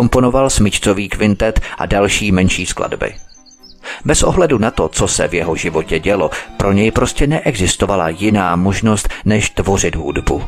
Skomponoval 0.09 0.49
smyčcový 0.49 1.09
kvintet 1.09 1.59
a 1.77 1.85
další 1.85 2.31
menší 2.31 2.65
skladby. 2.65 3.15
Bez 4.05 4.23
ohledu 4.23 4.57
na 4.57 4.71
to, 4.71 4.89
co 4.89 5.07
se 5.07 5.27
v 5.27 5.33
jeho 5.33 5.55
životě 5.55 5.99
dělo, 5.99 6.29
pro 6.57 6.71
něj 6.71 6.91
prostě 6.91 7.27
neexistovala 7.27 8.09
jiná 8.09 8.55
možnost, 8.55 9.09
než 9.25 9.49
tvořit 9.49 9.95
hudbu. 9.95 10.43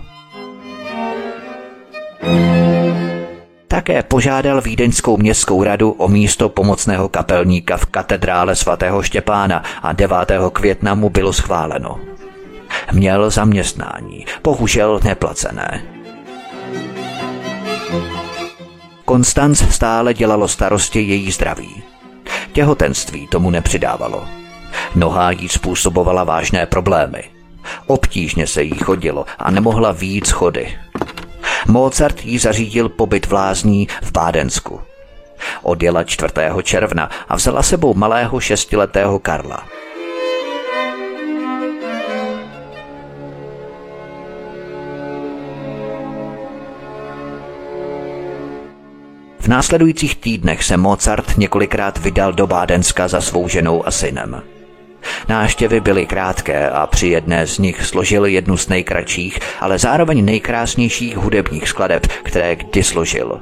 Také 3.67 4.03
požádal 4.03 4.61
Vídeňskou 4.61 5.17
městskou 5.17 5.63
radu 5.63 5.91
o 5.91 6.07
místo 6.07 6.49
pomocného 6.49 7.09
kapelníka 7.09 7.77
v 7.77 7.85
katedrále 7.85 8.55
svatého 8.55 9.03
Štěpána 9.03 9.63
a 9.81 9.93
9. 9.93 10.17
května 10.53 10.93
mu 10.93 11.09
bylo 11.09 11.33
schváleno. 11.33 11.99
Měl 12.91 13.29
zaměstnání, 13.29 14.25
bohužel 14.43 14.99
neplacené. 15.03 15.81
Konstanc 19.11 19.73
stále 19.73 20.13
dělalo 20.13 20.47
starosti 20.47 21.01
její 21.01 21.31
zdraví. 21.31 21.83
Těhotenství 22.53 23.27
tomu 23.27 23.49
nepřidávalo. 23.49 24.27
Noha 24.95 25.31
jí 25.31 25.49
způsobovala 25.49 26.23
vážné 26.23 26.65
problémy. 26.65 27.23
Obtížně 27.87 28.47
se 28.47 28.63
jí 28.63 28.77
chodilo 28.77 29.25
a 29.39 29.51
nemohla 29.51 29.91
víc 29.91 30.29
chody. 30.29 30.77
Mozart 31.67 32.25
jí 32.25 32.37
zařídil 32.37 32.89
pobyt 32.89 33.25
v 33.25 33.33
lázní 33.33 33.87
v 34.01 34.11
Bádensku. 34.11 34.81
Odjela 35.61 36.03
4. 36.03 36.33
června 36.63 37.09
a 37.29 37.35
vzala 37.35 37.63
sebou 37.63 37.93
malého 37.93 38.39
šestiletého 38.39 39.19
Karla. 39.19 39.63
V 49.41 49.47
následujících 49.47 50.15
týdnech 50.15 50.63
se 50.63 50.77
Mozart 50.77 51.37
několikrát 51.37 51.97
vydal 51.97 52.33
do 52.33 52.47
Bádenska 52.47 53.07
za 53.07 53.21
svou 53.21 53.47
ženou 53.47 53.87
a 53.87 53.91
synem. 53.91 54.41
Náštěvy 55.29 55.79
byly 55.79 56.05
krátké 56.05 56.69
a 56.69 56.87
při 56.87 57.07
jedné 57.07 57.47
z 57.47 57.57
nich 57.57 57.85
složil 57.85 58.25
jednu 58.25 58.57
z 58.57 58.67
nejkratších, 58.67 59.39
ale 59.59 59.79
zároveň 59.79 60.25
nejkrásnějších 60.25 61.17
hudebních 61.17 61.69
skladeb, 61.69 62.07
které 62.23 62.55
kdy 62.55 62.83
složil. 62.83 63.41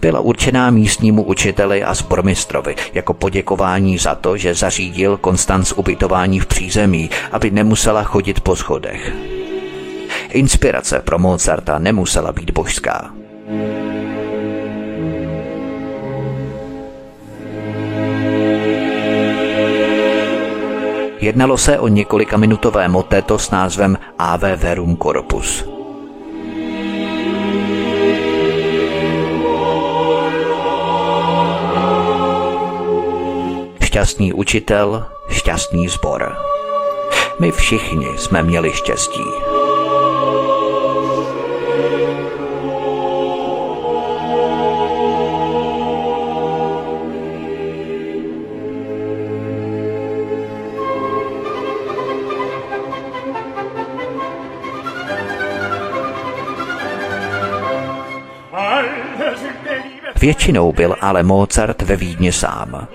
byla 0.00 0.20
určená 0.20 0.70
místnímu 0.70 1.22
učiteli 1.22 1.84
a 1.84 1.94
zbormistrovi 1.94 2.74
jako 2.94 3.14
poděkování 3.14 3.98
za 3.98 4.14
to, 4.14 4.36
že 4.36 4.54
zařídil 4.54 5.16
Konstanc 5.16 5.72
ubytování 5.72 6.40
v 6.40 6.46
přízemí, 6.46 7.10
aby 7.32 7.50
nemusela 7.50 8.02
chodit 8.02 8.40
po 8.40 8.56
schodech. 8.56 9.12
Inspirace 10.30 11.00
pro 11.00 11.18
Mozarta 11.18 11.78
nemusela 11.78 12.32
být 12.32 12.50
božská. 12.50 13.14
Jednalo 21.20 21.58
se 21.58 21.78
o 21.78 21.88
několika 21.88 22.36
minutové 22.36 22.88
moteto 22.88 23.38
s 23.38 23.50
názvem 23.50 23.98
Ave 24.18 24.56
Verum 24.56 24.96
Corpus. 24.96 25.64
Šťastný 33.84 34.32
učitel, 34.32 35.06
šťastný 35.28 35.88
sbor. 35.88 36.36
My 37.40 37.52
všichni 37.52 38.06
jsme 38.18 38.42
měli 38.42 38.72
štěstí. 38.72 39.49
Většinou 60.20 60.72
byl 60.72 60.96
ale 61.00 61.22
Mozart 61.22 61.82
ve 61.82 61.96
Vídni 61.96 62.32
sám. 62.32 62.88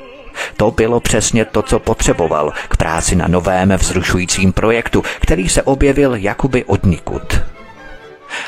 To 0.57 0.71
bylo 0.71 0.99
přesně 0.99 1.45
to, 1.45 1.61
co 1.61 1.80
potřeboval 1.80 2.53
k 2.67 2.78
práci 2.78 3.15
na 3.15 3.28
novém 3.28 3.69
vzrušujícím 3.69 4.53
projektu, 4.53 5.03
který 5.21 5.49
se 5.49 5.63
objevil 5.63 6.15
jakoby 6.15 6.63
odnikud. 6.63 7.41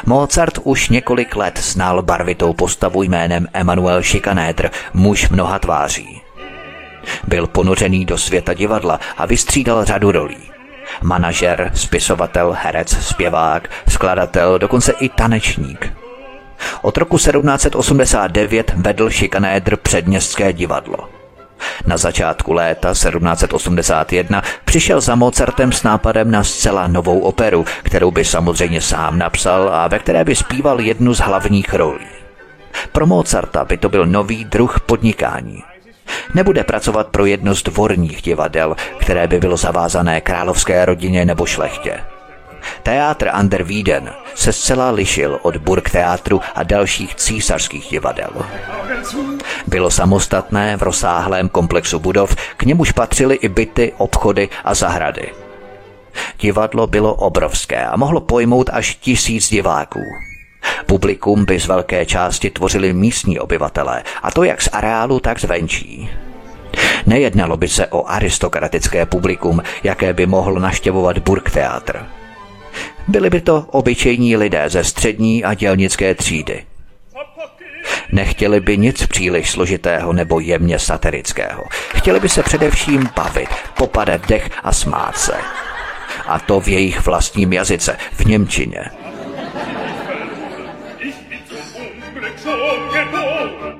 Mozart 0.05 0.59
už 0.63 0.89
několik 0.89 1.35
let 1.35 1.59
znal 1.59 2.01
barvitou 2.01 2.53
postavu 2.53 3.03
jménem 3.03 3.47
Emanuel 3.53 4.03
Schikaneder, 4.03 4.71
muž 4.93 5.29
mnoha 5.29 5.59
tváří. 5.59 6.21
Byl 7.27 7.47
ponořený 7.47 8.05
do 8.05 8.17
světa 8.17 8.53
divadla 8.53 8.99
a 9.17 9.25
vystřídal 9.25 9.85
řadu 9.85 10.11
rolí. 10.11 10.51
Manažer, 11.01 11.71
spisovatel, 11.73 12.57
herec, 12.59 12.97
zpěvák, 12.97 13.69
skladatel, 13.87 14.59
dokonce 14.59 14.91
i 14.91 15.09
tanečník. 15.09 15.96
Od 16.81 16.97
roku 16.97 17.17
1789 17.17 18.71
vedl 18.75 19.09
Šikanédr 19.09 19.77
předměstské 19.77 20.53
divadlo. 20.53 21.09
Na 21.85 21.97
začátku 21.97 22.53
léta 22.53 22.91
1781 22.91 24.41
přišel 24.65 25.01
za 25.01 25.15
Mozartem 25.15 25.71
s 25.71 25.83
nápadem 25.83 26.31
na 26.31 26.43
zcela 26.43 26.87
novou 26.87 27.19
operu, 27.19 27.65
kterou 27.83 28.11
by 28.11 28.25
samozřejmě 28.25 28.81
sám 28.81 29.17
napsal 29.17 29.69
a 29.73 29.87
ve 29.87 29.99
které 29.99 30.23
by 30.23 30.35
zpíval 30.35 30.79
jednu 30.79 31.13
z 31.13 31.19
hlavních 31.19 31.73
rolí. 31.73 32.07
Pro 32.91 33.05
Mozarta 33.05 33.65
by 33.65 33.77
to 33.77 33.89
byl 33.89 34.05
nový 34.05 34.45
druh 34.45 34.79
podnikání. 34.79 35.63
Nebude 36.33 36.63
pracovat 36.63 37.07
pro 37.07 37.25
jedno 37.25 37.55
z 37.55 37.63
dvorních 37.63 38.21
divadel, 38.21 38.75
které 38.97 39.27
by 39.27 39.39
bylo 39.39 39.57
zavázané 39.57 40.21
královské 40.21 40.85
rodině 40.85 41.25
nebo 41.25 41.45
šlechtě. 41.45 41.99
Teátr 42.83 43.29
Ander 43.31 43.63
Wieden 43.63 44.13
se 44.35 44.53
zcela 44.53 44.91
lišil 44.91 45.39
od 45.41 45.57
Burgteátru 45.57 46.41
a 46.55 46.63
dalších 46.63 47.15
císařských 47.15 47.87
divadel. 47.89 48.29
Bylo 49.67 49.91
samostatné 49.91 50.77
v 50.77 50.81
rozsáhlém 50.81 51.49
komplexu 51.49 51.99
budov, 51.99 52.35
k 52.57 52.63
němuž 52.63 52.91
patřily 52.91 53.35
i 53.35 53.49
byty, 53.49 53.93
obchody 53.97 54.49
a 54.63 54.73
zahrady. 54.73 55.29
Divadlo 56.39 56.87
bylo 56.87 57.13
obrovské 57.13 57.85
a 57.85 57.97
mohlo 57.97 58.21
pojmout 58.21 58.69
až 58.73 58.95
tisíc 58.95 59.49
diváků. 59.49 60.01
Publikum 60.85 61.45
by 61.45 61.59
z 61.59 61.67
velké 61.67 62.05
části 62.05 62.49
tvořili 62.49 62.93
místní 62.93 63.39
obyvatelé, 63.39 64.03
a 64.23 64.31
to 64.31 64.43
jak 64.43 64.61
z 64.61 64.69
areálu, 64.71 65.19
tak 65.19 65.39
zvenčí. 65.39 66.09
Nejednalo 67.05 67.57
by 67.57 67.67
se 67.67 67.87
o 67.87 68.05
aristokratické 68.05 69.05
publikum, 69.05 69.61
jaké 69.83 70.13
by 70.13 70.25
mohl 70.25 70.53
naštěvovat 70.53 71.17
Burgtheatr. 71.17 72.16
Byli 73.07 73.29
by 73.29 73.41
to 73.41 73.65
obyčejní 73.71 74.37
lidé 74.37 74.63
ze 74.67 74.83
střední 74.83 75.43
a 75.43 75.53
dělnické 75.53 76.15
třídy. 76.15 76.65
Nechtěli 78.11 78.59
by 78.59 78.77
nic 78.77 79.07
příliš 79.07 79.51
složitého 79.51 80.13
nebo 80.13 80.39
jemně 80.39 80.79
satirického. 80.79 81.63
Chtěli 81.95 82.19
by 82.19 82.29
se 82.29 82.43
především 82.43 83.09
bavit, 83.15 83.49
popadat 83.77 84.27
dech 84.27 84.49
a 84.63 84.73
smát 84.73 85.17
se. 85.17 85.33
A 86.27 86.39
to 86.39 86.59
v 86.59 86.67
jejich 86.67 87.05
vlastním 87.05 87.53
jazyce, 87.53 87.97
v 88.11 88.25
Němčině. 88.25 88.85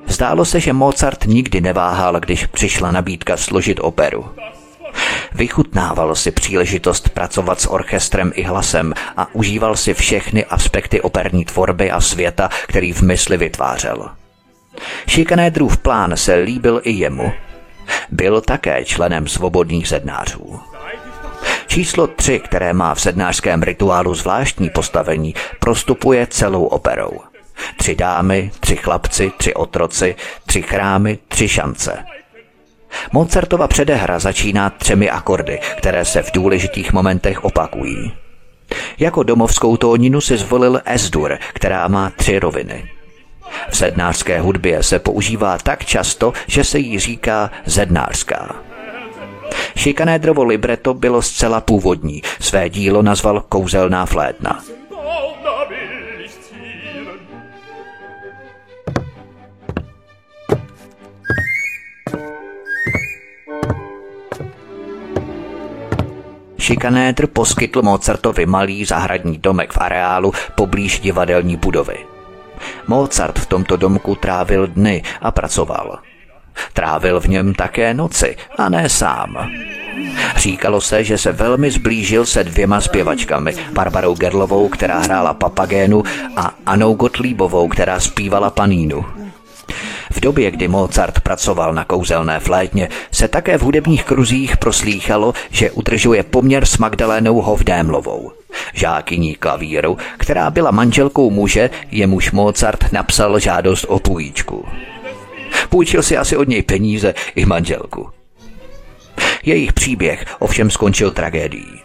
Zdálo 0.08 0.46
se, 0.46 0.60
že 0.60 0.74
Mozart 0.74 1.26
nikdy 1.26 1.62
neváhal, 1.62 2.20
když 2.20 2.46
přišla 2.46 2.92
nabídka 2.92 3.38
složit 3.38 3.80
operu. 3.82 4.26
Vychutnával 5.36 6.16
si 6.16 6.32
příležitost 6.32 7.10
pracovat 7.10 7.62
s 7.62 7.70
orchestrem 7.70 8.32
i 8.36 8.44
hlasem 8.44 8.94
a 9.18 9.36
užíval 9.36 9.76
si 9.76 9.94
všechny 9.94 10.46
aspekty 10.46 11.02
operní 11.02 11.46
tvorby 11.46 11.92
a 11.92 12.02
světa, 12.02 12.50
který 12.68 12.94
v 12.94 13.02
mysli 13.02 13.38
vytvářel. 13.38 14.10
Šikanédrův 15.08 15.78
plán 15.78 16.18
se 16.18 16.36
líbil 16.36 16.82
i 16.84 16.92
jemu. 16.92 17.32
Byl 18.12 18.42
také 18.42 18.86
členem 18.86 19.28
svobodných 19.28 19.88
zednářů. 19.88 20.60
Číslo 21.68 22.08
tři, 22.08 22.40
které 22.40 22.74
má 22.74 22.96
v 22.96 23.02
sednářském 23.02 23.64
rituálu 23.64 24.16
zvláštní 24.16 24.70
postavení, 24.70 25.36
prostupuje 25.60 26.28
celou 26.28 26.66
operou. 26.66 27.12
Tři 27.78 27.96
dámy, 27.96 28.52
tři 28.60 28.76
chlapci, 28.76 29.32
tři 29.38 29.54
otroci, 29.54 30.16
tři 30.46 30.62
chrámy, 30.62 31.20
tři 31.28 31.48
šance– 31.48 31.98
Mozartova 33.12 33.68
předehra 33.68 34.20
začíná 34.20 34.70
třemi 34.70 35.10
akordy, 35.10 35.60
které 35.78 36.06
se 36.06 36.22
v 36.22 36.32
důležitých 36.32 36.94
momentech 36.94 37.44
opakují. 37.44 38.12
Jako 39.00 39.24
domovskou 39.24 39.78
tóninu 39.78 40.22
si 40.22 40.38
zvolil 40.38 40.82
S-dur, 40.86 41.38
která 41.54 41.88
má 41.88 42.10
tři 42.10 42.40
roviny. 42.40 42.92
V 43.70 43.76
zednářské 43.76 44.40
hudbě 44.42 44.84
se 44.84 45.00
používá 45.00 45.58
tak 45.58 45.86
často, 45.86 46.34
že 46.48 46.64
se 46.64 46.80
jí 46.80 47.00
říká 47.00 47.52
zednářská. 47.66 48.56
Šikanédrovo 49.76 50.44
libreto 50.44 50.94
bylo 50.94 51.22
zcela 51.22 51.62
původní, 51.62 52.22
své 52.40 52.70
dílo 52.70 53.02
nazval 53.02 53.42
Kouzelná 53.50 54.06
flétna. 54.06 54.64
Šikanétr 66.68 67.28
poskytl 67.28 67.82
Mozartovi 67.82 68.46
malý 68.46 68.86
zahradní 68.86 69.38
domek 69.38 69.74
v 69.74 69.78
areálu 69.78 70.34
poblíž 70.56 71.00
divadelní 71.00 71.56
budovy. 71.56 71.96
Mozart 72.88 73.40
v 73.40 73.46
tomto 73.46 73.78
domku 73.78 74.16
trávil 74.16 74.68
dny 74.68 75.04
a 75.22 75.32
pracoval. 75.32 76.00
Trávil 76.74 77.20
v 77.20 77.26
něm 77.26 77.54
také 77.54 77.94
noci 77.94 78.36
a 78.58 78.70
ne 78.70 78.90
sám. 78.90 79.50
Říkalo 80.38 80.82
se, 80.82 81.04
že 81.04 81.18
se 81.18 81.32
velmi 81.32 81.72
zblížil 81.72 82.26
se 82.26 82.44
dvěma 82.44 82.82
zpěvačkami, 82.82 83.54
Barbarou 83.72 84.16
Gerlovou, 84.16 84.70
která 84.70 85.00
hrála 85.00 85.34
papagénu 85.34 86.04
a 86.36 86.52
Anou 86.66 86.94
Gottliebovou, 86.94 87.68
která 87.68 88.00
zpívala 88.00 88.50
panínu. 88.50 89.06
V 90.12 90.20
době, 90.20 90.52
kdy 90.52 90.68
Mozart 90.68 91.20
pracoval 91.20 91.74
na 91.74 91.86
kouzelné 91.86 92.40
flétně, 92.40 92.90
se 93.12 93.28
také 93.28 93.58
v 93.58 93.62
hudebních 93.62 94.04
kruzích 94.04 94.58
proslýchalo, 94.58 95.34
že 95.50 95.72
udržuje 95.72 96.24
poměr 96.24 96.66
s 96.66 96.78
Magdalénou 96.78 97.42
Hovdémlovou, 97.42 98.32
žákyní 98.74 99.36
klavíru, 99.36 99.98
která 100.18 100.50
byla 100.50 100.72
manželkou 100.72 101.30
muže, 101.30 101.70
jemuž 101.92 102.32
Mozart 102.32 102.92
napsal 102.92 103.40
žádost 103.40 103.86
o 103.88 104.00
půjčku. 104.00 104.66
Půjčil 105.70 106.04
si 106.04 106.18
asi 106.18 106.38
od 106.38 106.48
něj 106.48 106.64
peníze 106.64 107.14
i 107.36 107.46
manželku. 107.46 108.10
Jejich 109.46 109.74
příběh 109.74 110.26
ovšem 110.40 110.70
skončil 110.70 111.12
tragédií. 111.12 111.82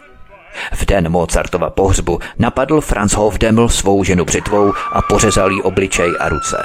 V 0.73 0.85
den 0.85 1.09
Mozartova 1.09 1.69
pohřbu 1.69 2.19
napadl 2.39 2.81
Franz 2.81 3.13
Hofdeml 3.13 3.69
svou 3.69 4.03
ženu 4.03 4.25
břitvou 4.25 4.73
a 4.93 5.01
pořezal 5.01 5.51
jí 5.51 5.61
obličej 5.61 6.11
a 6.19 6.29
ruce. 6.29 6.57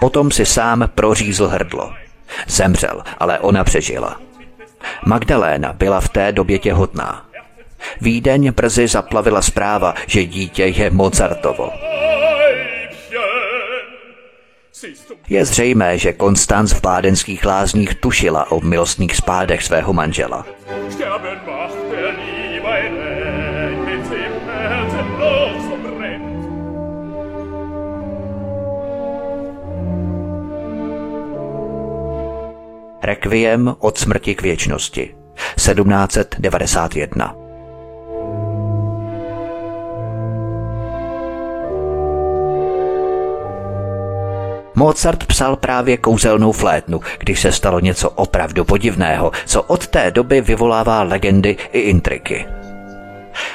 Potom 0.00 0.30
si 0.30 0.46
sám 0.46 0.88
prořízl 0.94 1.46
hrdlo. 1.46 1.92
Zemřel, 2.46 3.02
ale 3.18 3.38
ona 3.38 3.64
přežila. 3.64 4.20
Magdaléna 5.06 5.72
byla 5.72 6.00
v 6.00 6.08
té 6.08 6.32
době 6.32 6.58
těhotná. 6.58 7.24
Vídeň 8.00 8.52
brzy 8.52 8.88
zaplavila 8.88 9.42
zpráva, 9.42 9.94
že 10.06 10.24
dítě 10.24 10.64
je 10.64 10.90
Mozartovo. 10.90 11.70
Je 15.28 15.44
zřejmé, 15.44 15.98
že 15.98 16.12
Konstanc 16.12 16.72
v 16.72 16.80
bádenských 16.80 17.44
lázních 17.44 17.94
tušila 17.94 18.50
o 18.50 18.60
milostných 18.60 19.16
spádech 19.16 19.62
svého 19.62 19.92
manžela. 19.92 20.46
Requiem 33.02 33.74
od 33.78 33.98
smrti 33.98 34.34
k 34.34 34.42
věčnosti 34.42 35.14
1791 35.56 37.34
Mozart 44.74 45.24
psal 45.26 45.56
právě 45.56 45.96
kouzelnou 45.96 46.52
flétnu, 46.52 47.00
když 47.18 47.40
se 47.40 47.52
stalo 47.52 47.80
něco 47.80 48.10
opravdu 48.10 48.64
podivného, 48.64 49.32
co 49.46 49.62
od 49.62 49.86
té 49.86 50.10
doby 50.10 50.40
vyvolává 50.40 51.02
legendy 51.02 51.56
i 51.72 51.80
intriky. 51.80 52.46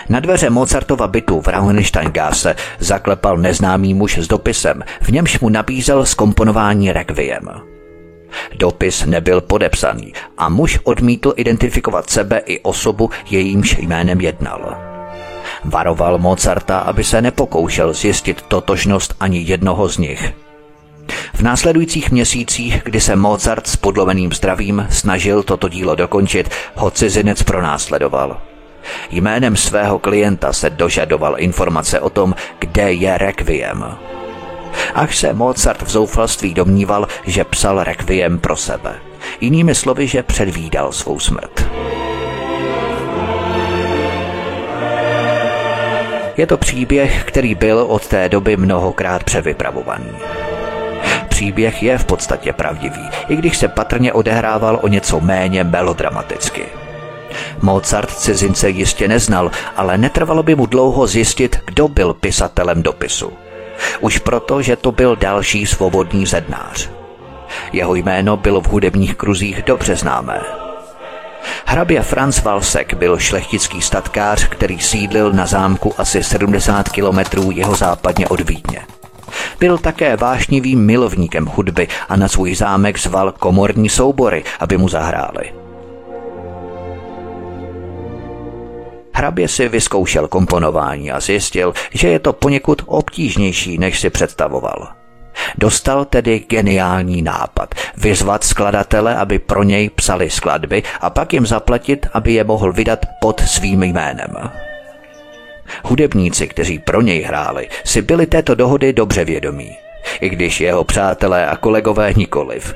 Na 0.10 0.20
dveře 0.20 0.50
Mozartova 0.50 1.08
bytu 1.08 1.42
v 1.42 1.48
Rauhensteingasse 1.48 2.56
zaklepal 2.80 3.38
neznámý 3.38 3.94
muž 3.94 4.18
s 4.18 4.28
dopisem, 4.28 4.84
v 5.02 5.10
němž 5.10 5.40
mu 5.40 5.50
nabízel 5.50 6.06
skomponování 6.06 6.92
Requiem. 6.92 7.75
Dopis 8.56 9.06
nebyl 9.06 9.42
podepsaný 9.42 10.14
a 10.38 10.50
muž 10.50 10.80
odmítl 10.84 11.34
identifikovat 11.36 12.10
sebe 12.10 12.42
i 12.46 12.60
osobu, 12.60 13.10
jejímž 13.30 13.78
jménem 13.78 14.22
jednal. 14.22 14.78
Varoval 15.64 16.18
Mozarta, 16.18 16.80
aby 16.80 17.04
se 17.04 17.22
nepokoušel 17.22 17.94
zjistit 17.94 18.42
totožnost 18.42 19.16
ani 19.20 19.42
jednoho 19.42 19.88
z 19.88 19.98
nich. 19.98 20.34
V 21.34 21.42
následujících 21.42 22.12
měsících, 22.12 22.82
kdy 22.84 23.02
se 23.02 23.16
Mozart 23.16 23.68
s 23.68 23.76
podloveným 23.76 24.34
zdravím 24.34 24.88
snažil 24.90 25.44
toto 25.44 25.70
dílo 25.70 25.96
dokončit, 25.96 26.50
ho 26.76 26.92
cizinec 26.92 27.44
pronásledoval. 27.44 28.42
Jménem 29.12 29.56
svého 29.56 30.00
klienta 30.00 30.54
se 30.54 30.70
dožadoval 30.70 31.36
informace 31.38 32.00
o 32.00 32.10
tom, 32.10 32.36
kde 32.60 32.94
je 32.94 33.18
Requiem. 33.18 33.86
Až 34.94 35.18
se 35.18 35.34
Mozart 35.34 35.82
v 35.82 35.90
zoufalství 35.90 36.54
domníval, 36.54 37.08
že 37.26 37.44
psal 37.44 37.84
Requiem 37.84 38.40
pro 38.40 38.56
sebe. 38.56 38.96
Jinými 39.42 39.76
slovy, 39.76 40.08
že 40.08 40.24
předvídal 40.24 40.92
svou 40.92 41.20
smrt. 41.20 41.66
Je 46.38 46.48
to 46.48 46.58
příběh, 46.58 47.24
který 47.24 47.56
byl 47.56 47.86
od 47.90 48.08
té 48.08 48.30
doby 48.30 48.58
mnohokrát 48.58 49.24
převypravovaný. 49.24 50.12
Příběh 51.30 51.84
je 51.84 51.98
v 51.98 52.06
podstatě 52.06 52.54
pravdivý, 52.54 53.10
i 53.30 53.36
když 53.36 53.58
se 53.58 53.68
patrně 53.68 54.14
odehrával 54.14 54.80
o 54.82 54.88
něco 54.88 55.20
méně 55.20 55.64
melodramaticky. 55.64 56.64
Mozart 57.62 58.10
cizince 58.10 58.70
jistě 58.70 59.08
neznal, 59.08 59.52
ale 59.76 59.98
netrvalo 59.98 60.44
by 60.44 60.56
mu 60.56 60.66
dlouho 60.66 61.08
zjistit, 61.08 61.60
kdo 61.66 61.88
byl 61.88 62.14
pisatelem 62.14 62.84
dopisu. 62.84 63.34
Už 64.00 64.18
proto, 64.18 64.62
že 64.62 64.76
to 64.76 64.92
byl 64.92 65.16
další 65.16 65.66
svobodný 65.66 66.26
zednář. 66.26 66.90
Jeho 67.74 67.96
jméno 67.96 68.38
bylo 68.38 68.62
v 68.62 68.68
hudebních 68.68 69.16
kruzích 69.16 69.64
dobře 69.64 69.96
známé. 69.96 70.42
Hrabě 71.66 72.02
Franz 72.02 72.44
Valsek 72.44 72.94
byl 72.94 73.20
šlechtický 73.20 73.82
statkář, 73.82 74.48
který 74.48 74.80
sídlil 74.80 75.34
na 75.34 75.46
zámku 75.46 75.94
asi 75.98 76.24
70 76.24 76.90
kilometrů 76.90 77.52
jeho 77.52 77.76
západně 77.76 78.28
od 78.28 78.42
Vídně. 78.42 78.82
Byl 79.60 79.78
také 79.78 80.18
vášnivým 80.18 80.86
milovníkem 80.86 81.46
hudby 81.46 81.88
a 82.10 82.16
na 82.16 82.28
svůj 82.28 82.56
zámek 82.56 83.00
zval 83.00 83.32
komorní 83.32 83.90
soubory, 83.90 84.44
aby 84.60 84.78
mu 84.78 84.90
zahráli. 84.90 85.65
Hrabě 89.18 89.48
si 89.48 89.70
vyzkoušel 89.70 90.28
komponování 90.28 91.12
a 91.12 91.20
zjistil, 91.20 91.74
že 91.94 92.08
je 92.08 92.20
to 92.20 92.34
poněkud 92.34 92.82
obtížnější, 92.86 93.78
než 93.78 94.00
si 94.00 94.10
představoval. 94.10 94.88
Dostal 95.58 96.06
tedy 96.06 96.40
geniální 96.40 97.22
nápad 97.22 97.76
vyzvat 97.98 98.44
skladatele, 98.44 99.16
aby 99.16 99.40
pro 99.40 99.64
něj 99.64 99.90
psali 99.90 100.30
skladby 100.30 100.84
a 101.02 101.10
pak 101.10 101.34
jim 101.34 101.46
zaplatit, 101.46 102.08
aby 102.14 102.34
je 102.34 102.44
mohl 102.44 102.74
vydat 102.74 103.06
pod 103.22 103.40
svým 103.40 103.84
jménem. 103.84 104.36
Hudebníci, 105.84 106.48
kteří 106.48 106.80
pro 106.80 107.02
něj 107.02 107.22
hráli, 107.22 107.70
si 107.84 108.02
byli 108.02 108.26
této 108.26 108.56
dohody 108.56 108.94
dobře 108.94 109.26
vědomí, 109.26 109.78
i 110.22 110.30
když 110.30 110.62
jeho 110.62 110.84
přátelé 110.84 111.48
a 111.48 111.56
kolegové 111.56 112.14
nikoliv. 112.14 112.76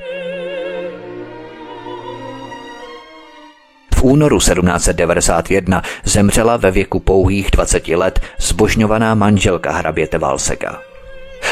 V 4.00 4.04
únoru 4.04 4.38
1791 4.38 5.82
zemřela 6.04 6.58
ve 6.58 6.72
věku 6.72 7.00
pouhých 7.00 7.52
20 7.52 7.88
let 7.88 8.20
zbožňovaná 8.38 9.16
manželka 9.16 9.72
hraběte 9.72 10.18
Valseka. 10.18 10.80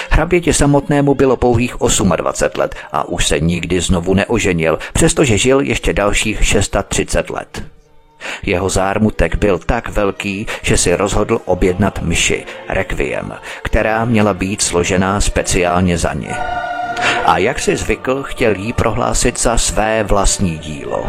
Hrabětě 0.10 0.54
samotnému 0.54 1.16
bylo 1.16 1.38
pouhých 1.38 1.76
28 2.16 2.60
let 2.60 2.76
a 2.92 3.08
už 3.08 3.28
se 3.28 3.40
nikdy 3.40 3.82
znovu 3.82 4.14
neoženil, 4.14 4.80
přestože 4.94 5.38
žil 5.38 5.60
ještě 5.60 5.94
dalších 5.94 6.46
630 6.46 7.30
let. 7.30 7.64
Jeho 8.44 8.70
zármutek 8.70 9.36
byl 9.36 9.60
tak 9.60 9.90
velký, 9.90 10.48
že 10.62 10.78
si 10.78 10.96
rozhodl 10.96 11.40
objednat 11.46 12.02
myši, 12.02 12.46
requiem, 12.70 13.34
která 13.64 14.06
měla 14.06 14.34
být 14.34 14.62
složená 14.62 15.22
speciálně 15.22 15.98
za 15.98 16.14
ně. 16.14 16.36
A 17.26 17.38
jak 17.38 17.60
si 17.60 17.76
zvykl, 17.76 18.24
chtěl 18.24 18.56
jí 18.56 18.74
prohlásit 18.74 19.40
za 19.40 19.58
své 19.58 20.04
vlastní 20.04 20.58
dílo. 20.58 21.06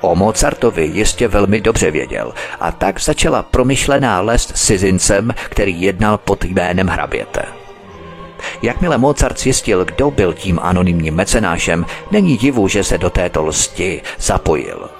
O 0.00 0.14
Mozartovi 0.14 0.90
jistě 0.94 1.28
velmi 1.28 1.60
dobře 1.60 1.90
věděl 1.90 2.34
a 2.60 2.72
tak 2.72 3.00
začala 3.00 3.42
promyšlená 3.42 4.20
lest 4.20 4.56
s 4.56 4.66
cizincem, 4.66 5.34
který 5.50 5.82
jednal 5.82 6.18
pod 6.18 6.44
jménem 6.44 6.86
hraběte. 6.86 7.42
Jakmile 8.62 8.98
Mozart 8.98 9.40
zjistil, 9.40 9.84
kdo 9.84 10.10
byl 10.10 10.32
tím 10.32 10.58
anonymním 10.62 11.14
mecenášem, 11.14 11.86
není 12.10 12.36
divu, 12.36 12.68
že 12.68 12.84
se 12.84 12.98
do 12.98 13.10
této 13.10 13.44
lsti 13.44 14.02
zapojil. 14.18 14.90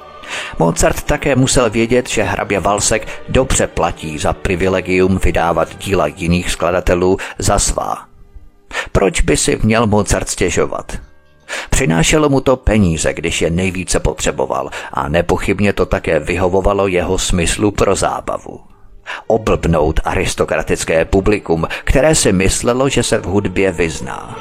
Mozart 0.59 1.03
také 1.03 1.37
musel 1.37 1.71
vědět, 1.71 2.09
že 2.09 2.23
hrabě 2.23 2.61
Valsek 2.61 3.09
dobře 3.29 3.67
platí 3.67 4.19
za 4.19 4.33
privilegium 4.33 5.19
vydávat 5.25 5.79
díla 5.79 6.07
jiných 6.07 6.51
skladatelů 6.51 7.17
za 7.39 7.59
svá. 7.59 8.07
Proč 8.93 9.21
by 9.21 9.37
si 9.37 9.59
měl 9.63 9.87
Mozart 9.87 10.29
stěžovat? 10.29 11.10
Přinášelo 11.71 12.29
mu 12.29 12.41
to 12.41 12.57
peníze, 12.57 13.15
když 13.15 13.43
je 13.43 13.51
nejvíce 13.51 14.01
potřeboval 14.01 14.71
a 14.93 15.09
nepochybně 15.09 15.73
to 15.73 15.87
také 15.87 16.21
vyhovovalo 16.21 16.87
jeho 16.87 17.19
smyslu 17.19 17.71
pro 17.71 17.95
zábavu. 17.95 18.61
Oblbnout 19.27 20.01
aristokratické 20.05 21.05
publikum, 21.05 21.67
které 21.85 22.15
si 22.15 22.33
myslelo, 22.33 22.89
že 22.89 23.03
se 23.03 23.19
v 23.19 23.25
hudbě 23.25 23.73
vyzná. 23.73 24.37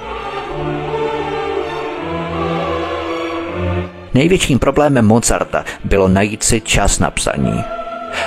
Největším 4.13 4.59
problémem 4.59 5.05
Mozarta 5.05 5.65
bylo 5.83 6.07
najít 6.07 6.43
si 6.43 6.61
čas 6.61 6.99
na 6.99 7.11
psaní. 7.11 7.63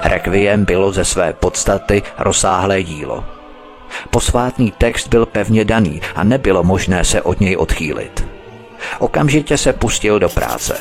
Requiem 0.04 0.64
bylo 0.64 0.92
ze 0.92 1.04
své 1.04 1.32
podstaty 1.32 2.02
rozsáhlé 2.18 2.82
dílo. 2.82 3.24
Posvátný 4.10 4.72
text 4.78 5.08
byl 5.08 5.26
pevně 5.26 5.64
daný 5.64 6.00
a 6.14 6.24
nebylo 6.24 6.62
možné 6.62 7.04
se 7.04 7.22
od 7.22 7.40
něj 7.40 7.56
odchýlit. 7.56 8.31
Okamžitě 8.98 9.58
se 9.58 9.72
pustil 9.72 10.18
do 10.18 10.28
práce. 10.28 10.76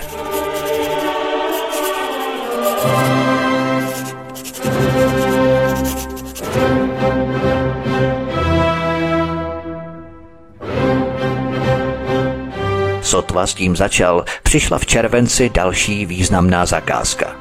Sotva 13.02 13.48
s 13.48 13.54
tím 13.54 13.76
začal, 13.76 14.26
přišla 14.44 14.78
v 14.78 14.86
červenci 14.86 15.50
další 15.50 16.06
významná 16.06 16.66
zakázka. 16.66 17.36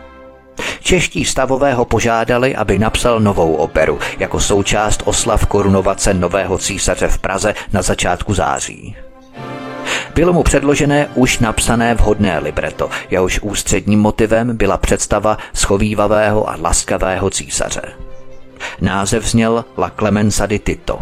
Čeští 0.82 1.24
stavové 1.24 1.74
ho 1.74 1.84
požádali, 1.84 2.56
aby 2.56 2.78
napsal 2.78 3.20
novou 3.20 3.54
operu 3.54 3.98
jako 4.18 4.40
součást 4.40 5.02
oslav 5.04 5.46
korunovace 5.46 6.14
nového 6.14 6.58
císaře 6.58 7.08
v 7.08 7.18
Praze 7.18 7.54
na 7.72 7.82
začátku 7.82 8.34
září. 8.34 8.96
Bylo 10.14 10.32
mu 10.32 10.42
předložené 10.42 11.08
už 11.14 11.38
napsané 11.38 11.94
vhodné 11.94 12.38
libreto, 12.38 12.90
jehož 13.10 13.40
ústředním 13.42 14.00
motivem 14.00 14.56
byla 14.56 14.76
představa 14.76 15.38
schovývavého 15.54 16.50
a 16.50 16.56
laskavého 16.60 17.30
císaře. 17.30 17.82
Název 18.80 19.26
zněl 19.26 19.64
La 19.78 19.90
Clemenza 19.98 20.46
di 20.46 20.58
Tito. 20.58 20.98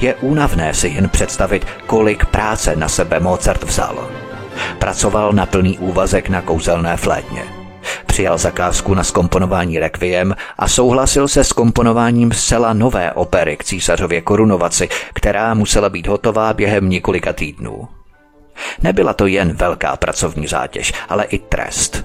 Je 0.00 0.14
únavné 0.14 0.74
si 0.74 0.88
jen 0.88 1.08
představit, 1.08 1.66
kolik 1.86 2.26
práce 2.26 2.76
na 2.76 2.88
sebe 2.88 3.20
Mozart 3.20 3.62
vzal. 3.62 4.08
Pracoval 4.78 5.32
na 5.32 5.46
plný 5.46 5.78
úvazek 5.78 6.28
na 6.28 6.42
kouzelné 6.42 6.96
flétně. 6.96 7.63
Přijal 8.06 8.38
zakázku 8.38 8.94
na 8.94 9.04
skomponování 9.04 9.78
Requiem 9.78 10.34
a 10.58 10.68
souhlasil 10.68 11.28
se 11.28 11.44
s 11.44 11.52
komponováním 11.52 12.32
zcela 12.32 12.72
nové 12.72 13.12
opery 13.12 13.56
k 13.56 13.64
císařově 13.64 14.20
korunovaci, 14.20 14.88
která 15.14 15.54
musela 15.54 15.88
být 15.88 16.06
hotová 16.06 16.52
během 16.52 16.88
několika 16.88 17.32
týdnů. 17.32 17.88
Nebyla 18.82 19.12
to 19.12 19.26
jen 19.26 19.52
velká 19.52 19.96
pracovní 19.96 20.46
zátěž, 20.46 20.92
ale 21.08 21.24
i 21.24 21.38
trest. 21.38 22.04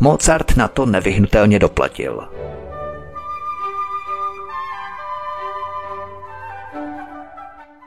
Mozart 0.00 0.56
na 0.56 0.68
to 0.68 0.86
nevyhnutelně 0.86 1.58
doplatil. 1.58 2.28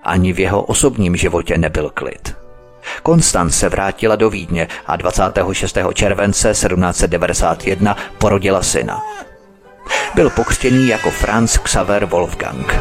Ani 0.04 0.34
v 0.34 0.40
jeho 0.40 0.62
osobním 0.64 1.16
životě 1.16 1.58
nebyl 1.58 1.90
klid. 1.94 2.43
Konstanc 3.04 3.56
se 3.56 3.70
vrátila 3.70 4.16
do 4.16 4.30
Vídně 4.30 4.68
a 4.86 4.96
26. 4.96 5.78
července 5.94 6.52
1791 6.52 7.98
porodila 8.18 8.64
syna. 8.64 9.02
Byl 10.16 10.30
pokřtěný 10.30 10.88
jako 10.88 11.12
Franz 11.12 11.58
Xaver 11.58 12.06
Wolfgang. 12.06 12.76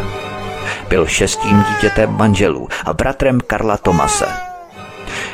Byl 0.89 1.07
šestým 1.07 1.65
dítětem 1.71 2.11
manželů 2.17 2.69
a 2.85 2.93
bratrem 2.93 3.41
Karla 3.47 3.77
Tomase. 3.77 4.27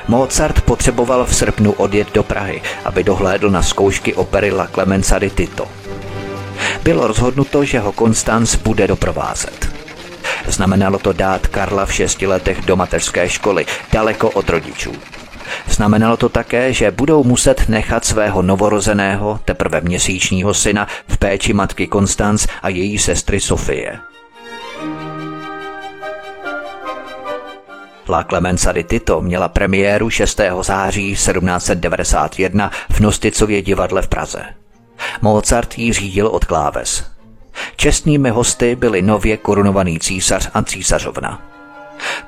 Mozart 0.09 0.61
potřeboval 0.61 1.25
v 1.25 1.35
srpnu 1.37 1.73
odjet 1.73 2.15
do 2.15 2.23
Prahy, 2.23 2.63
aby 2.85 3.05
dohlédl 3.05 3.51
na 3.51 3.63
zkoušky 3.63 4.15
opery 4.15 4.51
La 4.51 4.67
Clemenza 4.67 5.19
di 5.19 5.31
Tito. 5.31 5.69
Bylo 6.83 7.07
rozhodnuto, 7.07 7.65
že 7.65 7.81
ho 7.81 7.93
Konstanc 7.93 8.55
bude 8.55 8.87
doprovázet. 8.87 9.68
Znamenalo 10.49 10.99
to 10.99 11.13
dát 11.13 11.47
Karla 11.47 11.87
v 11.87 11.95
šesti 11.95 12.27
letech 12.27 12.61
do 12.61 12.77
mateřské 12.77 13.29
školy, 13.29 13.67
daleko 13.93 14.31
od 14.31 14.49
rodičů. 14.49 14.93
Znamenalo 15.69 16.17
to 16.17 16.29
také, 16.29 16.73
že 16.73 16.91
budou 16.91 17.25
muset 17.25 17.69
nechat 17.69 18.05
svého 18.05 18.43
novorozeného, 18.43 19.41
teprve 19.45 19.81
měsíčního 19.81 20.55
syna 20.55 20.87
v 21.09 21.19
péči 21.19 21.53
matky 21.53 21.87
Konstanc 21.87 22.47
a 22.63 22.69
její 22.69 22.99
sestry 22.99 23.41
Sofie. 23.41 23.99
La 28.09 28.25
Clemenza 28.25 28.73
di 28.73 28.85
Tito 28.85 29.21
měla 29.21 29.49
premiéru 29.49 30.11
6. 30.11 30.41
září 30.61 31.13
1791 31.13 32.71
v 32.91 33.01
Nosticově 33.01 33.63
divadle 33.63 34.03
v 34.03 34.09
Praze. 34.09 34.45
Mozart 35.23 35.79
ji 35.79 35.93
řídil 35.93 36.27
od 36.27 36.45
kláves. 36.45 37.18
Čestnými 37.77 38.31
hosty 38.31 38.77
byli 38.77 39.03
nově 39.03 39.37
korunovaný 39.37 39.99
císař 39.99 40.51
a 40.55 40.63
císařovna. 40.63 41.43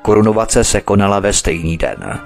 Korunovace 0.01 0.63
se 0.63 0.81
konala 0.81 1.19
ve 1.19 1.33
stejný 1.33 1.77
den. 1.77 2.19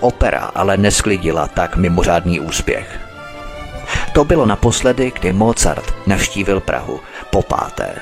Opera 0.00 0.50
ale 0.54 0.76
nesklidila 0.76 1.46
tak 1.46 1.76
mimořádný 1.76 2.40
úspěch. 2.40 3.00
To 4.14 4.24
bylo 4.24 4.46
naposledy, 4.46 5.12
kdy 5.20 5.32
Mozart 5.32 5.94
navštívil 6.06 6.60
Prahu 6.60 7.00
po 7.30 7.42
páté. 7.42 7.94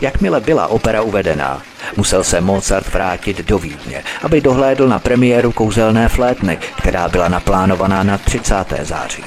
Jakmile 0.00 0.40
byla 0.40 0.66
opera 0.66 1.02
uvedená, 1.02 1.62
musel 1.96 2.24
se 2.24 2.40
Mozart 2.40 2.92
vrátit 2.92 3.46
do 3.46 3.58
Vídně, 3.58 4.04
aby 4.22 4.40
dohlédl 4.40 4.88
na 4.88 4.98
premiéru 4.98 5.52
kouzelné 5.52 6.08
flétny, 6.08 6.58
která 6.76 7.08
byla 7.08 7.28
naplánovaná 7.28 8.02
na 8.02 8.18
30. 8.18 8.54
září. 8.82 9.24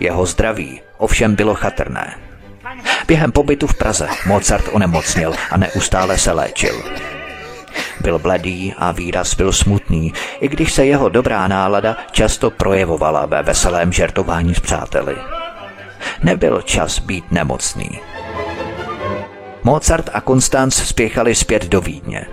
Jeho 0.00 0.26
zdraví 0.26 0.80
ovšem 0.98 1.34
bylo 1.34 1.54
chatrné. 1.54 2.18
Během 3.06 3.32
pobytu 3.32 3.66
v 3.66 3.74
Praze 3.74 4.08
Mozart 4.26 4.64
onemocnil 4.72 5.34
a 5.50 5.56
neustále 5.56 6.18
se 6.18 6.32
léčil. 6.32 6.82
Byl 8.00 8.18
bledý 8.18 8.74
a 8.78 8.92
výraz 8.92 9.34
byl 9.34 9.52
smutný, 9.52 10.12
i 10.40 10.48
když 10.48 10.72
se 10.72 10.86
jeho 10.86 11.08
dobrá 11.08 11.48
nálada 11.48 11.96
často 12.12 12.50
projevovala 12.50 13.26
ve 13.26 13.42
veselém 13.42 13.92
žertování 13.92 14.54
s 14.54 14.60
přáteli. 14.60 15.16
Nebyl 16.22 16.62
čas 16.62 16.98
být 16.98 17.32
nemocný. 17.32 18.00
Mozart 19.64 20.10
a 20.12 20.20
Konstanc 20.20 20.74
spěchali 20.74 21.34
zpět 21.34 21.64
do 21.64 21.80
Vídně. 21.80 22.26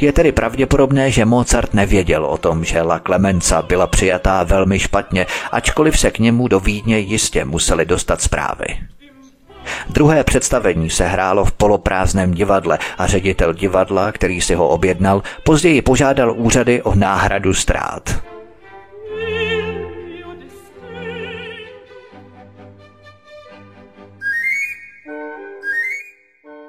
Je 0.00 0.12
tedy 0.12 0.32
pravděpodobné, 0.32 1.10
že 1.10 1.24
Mozart 1.24 1.74
nevěděl 1.74 2.24
o 2.24 2.38
tom, 2.38 2.64
že 2.64 2.82
La 2.82 2.98
Clemenza 2.98 3.62
byla 3.62 3.86
přijatá 3.86 4.42
velmi 4.42 4.78
špatně, 4.78 5.26
ačkoliv 5.52 5.98
se 5.98 6.10
k 6.10 6.18
němu 6.18 6.48
do 6.48 6.60
Vídně 6.60 6.98
jistě 6.98 7.44
museli 7.44 7.84
dostat 7.84 8.20
zprávy. 8.20 8.66
Druhé 9.88 10.24
představení 10.24 10.90
se 10.90 11.04
hrálo 11.06 11.44
v 11.44 11.52
poloprázdném 11.52 12.34
divadle 12.34 12.78
a 12.98 13.06
ředitel 13.06 13.54
divadla, 13.54 14.12
který 14.12 14.40
si 14.40 14.54
ho 14.54 14.68
objednal, 14.68 15.22
později 15.44 15.82
požádal 15.82 16.32
úřady 16.36 16.82
o 16.82 16.94
náhradu 16.94 17.54
ztrát. 17.54 18.22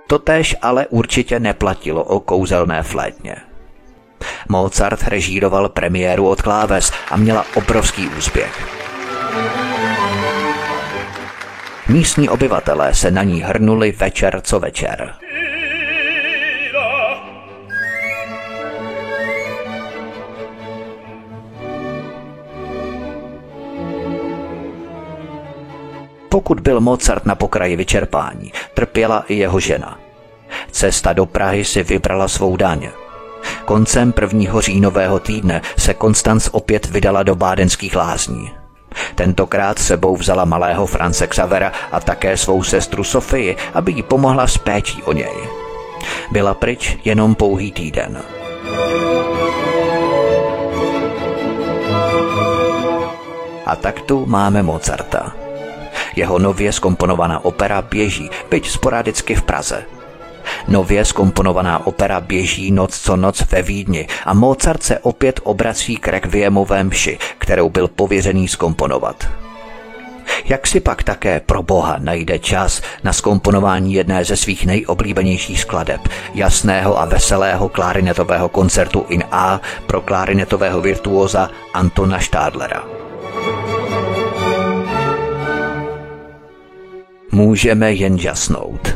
Totéž 0.08 0.56
ale 0.62 0.88
určitě 0.88 1.40
neplatilo 1.40 2.04
o 2.04 2.20
kouzelné 2.20 2.84
flétně. 2.84 3.36
Mozart 4.50 5.04
režíroval 5.04 5.70
premiéru 5.70 6.30
od 6.30 6.42
kláves 6.42 6.92
a 7.12 7.18
měla 7.18 7.46
obrovský 7.56 8.08
úspěch. 8.08 8.68
Místní 11.90 12.30
obyvatelé 12.30 12.94
se 12.94 13.12
na 13.12 13.24
ní 13.24 13.42
hrnuli 13.42 13.92
večer 13.92 14.42
co 14.42 14.60
večer. 14.60 15.14
Pokud 26.34 26.60
byl 26.60 26.80
Mozart 26.80 27.26
na 27.26 27.36
pokraji 27.36 27.76
vyčerpání, 27.76 28.52
trpěla 28.74 29.24
i 29.28 29.36
jeho 29.36 29.60
žena. 29.60 30.00
Cesta 30.72 31.14
do 31.14 31.26
Prahy 31.26 31.66
si 31.66 31.84
vybrala 31.84 32.28
svou 32.28 32.58
daň. 32.58 32.90
Koncem 33.66 34.12
prvního 34.12 34.62
říjnového 34.62 35.20
týdne 35.20 35.62
se 35.78 35.94
Konstanc 35.94 36.50
opět 36.52 36.86
vydala 36.86 37.24
do 37.24 37.36
bádenských 37.36 37.96
lázní. 37.96 38.52
Tentokrát 39.16 39.80
sebou 39.80 40.18
vzala 40.18 40.46
malého 40.46 40.86
France 40.86 41.28
Xavera 41.28 41.72
a 41.92 42.00
také 42.00 42.38
svou 42.38 42.64
sestru 42.64 43.04
Sofii, 43.04 43.56
aby 43.74 43.92
jí 43.92 44.04
pomohla 44.04 44.48
s 44.48 44.58
péčí 44.58 45.04
o 45.04 45.14
něj. 45.14 45.50
Byla 46.32 46.54
pryč 46.54 46.98
jenom 47.06 47.36
pouhý 47.36 47.72
týden. 47.72 48.22
A 53.66 53.76
tak 53.76 54.02
tu 54.02 54.26
máme 54.26 54.64
Mozarta. 54.64 55.43
Jeho 56.16 56.40
nově 56.40 56.72
skomponovaná 56.72 57.46
opera 57.46 57.82
běží, 57.82 58.30
byť 58.50 58.70
sporadicky 58.70 59.36
v 59.36 59.44
Praze. 59.44 59.84
Nově 60.68 61.06
skomponovaná 61.06 61.88
opera 61.88 62.22
běží 62.22 62.72
noc 62.72 63.00
co 63.00 63.16
noc 63.16 63.44
ve 63.52 63.62
Vídni 63.62 64.08
a 64.26 64.34
Mozart 64.34 64.84
se 64.84 65.00
opět 65.00 65.40
obrací 65.44 65.98
k 65.98 66.08
rekviemové 66.08 66.84
mši, 66.84 67.18
kterou 67.38 67.70
byl 67.70 67.88
pověřený 67.88 68.48
skomponovat. 68.48 69.28
Jak 70.46 70.68
si 70.68 70.80
pak 70.80 71.04
také 71.04 71.40
pro 71.40 71.64
boha 71.64 71.96
najde 72.00 72.40
čas 72.40 72.82
na 73.04 73.14
skomponování 73.14 73.94
jedné 73.94 74.26
ze 74.26 74.36
svých 74.36 74.66
nejoblíbenějších 74.66 75.62
skladeb, 75.62 76.02
jasného 76.34 77.02
a 77.02 77.06
veselého 77.06 77.70
klarinetového 77.70 78.50
koncertu 78.50 79.06
in 79.10 79.24
A 79.32 79.62
pro 79.88 80.02
klarinetového 80.02 80.82
virtuóza 80.82 81.50
Antona 81.74 82.20
Stadlera. 82.20 83.03
Můžeme 87.34 87.94
jen 87.94 88.16
jasnout. 88.16 88.96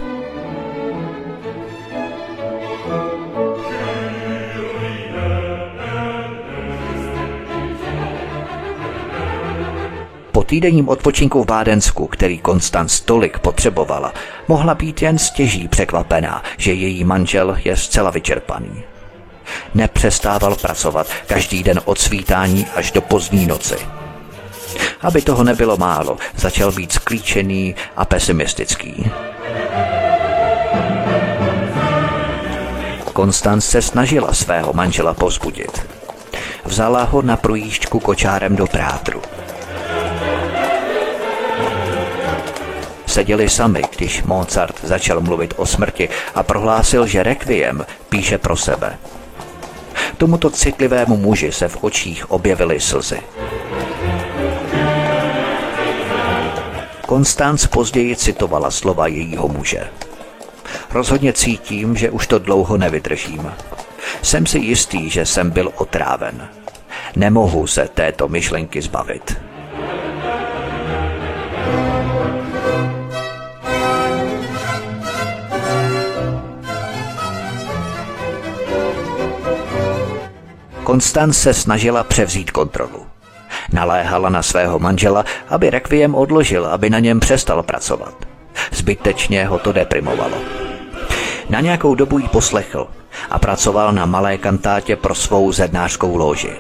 Po 10.32 10.44
týdenním 10.44 10.90
odpočinku 10.90 11.44
v 11.44 11.46
Bádensku, 11.46 12.08
který 12.08 12.38
Konstanc 12.38 13.00
tolik 13.00 13.40
potřebovala, 13.40 14.14
mohla 14.48 14.76
být 14.76 15.02
jen 15.02 15.18
stěží 15.18 15.68
překvapená, 15.68 16.44
že 16.58 16.74
její 16.74 17.04
manžel 17.04 17.58
je 17.64 17.78
zcela 17.78 18.12
vyčerpaný. 18.12 18.84
Nepřestával 19.74 20.56
pracovat 20.56 21.08
každý 21.28 21.64
den 21.64 21.82
od 21.86 21.98
svítání 21.98 22.66
až 22.76 22.92
do 22.92 23.02
pozdní 23.02 23.46
noci. 23.46 23.76
Aby 25.02 25.22
toho 25.22 25.44
nebylo 25.44 25.78
málo, 25.78 26.18
začal 26.36 26.72
být 26.72 26.92
sklíčený 26.92 27.76
a 27.96 28.06
pesimistický. 28.06 29.12
Konstanc 33.14 33.66
se 33.66 33.82
snažila 33.82 34.34
svého 34.34 34.74
manžela 34.74 35.14
pozbudit. 35.14 35.88
Vzala 36.66 37.04
ho 37.04 37.22
na 37.22 37.38
projížďku 37.38 38.00
kočárem 38.00 38.56
do 38.56 38.68
Prátru. 38.68 39.22
Seděli 43.06 43.50
sami, 43.50 43.82
když 43.96 44.24
Mozart 44.24 44.76
začal 44.84 45.22
mluvit 45.22 45.54
o 45.58 45.66
smrti 45.66 46.10
a 46.36 46.44
prohlásil, 46.44 47.08
že 47.08 47.24
Requiem 47.24 47.86
píše 48.10 48.38
pro 48.38 48.58
sebe. 48.58 48.98
Tomuto 50.18 50.50
citlivému 50.50 51.18
muži 51.18 51.52
se 51.52 51.68
v 51.68 51.78
očích 51.82 52.32
objevily 52.32 52.80
slzy. 52.80 53.20
Konstanc 57.08 57.68
později 57.68 58.16
citovala 58.16 58.72
slova 58.72 59.08
jejího 59.08 59.48
muže. 59.48 59.88
Rozhodně 60.92 61.34
cítím, 61.34 61.96
že 61.96 62.10
už 62.10 62.28
to 62.28 62.40
dlouho 62.40 62.78
nevydržím. 62.78 63.52
Jsem 64.22 64.46
si 64.46 64.60
jistý, 64.60 65.10
že 65.10 65.26
jsem 65.26 65.52
byl 65.52 65.72
otráven. 65.76 66.50
Nemohu 67.16 67.68
se 67.68 67.88
této 67.88 68.28
myšlenky 68.28 68.82
zbavit. 68.82 69.42
Konstanc 80.84 81.38
se 81.38 81.54
snažila 81.54 82.04
převzít 82.04 82.52
kontrolu. 82.52 83.07
Naléhala 83.74 84.30
na 84.30 84.44
svého 84.44 84.80
manžela, 84.80 85.26
aby 85.50 85.70
rekviem 85.70 86.16
odložil, 86.16 86.66
aby 86.66 86.90
na 86.90 87.00
něm 87.00 87.20
přestal 87.20 87.64
pracovat. 87.64 88.16
Zbytečně 88.72 89.46
ho 89.46 89.60
to 89.60 89.72
deprimovalo. 89.72 90.38
Na 91.50 91.62
nějakou 91.62 91.96
dobu 91.96 92.20
jí 92.20 92.28
poslechl 92.28 92.88
a 93.30 93.40
pracoval 93.40 93.94
na 93.94 94.06
malé 94.06 94.38
kantátě 94.38 94.96
pro 94.96 95.16
svou 95.16 95.52
zednářskou 95.52 96.18
loži. 96.18 96.52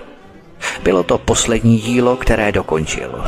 Bylo 0.83 1.03
to 1.03 1.17
poslední 1.17 1.77
dílo, 1.77 2.15
které 2.15 2.51
dokončil. 2.51 3.23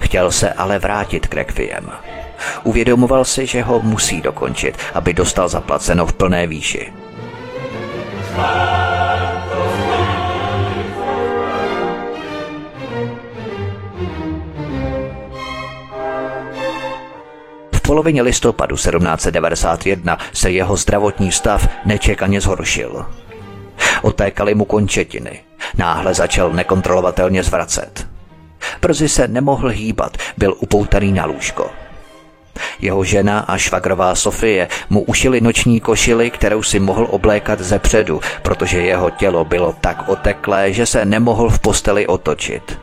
Chtěl 0.00 0.30
se 0.30 0.52
ale 0.52 0.78
vrátit 0.78 1.26
k 1.26 1.34
Requiem. 1.34 1.90
Uvědomoval 2.64 3.24
si, 3.24 3.46
že 3.46 3.62
ho 3.62 3.80
musí 3.80 4.20
dokončit, 4.20 4.78
aby 4.94 5.14
dostal 5.14 5.48
zaplaceno 5.48 6.06
v 6.06 6.12
plné 6.12 6.46
výši. 6.46 6.92
V 17.72 17.80
polovině 17.82 18.22
listopadu 18.22 18.76
1791 18.76 20.18
se 20.32 20.50
jeho 20.50 20.76
zdravotní 20.76 21.32
stav 21.32 21.68
nečekaně 21.84 22.40
zhoršil. 22.40 23.06
Otékaly 24.02 24.54
mu 24.54 24.64
končetiny. 24.64 25.40
Náhle 25.78 26.14
začal 26.14 26.52
nekontrolovatelně 26.52 27.42
zvracet. 27.42 28.06
Brzy 28.80 29.08
se 29.08 29.28
nemohl 29.28 29.68
hýbat, 29.68 30.16
byl 30.36 30.54
upoutaný 30.60 31.12
na 31.12 31.24
lůžko. 31.24 31.83
Jeho 32.80 33.04
žena 33.04 33.38
a 33.38 33.58
švagrová 33.58 34.14
Sofie 34.14 34.68
mu 34.90 35.02
ušili 35.02 35.40
noční 35.40 35.80
košili, 35.80 36.30
kterou 36.30 36.62
si 36.62 36.80
mohl 36.80 37.06
oblékat 37.10 37.60
ze 37.60 37.78
předu, 37.78 38.20
protože 38.42 38.80
jeho 38.80 39.10
tělo 39.10 39.44
bylo 39.44 39.74
tak 39.80 40.08
oteklé, 40.08 40.72
že 40.72 40.86
se 40.86 41.04
nemohl 41.04 41.48
v 41.48 41.58
posteli 41.58 42.06
otočit. 42.06 42.78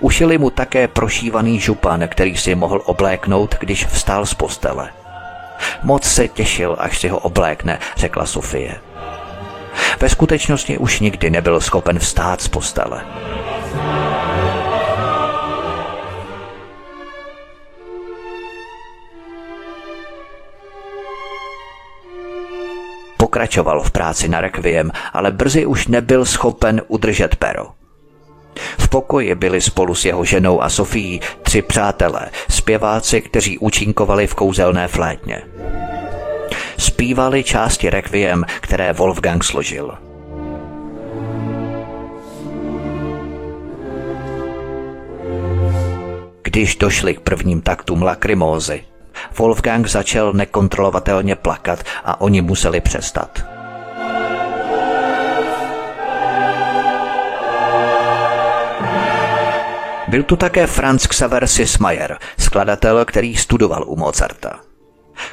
Ušili 0.00 0.38
mu 0.38 0.50
také 0.50 0.88
prošívaný 0.88 1.60
župan, 1.60 2.08
který 2.08 2.36
si 2.36 2.54
mohl 2.54 2.82
obléknout, 2.84 3.54
když 3.60 3.86
vstál 3.86 4.26
z 4.26 4.34
postele. 4.34 4.90
Moc 5.82 6.04
se 6.04 6.28
těšil, 6.28 6.76
až 6.78 6.98
si 6.98 7.08
ho 7.08 7.18
oblékne, 7.18 7.78
řekla 7.96 8.26
Sofie. 8.26 8.74
Ve 10.00 10.08
skutečnosti 10.08 10.78
už 10.78 11.00
nikdy 11.00 11.30
nebyl 11.30 11.60
schopen 11.60 11.98
vstát 11.98 12.40
z 12.40 12.48
postele. 12.48 13.02
Pokračoval 23.32 23.80
v 23.80 23.90
práci 23.90 24.28
na 24.28 24.44
rekviem, 24.44 24.92
ale 25.12 25.32
brzy 25.32 25.66
už 25.66 25.88
nebyl 25.88 26.24
schopen 26.24 26.82
udržet 26.88 27.36
pero. 27.36 27.72
V 28.78 28.88
pokoji 28.88 29.34
byli 29.34 29.60
spolu 29.60 29.94
s 29.94 30.04
jeho 30.04 30.24
ženou 30.24 30.62
a 30.62 30.68
Sofií 30.68 31.20
tři 31.42 31.62
přátelé, 31.62 32.30
zpěváci, 32.50 33.20
kteří 33.20 33.58
účinkovali 33.58 34.26
v 34.26 34.34
kouzelné 34.34 34.88
flétně. 34.88 35.42
Spívali 36.76 37.44
části 37.44 37.90
rekviem, 37.90 38.44
které 38.60 38.92
Wolfgang 38.92 39.44
složil. 39.44 39.96
Když 46.42 46.76
došli 46.76 47.14
k 47.14 47.20
prvním 47.20 47.62
taktům 47.62 48.02
lakrimózy, 48.02 48.84
Wolfgang 49.38 49.86
začal 49.86 50.32
nekontrolovatelně 50.32 51.36
plakat 51.36 51.82
a 52.04 52.20
oni 52.20 52.42
museli 52.42 52.80
přestat. 52.80 53.42
Byl 60.08 60.22
tu 60.22 60.36
také 60.36 60.66
Franz 60.66 61.06
Xaver 61.06 61.46
Sismayer, 61.46 62.18
skladatel, 62.38 63.04
který 63.04 63.36
studoval 63.36 63.84
u 63.86 63.96
Mozarta. 63.96 64.60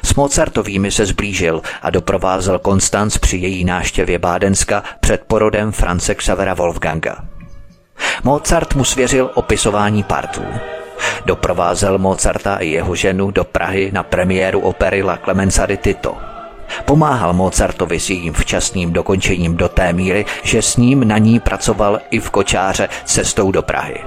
S 0.02 0.14
Mozartovými 0.14 0.90
se 0.90 1.06
zblížil 1.06 1.62
a 1.82 1.90
doprovázel 1.90 2.58
Konstanc 2.58 3.18
při 3.18 3.36
její 3.36 3.64
náštěvě 3.64 4.18
Bádenska 4.18 4.82
před 5.00 5.24
porodem 5.26 5.72
France 5.72 6.14
Xavera 6.14 6.54
Wolfganga. 6.54 7.16
Mozart 8.24 8.74
mu 8.74 8.84
svěřil 8.84 9.30
opisování 9.34 10.02
partů. 10.02 10.42
Doprovázel 11.24 11.98
Mozarta 11.98 12.56
i 12.56 12.68
jeho 12.68 12.94
ženu 12.94 13.30
do 13.30 13.44
Prahy 13.44 13.90
na 13.92 14.02
premiéru 14.02 14.60
opery 14.60 15.02
La 15.02 15.16
Clemenza 15.16 15.66
di 15.66 15.76
Tito. 15.76 16.16
Pomáhal 16.84 17.32
Mozartovi 17.32 18.00
s 18.00 18.10
jejím 18.10 18.32
včasným 18.32 18.92
dokončením 18.92 19.56
do 19.56 19.68
té 19.68 19.92
míry, 19.92 20.24
že 20.42 20.62
s 20.62 20.76
ním 20.76 21.08
na 21.08 21.18
ní 21.18 21.40
pracoval 21.40 22.00
i 22.10 22.20
v 22.20 22.30
kočáře 22.30 22.88
cestou 23.04 23.50
do 23.50 23.62
Prahy. 23.62 24.00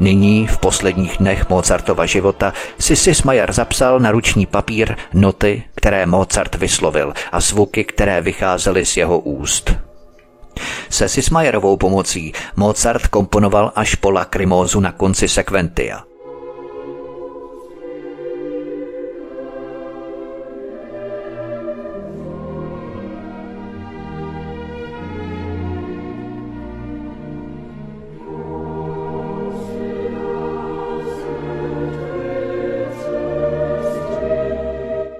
Nyní, 0.00 0.46
v 0.46 0.58
posledních 0.58 1.16
dnech 1.18 1.48
Mozartova 1.48 2.06
života, 2.06 2.52
si 2.78 2.96
Sismayer 2.96 3.52
zapsal 3.52 4.00
na 4.00 4.10
ruční 4.10 4.46
papír 4.46 4.96
noty, 5.14 5.62
které 5.74 6.06
Mozart 6.06 6.54
vyslovil 6.54 7.12
a 7.32 7.40
zvuky, 7.40 7.84
které 7.84 8.20
vycházely 8.20 8.86
z 8.86 8.96
jeho 8.96 9.18
úst. 9.18 9.85
Se 10.90 11.08
Sismajerovou 11.08 11.76
pomocí 11.76 12.32
Mozart 12.56 13.06
komponoval 13.06 13.72
až 13.74 13.94
po 13.94 14.10
lakrimózu 14.10 14.80
na 14.80 14.92
konci 14.92 15.28
sekventia– 15.28 16.04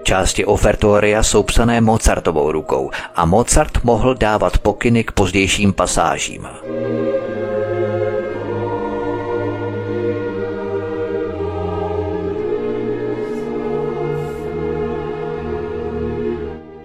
Části 0.07 0.45
ofertoria 0.45 1.23
jsou 1.23 1.43
psané 1.43 1.81
Mozartovou 1.81 2.51
rukou 2.51 2.91
a 3.15 3.25
Mozart 3.25 3.83
mohl 3.83 4.15
dávat 4.15 4.57
pokyny 4.57 5.03
k 5.03 5.11
pozdějším 5.11 5.73
pasážím. 5.73 6.47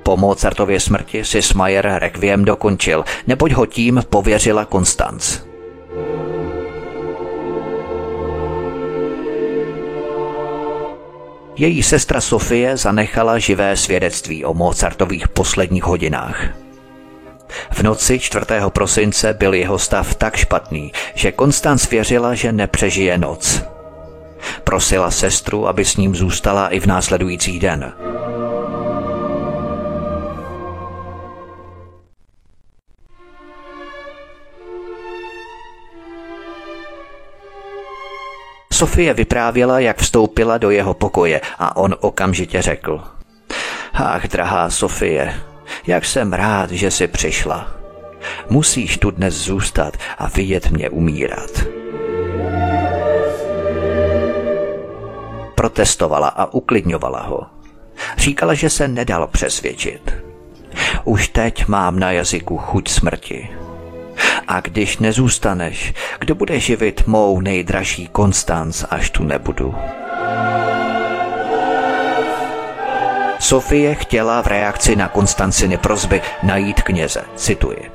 Po 0.03 0.17
Mozartově 0.17 0.81
smrti 0.81 1.25
si 1.25 1.43
Smayer 1.43 1.95
Requiem 1.99 2.45
dokončil, 2.45 3.05
neboť 3.27 3.53
ho 3.53 3.67
tím 3.67 4.03
pověřila 4.11 4.65
Konstanc. 4.65 5.52
Její 11.63 11.83
sestra 11.83 12.21
Sofie 12.21 12.77
zanechala 12.77 13.39
živé 13.39 13.77
svědectví 13.77 14.45
o 14.45 14.55
Mozartových 14.55 15.29
posledních 15.29 15.85
hodinách. 15.85 16.45
V 17.71 17.83
noci 17.83 18.19
4. 18.19 18.47
prosince 18.69 19.35
byl 19.35 19.55
jeho 19.55 19.79
stav 19.79 20.15
tak 20.15 20.37
špatný, 20.37 20.93
že 21.15 21.33
Konstanc 21.33 21.91
věřila, 21.91 22.35
že 22.35 22.53
nepřežije 22.53 23.19
noc. 23.19 23.63
Prosila 24.65 25.11
sestru, 25.11 25.69
aby 25.69 25.85
s 25.85 25.97
ním 25.97 26.15
zůstala 26.15 26.69
i 26.69 26.81
v 26.81 26.87
následující 26.87 27.59
den. 27.59 27.93
Sofie 38.83 39.15
vyprávěla, 39.15 39.81
jak 39.81 39.99
vstoupila 39.99 40.59
do 40.59 40.71
jeho 40.71 40.95
pokoje 40.95 41.41
a 41.59 41.77
on 41.77 41.95
okamžitě 42.01 42.63
řekl. 42.63 43.01
Ach, 43.93 44.29
drahá 44.29 44.71
Sofie, 44.71 45.35
jak 45.87 46.05
jsem 46.05 46.33
rád, 46.33 46.71
že 46.71 46.91
jsi 46.91 47.07
přišla. 47.07 47.69
Musíš 48.49 48.99
tu 48.99 49.11
dnes 49.11 49.35
zůstat 49.35 49.97
a 50.19 50.29
vidět 50.29 50.71
mě 50.71 50.91
umírat. 50.91 51.51
Protestovala 55.55 56.29
a 56.29 56.53
uklidňovala 56.53 57.23
ho. 57.23 57.47
Říkala, 58.17 58.55
že 58.55 58.71
se 58.71 58.89
nedal 58.89 59.27
přesvědčit. 59.27 60.15
Už 61.05 61.29
teď 61.29 61.67
mám 61.69 61.99
na 61.99 62.13
jazyku 62.13 62.59
chuť 62.59 62.89
smrti. 62.89 63.49
A 64.49 64.61
když 64.61 64.99
nezůstaneš, 64.99 65.95
kdo 66.19 66.35
bude 66.35 66.61
živit 66.61 67.07
mou 67.07 67.41
nejdražší 67.41 68.09
Konstanc, 68.09 68.85
až 68.91 69.11
tu 69.11 69.25
nebudu? 69.25 69.75
Sofie 73.39 73.95
chtěla 73.95 74.43
v 74.43 74.47
reakci 74.47 74.97
na 74.97 75.09
Konstanciny 75.09 75.79
prozby 75.79 76.21
najít 76.43 76.83
kněze, 76.83 77.23
cituji. 77.37 77.91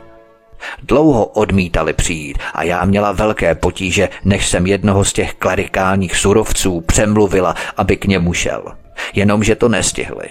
Dlouho 0.83 1.25
odmítali 1.25 1.93
přijít 1.93 2.37
a 2.53 2.63
já 2.63 2.85
měla 2.85 3.11
velké 3.11 3.55
potíže, 3.55 4.09
než 4.25 4.47
jsem 4.47 4.67
jednoho 4.67 5.05
z 5.05 5.13
těch 5.13 5.33
klerikálních 5.33 6.15
surovců 6.15 6.81
přemluvila, 6.81 7.55
aby 7.77 7.97
k 7.97 8.05
němu 8.05 8.33
šel. 8.33 8.63
Jenomže 9.13 9.55
to 9.55 9.69
nestihli. 9.69 10.27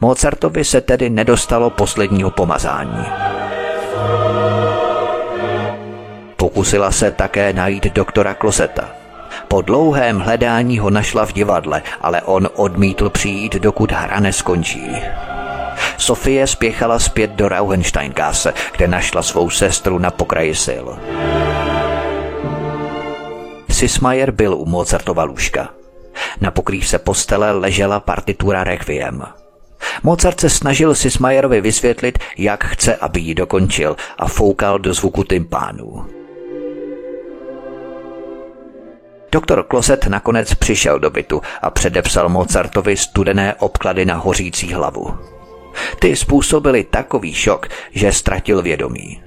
Mozartovi 0.00 0.64
se 0.64 0.80
tedy 0.80 1.10
nedostalo 1.10 1.70
posledního 1.70 2.30
pomazání. 2.30 3.06
Pokusila 6.46 6.92
se 6.92 7.10
také 7.10 7.52
najít 7.52 7.86
doktora 7.94 8.34
Kloseta. 8.34 8.88
Po 9.48 9.62
dlouhém 9.62 10.18
hledání 10.18 10.78
ho 10.78 10.90
našla 10.90 11.26
v 11.26 11.32
divadle, 11.32 11.82
ale 12.00 12.22
on 12.22 12.48
odmítl 12.54 13.10
přijít, 13.10 13.54
dokud 13.54 13.92
hra 13.92 14.20
neskončí. 14.20 14.92
Sofie 15.98 16.46
spěchala 16.46 16.98
zpět 16.98 17.30
do 17.30 17.48
Rauhensteingasse, 17.48 18.54
kde 18.76 18.88
našla 18.88 19.22
svou 19.22 19.50
sestru 19.50 19.98
na 19.98 20.10
pokraji 20.10 20.54
sil. 20.66 20.86
Sismayer 23.70 24.30
byl 24.30 24.54
u 24.54 24.66
Mozartova 24.66 25.24
lůžka. 25.24 25.68
Na 26.40 26.50
pokrývce 26.50 26.98
postele 26.98 27.52
ležela 27.52 28.00
partitura 28.00 28.64
Requiem. 28.64 29.22
Mozart 30.02 30.40
se 30.40 30.50
snažil 30.50 30.94
Sismayerovi 30.94 31.60
vysvětlit, 31.60 32.18
jak 32.38 32.64
chce, 32.64 32.96
aby 32.96 33.20
ji 33.20 33.34
dokončil 33.34 33.96
a 34.18 34.28
foukal 34.28 34.78
do 34.78 34.94
zvuku 34.94 35.24
tympánů. 35.24 36.15
Doktor 39.32 39.62
Kloset 39.62 40.06
nakonec 40.06 40.54
přišel 40.54 40.98
do 40.98 41.10
bytu 41.10 41.42
a 41.62 41.70
předepsal 41.70 42.28
Mozartovi 42.28 42.96
studené 42.96 43.54
obklady 43.54 44.04
na 44.04 44.14
hořící 44.14 44.72
hlavu. 44.72 45.18
Ty 45.98 46.16
způsobily 46.16 46.84
takový 46.84 47.34
šok, 47.34 47.68
že 47.90 48.12
ztratil 48.12 48.62
vědomí. 48.62 49.22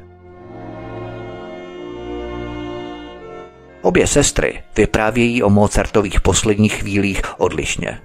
Obě 3.82 4.08
sestry 4.08 4.64
vyprávějí 4.78 5.44
o 5.44 5.50
Mozartových 5.50 6.22
posledních 6.22 6.74
chvílích 6.74 7.22
odlišně. 7.38 8.02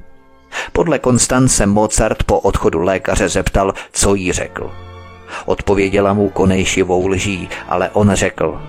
Podle 0.72 0.98
Konstance 0.98 1.66
Mozart 1.66 2.22
po 2.22 2.40
odchodu 2.40 2.82
lékaře 2.82 3.28
zeptal, 3.28 3.74
co 3.92 4.14
jí 4.14 4.32
řekl. 4.32 4.70
Odpověděla 5.46 6.12
mu 6.12 6.28
konejšivou 6.28 7.06
lží, 7.06 7.48
ale 7.68 7.90
on 7.90 8.14
řekl, 8.14 8.62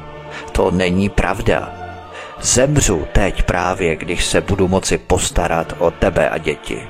to 0.51 0.71
není 0.71 1.09
pravda. 1.09 1.84
Zemřu 2.41 3.07
teď 3.11 3.43
právě, 3.43 3.95
když 3.95 4.25
se 4.25 4.41
budu 4.41 4.67
moci 4.67 4.97
postarat 4.97 5.73
o 5.79 5.91
tebe 5.91 6.29
a 6.29 6.37
děti. 6.37 6.87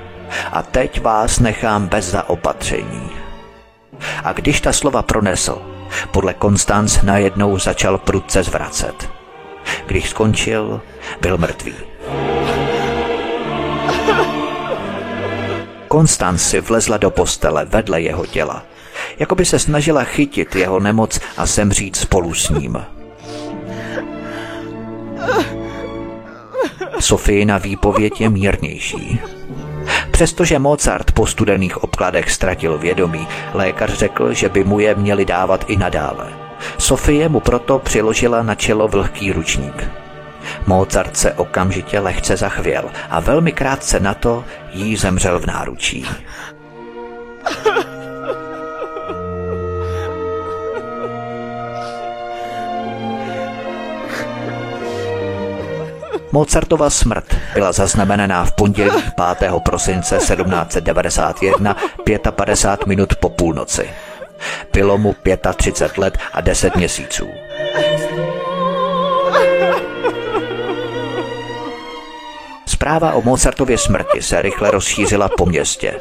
A 0.51 0.63
teď 0.63 1.01
vás 1.01 1.39
nechám 1.39 1.87
bez 1.87 2.05
zaopatření. 2.11 3.09
A 4.23 4.33
když 4.33 4.61
ta 4.61 4.73
slova 4.73 5.01
pronesl, 5.01 5.61
podle 6.11 6.33
Konstanc 6.33 7.01
najednou 7.01 7.59
začal 7.59 7.97
prudce 7.97 8.43
zvracet. 8.43 9.09
Když 9.85 10.09
skončil, 10.09 10.81
byl 11.21 11.37
mrtvý. 11.37 11.73
Konstanc 15.87 16.41
si 16.41 16.61
vlezla 16.61 16.97
do 16.97 17.11
postele 17.11 17.65
vedle 17.65 18.01
jeho 18.01 18.25
těla, 18.25 18.63
jako 19.19 19.35
by 19.35 19.45
se 19.45 19.59
snažila 19.59 20.03
chytit 20.03 20.55
jeho 20.55 20.79
nemoc 20.79 21.19
a 21.37 21.45
zemřít 21.45 21.95
spolu 21.95 22.33
s 22.33 22.49
ním. 22.49 22.85
Sofína 26.99 27.57
výpověď 27.57 28.21
je 28.21 28.29
mírnější. 28.29 29.19
Přestože 30.11 30.59
Mozart 30.59 31.11
po 31.11 31.27
studených 31.27 31.83
obkladech 31.83 32.31
ztratil 32.31 32.77
vědomí, 32.77 33.27
lékař 33.53 33.93
řekl, 33.93 34.33
že 34.33 34.49
by 34.49 34.63
mu 34.63 34.79
je 34.79 34.95
měli 34.95 35.25
dávat 35.25 35.65
i 35.67 35.77
nadále. 35.77 36.27
Sofie 36.77 37.29
mu 37.29 37.39
proto 37.39 37.79
přiložila 37.79 38.43
na 38.43 38.55
čelo 38.55 38.87
vlhký 38.87 39.31
ručník. 39.31 39.89
Mozart 40.67 41.17
se 41.17 41.33
okamžitě 41.33 41.99
lehce 41.99 42.37
zachvěl 42.37 42.83
a 43.09 43.19
velmi 43.19 43.51
krátce 43.51 43.99
na 43.99 44.13
to 44.13 44.45
jí 44.73 44.95
zemřel 44.95 45.39
v 45.39 45.45
náručí. 45.45 46.05
Mozartova 56.35 56.89
smrt 56.89 57.35
byla 57.53 57.71
zaznamenaná 57.71 58.45
v 58.45 58.51
pondělí 58.51 59.03
5. 59.39 59.51
prosince 59.65 60.17
1791 60.17 61.75
55 62.31 62.87
minut 62.87 63.15
po 63.15 63.29
půlnoci. 63.29 63.89
Bylo 64.73 64.97
mu 64.97 65.15
35 65.55 65.97
let 65.97 66.17
a 66.33 66.41
10 66.41 66.75
měsíců. 66.75 67.27
Zpráva 72.65 73.13
o 73.13 73.21
Mozartově 73.21 73.77
smrti 73.77 74.21
se 74.21 74.41
rychle 74.41 74.71
rozšířila 74.71 75.29
po 75.37 75.45
městě. 75.45 75.99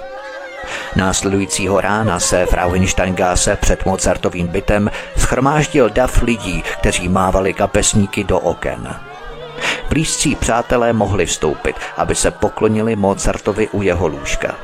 Následujícího 0.96 1.80
rána 1.80 2.20
se 2.20 2.46
v 2.46 2.52
Rauhensteingasse 2.52 3.56
před 3.56 3.86
Mozartovým 3.86 4.46
bytem 4.46 4.90
schromáždil 5.16 5.90
dav 5.90 6.22
lidí, 6.22 6.64
kteří 6.80 7.08
mávali 7.08 7.54
kapesníky 7.54 8.24
do 8.24 8.38
oken. 8.38 9.13
Blízcí 9.88 10.34
přátelé 10.34 10.92
mohli 10.92 11.26
vstoupit, 11.26 11.76
aby 11.96 12.14
se 12.14 12.30
poklonili 12.30 12.96
Mozartovi 12.96 13.68
u 13.68 13.82
jeho 13.82 14.08
lůžka. 14.08 14.54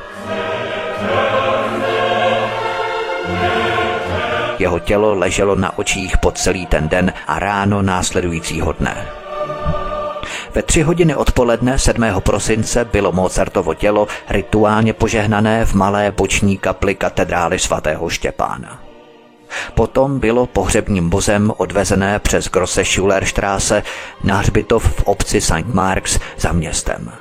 Jeho 4.59 4.79
tělo 4.79 5.15
leželo 5.15 5.55
na 5.55 5.77
očích 5.77 6.17
po 6.17 6.31
celý 6.31 6.65
ten 6.65 6.89
den 6.89 7.13
a 7.27 7.39
ráno 7.39 7.81
následujícího 7.81 8.73
dne. 8.73 9.07
Ve 10.55 10.61
tři 10.61 10.81
hodiny 10.81 11.15
odpoledne 11.15 11.79
7. 11.79 12.03
prosince 12.19 12.85
bylo 12.85 13.11
Mozartovo 13.11 13.73
tělo 13.73 14.07
rituálně 14.29 14.93
požehnané 14.93 15.65
v 15.65 15.73
malé 15.73 16.11
boční 16.11 16.57
kapli 16.57 16.95
katedrály 16.95 17.59
svatého 17.59 18.09
Štěpána. 18.09 18.90
Potom 19.73 20.19
bylo 20.19 20.45
pohřebním 20.45 21.09
vozem 21.09 21.51
odvezené 21.57 22.19
přes 22.19 22.49
Grosse 22.49 22.85
Schullerstraße 22.85 23.83
na 24.23 24.37
hřbitov 24.37 24.95
v 24.95 25.03
obci 25.03 25.41
St. 25.41 25.73
Marks 25.73 26.19
za 26.37 26.51
městem. 26.51 27.11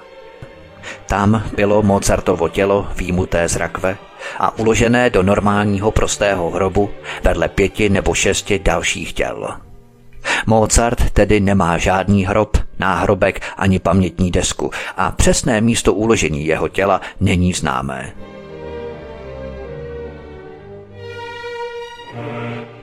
Tam 1.07 1.43
bylo 1.57 1.83
Mozartovo 1.83 2.49
tělo 2.49 2.87
výmuté 2.97 3.49
z 3.49 3.57
rakve 3.57 3.97
a 4.39 4.59
uložené 4.59 5.11
do 5.11 5.23
normálního 5.23 5.91
prostého 5.91 6.51
hrobu 6.51 6.91
vedle 7.25 7.49
pěti 7.49 7.89
nebo 7.89 8.15
šesti 8.15 8.59
dalších 8.59 9.13
těl. 9.13 9.49
Mozart 10.47 11.11
tedy 11.11 11.41
nemá 11.41 11.79
žádný 11.79 12.25
hrob, 12.27 12.57
náhrobek 12.79 13.41
ani 13.57 13.79
pamětní 13.79 14.31
desku 14.31 14.71
a 14.97 15.11
přesné 15.11 15.61
místo 15.61 15.95
uložení 15.95 16.47
jeho 16.47 16.69
těla 16.69 17.01
není 17.21 17.53
známé. 17.53 18.13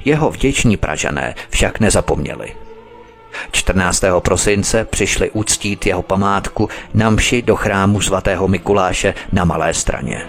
Jeho 0.08 0.32
vděční 0.32 0.78
Pražané 0.78 1.36
však 1.50 1.80
nezapomněli. 1.80 2.56
14. 3.52 4.04
prosince 4.20 4.86
přišli 4.86 5.32
uctít 5.32 5.86
jeho 5.86 6.02
památku 6.02 6.70
na 6.94 7.10
mši 7.10 7.42
do 7.42 7.56
chrámu 7.56 8.02
svatého 8.02 8.48
Mikuláše 8.48 9.14
na 9.32 9.46
Malé 9.46 9.74
straně. 9.74 10.28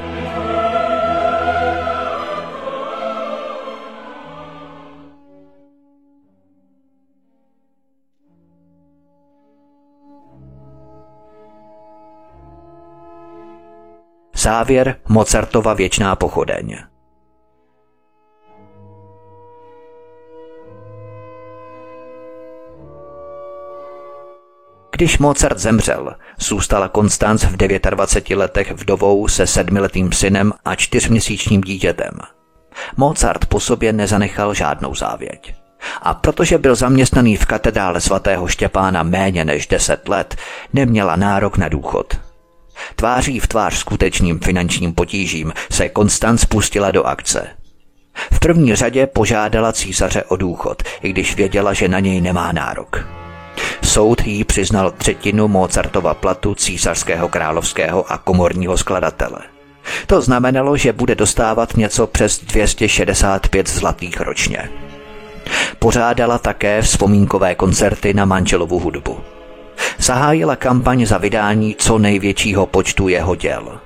Závěr 14.37 14.97
Mozartova 15.09 15.75
věčná 15.75 16.17
pochodeň. 16.17 16.79
Když 24.99 25.19
Mozart 25.19 25.59
zemřel, 25.59 26.15
zůstala 26.39 26.89
Konstanc 26.89 27.45
v 27.45 27.57
29 27.57 28.37
letech 28.37 28.73
vdovou 28.73 29.29
se 29.29 29.47
sedmiletým 29.47 30.13
synem 30.13 30.53
a 30.65 30.75
čtyřměsíčním 30.75 31.61
dítětem. 31.61 32.11
Mozart 32.97 33.47
po 33.47 33.61
sobě 33.61 33.93
nezanechal 33.93 34.55
žádnou 34.55 34.95
závěť. 34.95 35.55
A 36.03 36.15
protože 36.15 36.59
byl 36.59 36.75
zaměstnaný 36.75 37.37
v 37.37 37.47
katedrále 37.47 38.01
svatého 38.01 38.49
Štěpána 38.49 39.03
méně 39.03 39.45
než 39.45 39.67
10 39.67 40.09
let, 40.09 40.37
neměla 40.73 41.17
nárok 41.17 41.59
na 41.59 41.69
důchod. 41.69 42.17
Tváří 42.97 43.41
v 43.41 43.47
tvář 43.47 43.75
skutečným 43.75 44.39
finančním 44.41 44.95
potížím 44.95 45.53
se 45.71 45.89
Konstanc 45.89 46.45
pustila 46.45 46.91
do 46.91 47.05
akce. 47.05 47.49
V 48.33 48.41
první 48.41 48.75
řadě 48.75 49.07
požádala 49.07 49.73
císaře 49.73 50.23
o 50.23 50.37
důchod, 50.37 50.83
i 51.03 51.11
když 51.11 51.37
věděla, 51.37 51.73
že 51.73 51.89
na 51.89 52.01
něj 52.01 52.21
nemá 52.21 52.53
nárok. 52.53 53.19
Soud 53.83 54.27
jí 54.27 54.45
přiznal 54.45 54.91
třetinu 54.91 55.49
Mozartova 55.49 56.15
platu 56.15 56.55
císařského 56.55 57.29
královského 57.29 58.13
a 58.13 58.19
komorního 58.19 58.77
skladatele. 58.77 59.39
To 60.07 60.21
znamenalo, 60.21 60.77
že 60.77 60.93
bude 60.93 61.15
dostávat 61.15 61.77
něco 61.77 62.07
přes 62.07 62.41
265 62.45 63.69
zlatých 63.69 64.21
ročně. 64.21 64.71
Pořádala 65.79 66.39
také 66.39 66.83
vzpomínkové 66.83 67.55
koncerty 67.55 68.15
na 68.15 68.25
manželovu 68.25 68.79
hudbu. 68.79 69.19
Zahájila 69.99 70.57
kampaň 70.57 71.07
za 71.07 71.19
vydání 71.19 71.75
co 71.79 71.99
největšího 71.99 72.67
počtu 72.67 73.09
jeho 73.09 73.35
děl. 73.35 73.81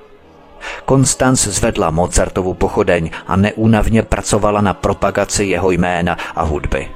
Konstanc 0.85 1.47
zvedla 1.47 1.91
Mozartovu 1.91 2.55
pochodeň 2.55 3.11
a 3.27 3.37
neúnavně 3.37 4.03
pracovala 4.03 4.61
na 4.61 4.75
propagaci 4.75 5.45
jeho 5.45 5.71
jména 5.71 6.17
a 6.35 6.43
hudby. 6.43 6.89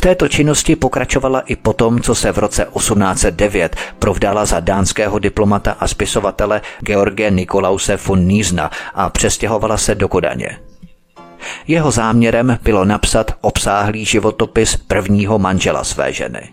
Této 0.00 0.28
činnosti 0.28 0.76
pokračovala 0.76 1.40
i 1.40 1.56
potom, 1.56 2.00
co 2.00 2.14
se 2.14 2.32
v 2.32 2.38
roce 2.38 2.66
1809 2.78 3.76
provdala 3.98 4.44
za 4.44 4.60
dánského 4.60 5.18
diplomata 5.18 5.72
a 5.72 5.88
spisovatele 5.88 6.60
George 6.80 7.30
Nikolause 7.30 7.96
von 7.96 8.20
Nízna 8.24 8.70
a 8.94 9.10
přestěhovala 9.10 9.76
se 9.76 9.94
do 9.94 10.08
Kodaně. 10.08 10.58
Jeho 11.66 11.90
záměrem 11.90 12.58
bylo 12.62 12.84
napsat 12.84 13.30
obsáhlý 13.40 14.04
životopis 14.04 14.76
prvního 14.76 15.38
manžela 15.38 15.84
své 15.84 16.12
ženy. 16.12 16.48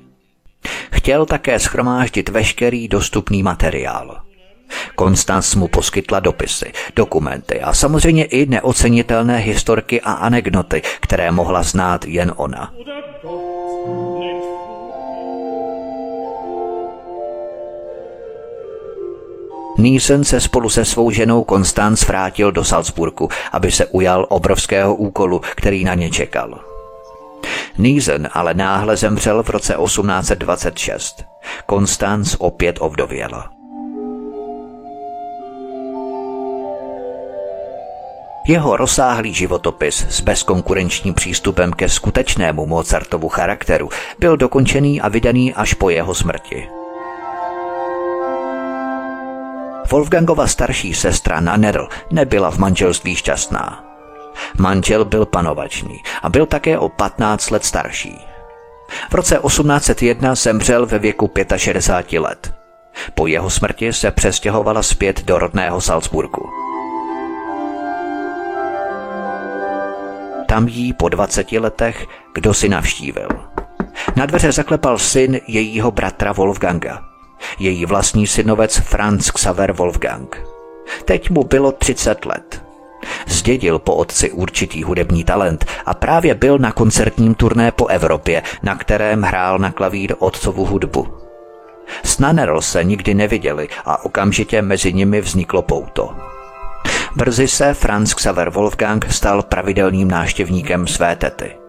Chtěl 0.92 1.26
také 1.26 1.60
schromáždit 1.60 2.30
veškerý 2.30 2.88
dostupný 2.88 3.44
materiál. 3.44 4.18
Konstanc 4.96 5.56
mu 5.56 5.68
poskytla 5.68 6.20
dopisy, 6.20 6.72
dokumenty 6.96 7.62
a 7.62 7.74
samozřejmě 7.74 8.26
i 8.26 8.46
neocenitelné 8.46 9.38
historky 9.38 10.02
a 10.02 10.12
anekdoty, 10.12 10.82
které 11.00 11.32
mohla 11.32 11.64
znát 11.64 12.06
jen 12.06 12.34
ona. 12.36 12.74
Nielsen 19.78 20.24
se 20.24 20.42
spolu 20.42 20.70
se 20.70 20.86
svou 20.86 21.12
ženou 21.12 21.44
Konstanc 21.44 22.08
vrátil 22.08 22.52
do 22.52 22.64
Salzburgu, 22.64 23.30
aby 23.52 23.72
se 23.72 23.86
ujal 23.86 24.26
obrovského 24.30 24.96
úkolu, 24.96 25.42
který 25.56 25.84
na 25.84 25.94
ně 25.94 26.10
čekal. 26.10 26.60
Nielsen 27.78 28.30
ale 28.34 28.54
náhle 28.54 28.98
zemřel 28.98 29.44
v 29.44 29.50
roce 29.50 29.76
1826. 29.86 31.26
Konstanc 31.66 32.36
opět 32.40 32.76
ovdověla. 32.80 33.50
Jeho 38.48 38.78
rozsáhlý 38.78 39.34
životopis 39.34 40.06
s 40.10 40.22
bezkonkurenčním 40.22 41.14
přístupem 41.14 41.74
ke 41.74 41.90
skutečnému 41.90 42.66
Mozartovu 42.66 43.30
charakteru 43.30 43.90
byl 44.20 44.38
dokončený 44.38 45.02
a 45.02 45.10
vydaný 45.10 45.54
až 45.54 45.74
po 45.74 45.90
jeho 45.90 46.16
smrti. 46.16 46.68
Wolfgangova 49.90 50.48
starší 50.48 50.94
sestra 50.94 51.40
Nanerl 51.40 51.88
nebyla 52.12 52.52
v 52.52 52.58
manželství 52.58 53.16
šťastná. 53.16 53.84
Manžel 54.60 55.06
byl 55.06 55.26
panovačný 55.26 56.04
a 56.22 56.30
byl 56.30 56.46
také 56.46 56.80
o 56.80 56.90
15 56.90 57.50
let 57.52 57.66
starší. 57.66 58.18
V 59.10 59.14
roce 59.14 59.40
1801 59.48 60.36
zemřel 60.36 60.86
ve 60.86 61.00
věku 61.00 61.32
65 61.56 62.20
let. 62.20 62.54
Po 63.16 63.28
jeho 63.28 63.50
smrti 63.50 63.94
se 63.94 64.12
přestěhovala 64.12 64.84
zpět 64.84 65.24
do 65.26 65.40
rodného 65.40 65.82
Salzburgu. 65.82 66.50
Tam 70.48 70.68
jí 70.68 70.94
po 70.94 71.10
20 71.10 71.52
letech 71.52 72.06
kdo 72.34 72.54
si 72.54 72.70
navštívil. 72.70 73.30
Na 74.16 74.26
dveře 74.26 74.52
zaklepal 74.52 74.98
syn 74.98 75.40
jejího 75.48 75.92
bratra 75.92 76.32
Wolfganga– 76.32 77.04
její 77.60 77.86
vlastní 77.86 78.28
synovec 78.28 78.78
Franz 78.78 79.32
Xaver 79.32 79.72
Wolfgang. 79.72 80.42
Teď 81.06 81.30
mu 81.30 81.44
bylo 81.44 81.72
30 81.72 82.26
let. 82.26 82.64
Zdědil 83.28 83.80
po 83.80 83.96
otci 83.96 84.32
určitý 84.32 84.84
hudební 84.84 85.24
talent 85.24 85.66
a 85.86 85.94
právě 85.94 86.36
byl 86.36 86.58
na 86.58 86.72
koncertním 86.72 87.36
turné 87.36 87.72
po 87.72 87.88
Evropě, 87.88 88.44
na 88.64 88.76
kterém 88.76 89.22
hrál 89.22 89.60
na 89.60 89.72
klavír 89.72 90.16
otcovu 90.20 90.66
hudbu. 90.66 91.08
S 92.04 92.20
Nanerl 92.20 92.62
se 92.62 92.84
nikdy 92.84 93.14
neviděli 93.14 93.68
a 93.86 94.06
okamžitě 94.06 94.62
mezi 94.62 94.94
nimi 94.94 95.22
vzniklo 95.22 95.62
pouto. 95.62 96.16
Brzy 97.16 97.48
se 97.48 97.74
Franz 97.74 98.14
Xaver 98.14 98.50
Wolfgang 98.50 99.06
stal 99.12 99.44
pravidelným 99.44 100.08
náštěvníkem 100.08 100.88
své 100.88 101.16
tety. 101.16 101.67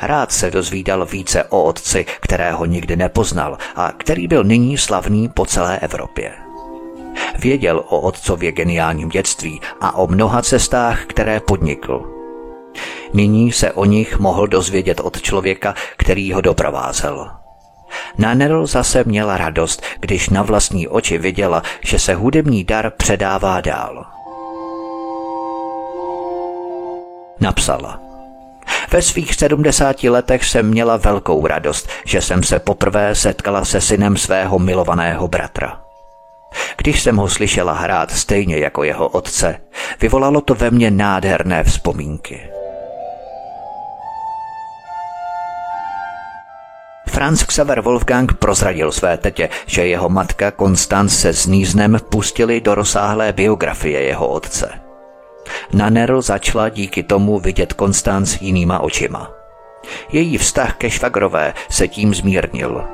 Rád 0.00 0.32
se 0.32 0.50
dozvídal 0.50 1.06
více 1.06 1.44
o 1.44 1.62
otci, 1.62 2.06
kterého 2.20 2.64
nikdy 2.64 2.96
nepoznal 2.96 3.58
a 3.76 3.92
který 3.92 4.28
byl 4.28 4.44
nyní 4.44 4.78
slavný 4.78 5.28
po 5.28 5.46
celé 5.46 5.78
Evropě. 5.78 6.32
Věděl 7.38 7.84
o 7.88 8.00
otcově 8.00 8.52
geniálním 8.52 9.08
dětství 9.08 9.60
a 9.80 9.96
o 9.96 10.06
mnoha 10.06 10.42
cestách, 10.42 11.04
které 11.04 11.40
podnikl. 11.40 12.12
Nyní 13.12 13.52
se 13.52 13.72
o 13.72 13.84
nich 13.84 14.18
mohl 14.18 14.46
dozvědět 14.46 15.00
od 15.00 15.22
člověka, 15.22 15.74
který 15.96 16.32
ho 16.32 16.40
doprovázel. 16.40 17.30
Nanerl 18.18 18.66
zase 18.66 19.04
měla 19.04 19.36
radost, 19.36 19.82
když 20.00 20.28
na 20.28 20.42
vlastní 20.42 20.88
oči 20.88 21.18
viděla, 21.18 21.62
že 21.84 21.98
se 21.98 22.14
hudební 22.14 22.64
dar 22.64 22.90
předává 22.90 23.60
dál. 23.60 24.04
Napsala– 27.40 28.00
ve 28.90 29.02
svých 29.02 29.34
sedmdesáti 29.34 30.08
letech 30.08 30.44
jsem 30.44 30.68
měla 30.68 30.96
velkou 30.96 31.46
radost, 31.46 31.88
že 32.04 32.20
jsem 32.20 32.42
se 32.42 32.58
poprvé 32.58 33.14
setkala 33.14 33.64
se 33.64 33.80
synem 33.80 34.16
svého 34.16 34.58
milovaného 34.58 35.28
bratra. 35.28 35.80
Když 36.76 37.02
jsem 37.02 37.16
ho 37.16 37.28
slyšela 37.28 37.72
hrát 37.72 38.10
stejně 38.10 38.58
jako 38.58 38.84
jeho 38.84 39.08
otce, 39.08 39.60
vyvolalo 40.00 40.40
to 40.40 40.54
ve 40.54 40.70
mně 40.70 40.90
nádherné 40.90 41.64
vzpomínky. 41.64 42.48
Franz 47.08 47.42
Xaver 47.44 47.80
Wolfgang 47.80 48.34
prozradil 48.34 48.92
své 48.92 49.16
tetě, 49.16 49.48
že 49.66 49.86
jeho 49.86 50.08
matka 50.08 50.50
Konstanz 50.50 51.20
se 51.20 51.32
s 51.32 51.46
Níznem 51.46 51.98
pustili 52.10 52.60
do 52.60 52.74
rozsáhlé 52.74 53.32
biografie 53.32 54.02
jeho 54.02 54.28
otce– 54.28 54.70
Nanerl 55.72 56.22
začala 56.22 56.68
díky 56.68 57.02
tomu 57.02 57.38
vidět 57.38 57.72
Konstanc 57.72 58.40
jinýma 58.40 58.78
očima. 58.78 59.30
Její 60.12 60.38
vztah 60.38 60.76
ke 60.76 60.90
švagrové 60.90 61.54
se 61.70 61.88
tím 61.88 62.14
zmírnil. 62.14 62.84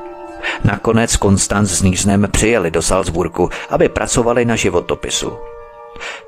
Nakonec 0.65 1.17
Konstanc 1.17 1.71
s 1.71 1.83
Níznem 1.83 2.29
přijeli 2.31 2.71
do 2.71 2.83
Salzburgu, 2.83 3.51
aby 3.71 3.89
pracovali 3.89 4.45
na 4.45 4.57
životopisu. 4.57 5.33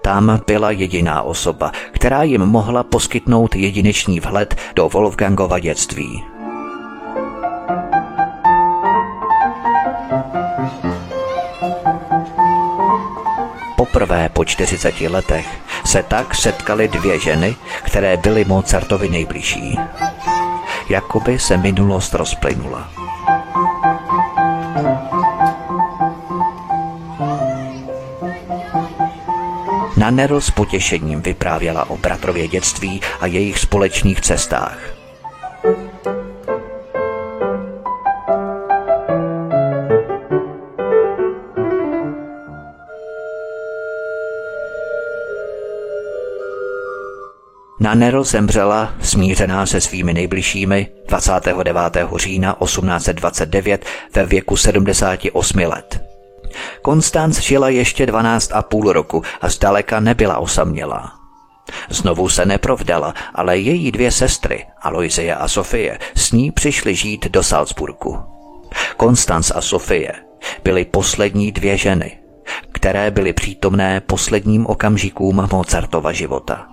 Tam 0.03 0.41
byla 0.47 0.71
jediná 0.71 1.23
osoba, 1.23 1.73
která 1.93 2.23
jim 2.23 2.41
mohla 2.41 2.83
poskytnout 2.83 3.57
jedinečný 3.57 4.21
vhled 4.21 4.57
do 4.75 4.89
Wolfgangova 4.89 5.59
dětství. 5.59 6.25
Poprvé 13.81 14.29
po 14.29 14.45
40 14.45 15.01
letech 15.01 15.47
se 15.85 16.03
tak 16.03 16.35
setkaly 16.35 16.89
dvě 16.89 17.21
ženy, 17.21 17.57
které 17.83 18.17
byly 18.17 18.45
Mozartovi 18.45 19.09
nejbližší. 19.09 19.79
Jakoby 20.89 21.39
se 21.39 21.57
minulost 21.57 22.15
rozplynula. 22.15 22.93
Nanero 29.97 30.41
s 30.41 30.51
potěšením 30.51 31.23
vyprávěla 31.23 31.91
o 31.91 31.97
bratrově 31.97 32.49
dětství 32.49 33.01
a 33.21 33.27
jejich 33.27 33.59
společných 33.59 34.21
cestách. 34.21 35.00
Nannerl 47.91 48.25
zemřela, 48.25 48.95
smířená 49.03 49.67
se 49.67 49.81
svými 49.81 50.15
nejbližšími, 50.15 50.89
29. 51.09 51.77
října 52.17 52.57
1829 52.65 53.85
ve 54.15 54.27
věku 54.27 54.57
78 54.57 55.59
let. 55.59 56.03
Konstanc 56.83 57.41
žila 57.41 57.69
ještě 57.69 58.07
12 58.07 58.53
a 58.53 58.63
půl 58.63 58.93
roku 58.93 59.23
a 59.41 59.49
zdaleka 59.49 60.01
nebyla 60.01 60.39
osamělá. 60.39 61.13
Znovu 61.89 62.29
se 62.29 62.47
neprovdala, 62.47 63.15
ale 63.35 63.59
její 63.59 63.93
dvě 63.93 64.11
sestry, 64.13 64.67
Aloisie 64.81 65.35
a 65.35 65.49
Sofie, 65.49 65.99
s 66.15 66.33
ní 66.33 66.51
přišly 66.51 66.95
žít 66.95 67.31
do 67.31 67.43
Salzburgu. 67.43 68.19
Konstanc 68.97 69.53
a 69.55 69.61
Sofie 69.61 70.13
byly 70.65 70.85
poslední 70.85 71.53
dvě 71.53 71.77
ženy, 71.77 72.19
které 72.73 73.11
byly 73.11 73.33
přítomné 73.33 74.01
posledním 74.01 74.67
okamžikům 74.67 75.49
Mozartova 75.53 76.13
života. 76.13 76.67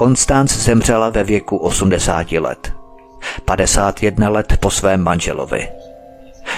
Konstanc 0.00 0.56
zemřela 0.56 1.10
ve 1.10 1.24
věku 1.24 1.56
80 1.56 2.32
let. 2.32 2.72
51 3.44 4.28
let 4.28 4.56
po 4.60 4.70
svém 4.70 5.02
manželovi. 5.02 5.68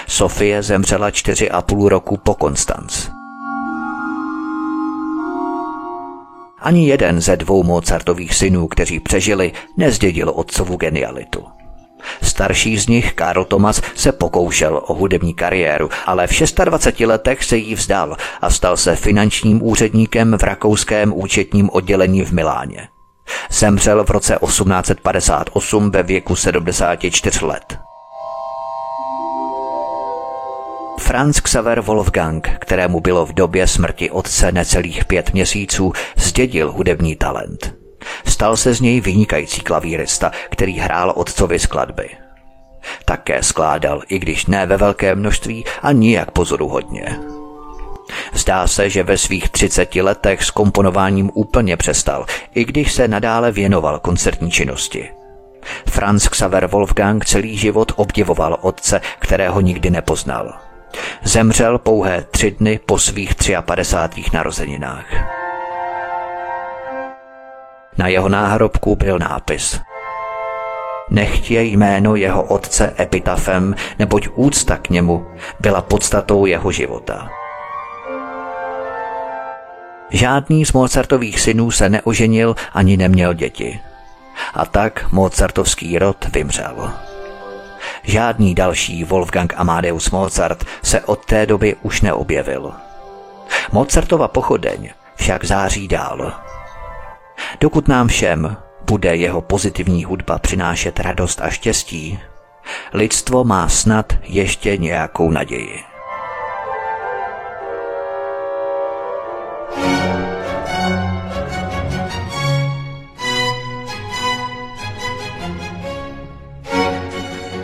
Sofie 0.08 0.62
zemřela 0.62 1.10
4,5 1.10 1.88
roku 1.88 2.16
po 2.16 2.34
Konstanc. 2.34 3.08
Ani 6.60 6.88
jeden 6.88 7.20
ze 7.20 7.36
dvou 7.36 7.62
Mozartových 7.62 8.34
synů, 8.34 8.68
kteří 8.68 9.00
přežili, 9.00 9.52
nezdědil 9.76 10.32
otcovu 10.34 10.76
genialitu. 10.76 11.44
Starší 12.22 12.78
z 12.78 12.86
nich, 12.86 13.12
Karl 13.12 13.44
Thomas, 13.44 13.82
se 13.94 14.12
pokoušel 14.12 14.82
o 14.86 14.94
hudební 14.94 15.34
kariéru, 15.34 15.88
ale 16.06 16.26
v 16.26 16.42
26 16.64 17.06
letech 17.06 17.44
se 17.44 17.56
jí 17.56 17.74
vzdal 17.74 18.16
a 18.40 18.50
stal 18.50 18.76
se 18.76 18.96
finančním 18.96 19.62
úředníkem 19.62 20.38
v 20.38 20.42
rakouském 20.42 21.12
účetním 21.16 21.70
oddělení 21.70 22.24
v 22.24 22.32
Miláně. 22.32 22.91
Zemřel 23.50 24.04
v 24.04 24.10
roce 24.10 24.38
1858 24.46 25.90
ve 25.90 26.02
věku 26.02 26.36
74 26.36 27.44
let. 27.44 27.78
Franz 30.98 31.40
Xaver 31.40 31.80
Wolfgang, 31.80 32.48
kterému 32.60 33.00
bylo 33.00 33.26
v 33.26 33.32
době 33.32 33.66
smrti 33.66 34.10
otce 34.10 34.52
necelých 34.52 35.04
pět 35.04 35.32
měsíců, 35.32 35.92
zdědil 36.16 36.72
hudební 36.72 37.16
talent. 37.16 37.74
Stal 38.26 38.56
se 38.56 38.74
z 38.74 38.80
něj 38.80 39.00
vynikající 39.00 39.60
klavírista, 39.60 40.30
který 40.50 40.78
hrál 40.78 41.12
otcovi 41.16 41.58
skladby. 41.58 42.08
Také 43.04 43.42
skládal, 43.42 44.02
i 44.08 44.18
když 44.18 44.46
ne 44.46 44.66
ve 44.66 44.76
velké 44.76 45.14
množství 45.14 45.64
a 45.82 45.92
nijak 45.92 46.30
pozoruhodně. 46.30 47.18
Zdá 48.32 48.66
se, 48.66 48.90
že 48.90 49.02
ve 49.02 49.18
svých 49.18 49.50
30 49.50 49.94
letech 49.94 50.42
s 50.44 50.50
komponováním 50.50 51.30
úplně 51.34 51.76
přestal, 51.76 52.26
i 52.54 52.64
když 52.64 52.92
se 52.92 53.08
nadále 53.08 53.52
věnoval 53.52 53.98
koncertní 53.98 54.50
činnosti. 54.50 55.10
Franz 55.88 56.28
Xaver 56.28 56.66
Wolfgang 56.66 57.24
celý 57.24 57.56
život 57.56 57.92
obdivoval 57.96 58.58
otce, 58.60 59.00
kterého 59.18 59.60
nikdy 59.60 59.90
nepoznal. 59.90 60.52
Zemřel 61.22 61.78
pouhé 61.78 62.24
tři 62.30 62.50
dny 62.50 62.80
po 62.86 62.98
svých 62.98 63.34
53. 63.60 64.22
narozeninách. 64.32 65.06
Na 67.98 68.08
jeho 68.08 68.28
náhrobku 68.28 68.96
byl 68.96 69.18
nápis 69.18 69.80
Nechtě 71.10 71.60
jméno 71.60 72.16
jeho 72.16 72.42
otce 72.42 72.94
epitafem, 72.98 73.74
neboť 73.98 74.28
úcta 74.34 74.76
k 74.76 74.90
němu 74.90 75.26
byla 75.60 75.82
podstatou 75.82 76.46
jeho 76.46 76.72
života. 76.72 77.41
Žádný 80.10 80.66
z 80.66 80.72
Mozartových 80.72 81.40
synů 81.40 81.70
se 81.70 81.88
neoženil 81.88 82.56
ani 82.72 82.96
neměl 82.96 83.34
děti. 83.34 83.80
A 84.54 84.66
tak 84.66 85.12
Mozartovský 85.12 85.98
rod 85.98 86.24
vymřel. 86.32 86.92
Žádný 88.02 88.54
další 88.54 89.04
Wolfgang 89.04 89.54
Amadeus 89.56 90.10
Mozart 90.10 90.64
se 90.82 91.00
od 91.00 91.24
té 91.24 91.46
doby 91.46 91.76
už 91.82 92.00
neobjevil. 92.00 92.72
Mozartova 93.72 94.28
pochodeň 94.28 94.90
však 95.16 95.44
září 95.44 95.88
dál. 95.88 96.32
Dokud 97.60 97.88
nám 97.88 98.08
všem 98.08 98.56
bude 98.86 99.16
jeho 99.16 99.40
pozitivní 99.40 100.04
hudba 100.04 100.38
přinášet 100.38 101.00
radost 101.00 101.40
a 101.40 101.50
štěstí, 101.50 102.18
lidstvo 102.92 103.44
má 103.44 103.68
snad 103.68 104.12
ještě 104.22 104.76
nějakou 104.76 105.30
naději. 105.30 105.91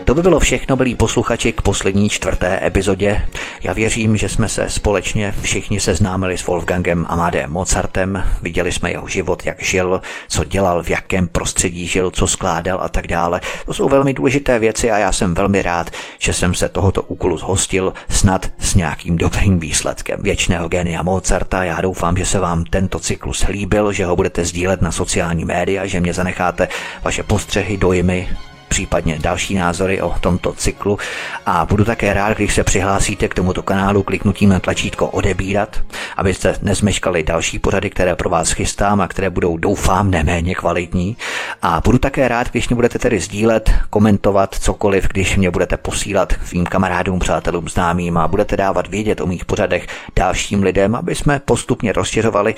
To 0.09 0.15
by 0.15 0.23
bylo 0.23 0.41
všechno, 0.41 0.77
byli 0.77 0.95
posluchači, 0.95 1.53
k 1.53 1.63
poslední 1.63 2.09
čtvrté 2.09 2.67
epizodě. 2.67 3.23
Já 3.63 3.73
věřím, 3.73 4.17
že 4.17 4.29
jsme 4.29 4.49
se 4.49 4.71
společně 4.71 5.35
všichni 5.43 5.81
seznámili 5.81 6.39
s 6.39 6.47
Wolfgangem 6.47 7.07
Amadem 7.09 7.51
Mozartem, 7.51 8.25
viděli 8.43 8.73
jsme 8.73 8.91
jeho 8.91 9.09
život, 9.09 9.47
jak 9.47 9.63
žil, 9.63 10.01
co 10.29 10.45
dělal, 10.45 10.83
v 10.83 10.91
jakém 10.91 11.29
prostředí 11.29 11.87
žil, 11.87 12.11
co 12.11 12.27
skládal 12.27 12.81
a 12.83 12.89
tak 12.89 13.07
dále. 13.07 13.41
To 13.67 13.75
jsou 13.75 13.89
velmi 13.89 14.15
důležité 14.15 14.59
věci 14.59 14.91
a 14.91 14.99
já 14.99 15.13
jsem 15.13 15.35
velmi 15.35 15.63
rád, 15.63 15.91
že 16.19 16.33
jsem 16.33 16.55
se 16.55 16.69
tohoto 16.69 17.03
úkolu 17.03 17.39
zhostil 17.39 17.93
snad 18.09 18.51
s 18.59 18.75
nějakým 18.75 19.17
dobrým 19.17 19.61
výsledkem. 19.61 20.23
Věčného 20.23 20.69
genia 20.69 21.03
Mozarta, 21.03 21.65
já 21.65 21.81
doufám, 21.81 22.17
že 22.17 22.27
se 22.27 22.39
vám 22.39 22.65
tento 22.65 22.99
cyklus 22.99 23.47
líbil, 23.49 23.93
že 23.93 24.05
ho 24.05 24.17
budete 24.17 24.45
sdílet 24.45 24.83
na 24.83 24.93
sociální 24.93 25.45
média, 25.45 25.87
že 25.87 26.01
mě 26.01 26.15
zanecháte 26.15 26.69
vaše 27.05 27.23
postřehy, 27.23 27.77
dojmy, 27.77 28.29
případně 28.69 29.19
další 29.19 29.55
názory 29.55 30.01
o 30.03 30.15
tomto 30.21 30.53
cyklu 30.53 30.99
a 31.47 31.67
budu 31.67 31.85
také 31.85 32.15
rád, 32.15 32.37
když 32.37 32.55
se 32.55 32.65
přihlásíte 32.65 33.29
k 33.29 33.35
tomuto 33.35 33.63
kanálu 33.63 34.03
kliknutím 34.03 34.51
na 34.51 34.61
tlačítko 34.61 35.07
odebírat, 35.07 35.81
abyste 36.17 36.55
nezmeškali 36.63 37.23
další 37.23 37.59
pořady, 37.59 37.91
které 37.91 38.17
pro 38.17 38.31
vás 38.31 38.53
chystám 38.53 39.01
a 39.01 39.09
které 39.09 39.31
budou 39.31 39.57
doufám 39.57 40.11
neméně 40.11 40.55
kvalitní. 40.55 41.17
A 41.63 41.81
budu 41.85 41.99
také 41.99 42.29
rád, 42.29 42.51
když 42.51 42.69
mě 42.69 42.75
budete 42.75 42.99
tedy 42.99 43.21
sdílet, 43.21 43.71
komentovat 43.91 44.55
cokoliv, 44.55 45.09
když 45.09 45.37
mě 45.37 45.51
budete 45.51 45.77
posílat 45.77 46.33
svým 46.45 46.67
kamarádům, 46.67 47.19
přátelům, 47.19 47.69
známým 47.69 48.19
a 48.19 48.29
budete 48.29 48.57
dávat 48.57 48.89
vědět 48.89 49.21
o 49.21 49.27
mých 49.27 49.45
pořadech 49.45 49.87
dalším 50.17 50.63
lidem, 50.63 50.95
aby 50.95 51.15
jsme 51.15 51.41
postupně 51.45 51.93
rozšiřovali 51.93 52.55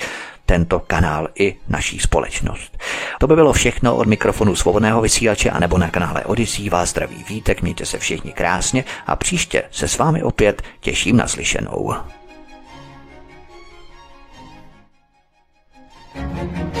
tento 0.51 0.79
kanál 0.79 1.27
i 1.35 1.55
naší 1.69 1.99
společnost. 1.99 2.77
To 3.19 3.27
by 3.27 3.35
bylo 3.35 3.53
všechno 3.53 3.95
od 3.95 4.07
mikrofonu 4.07 4.55
svobodného 4.55 5.01
vysílače 5.01 5.49
a 5.49 5.59
nebo 5.59 5.77
na 5.77 5.89
kanále 5.89 6.25
Odyssey 6.25 6.69
vás 6.69 6.89
zdraví 6.89 7.25
vítek, 7.29 7.61
mějte 7.61 7.85
se 7.85 7.99
všichni 7.99 8.31
krásně 8.31 8.83
a 9.07 9.15
příště 9.15 9.63
se 9.71 9.87
s 9.87 9.97
vámi 9.97 10.23
opět 10.23 10.61
těším 10.79 11.17
na 11.17 11.27
slyšenou. 11.27 11.93
thank 16.13 16.75
you 16.75 16.80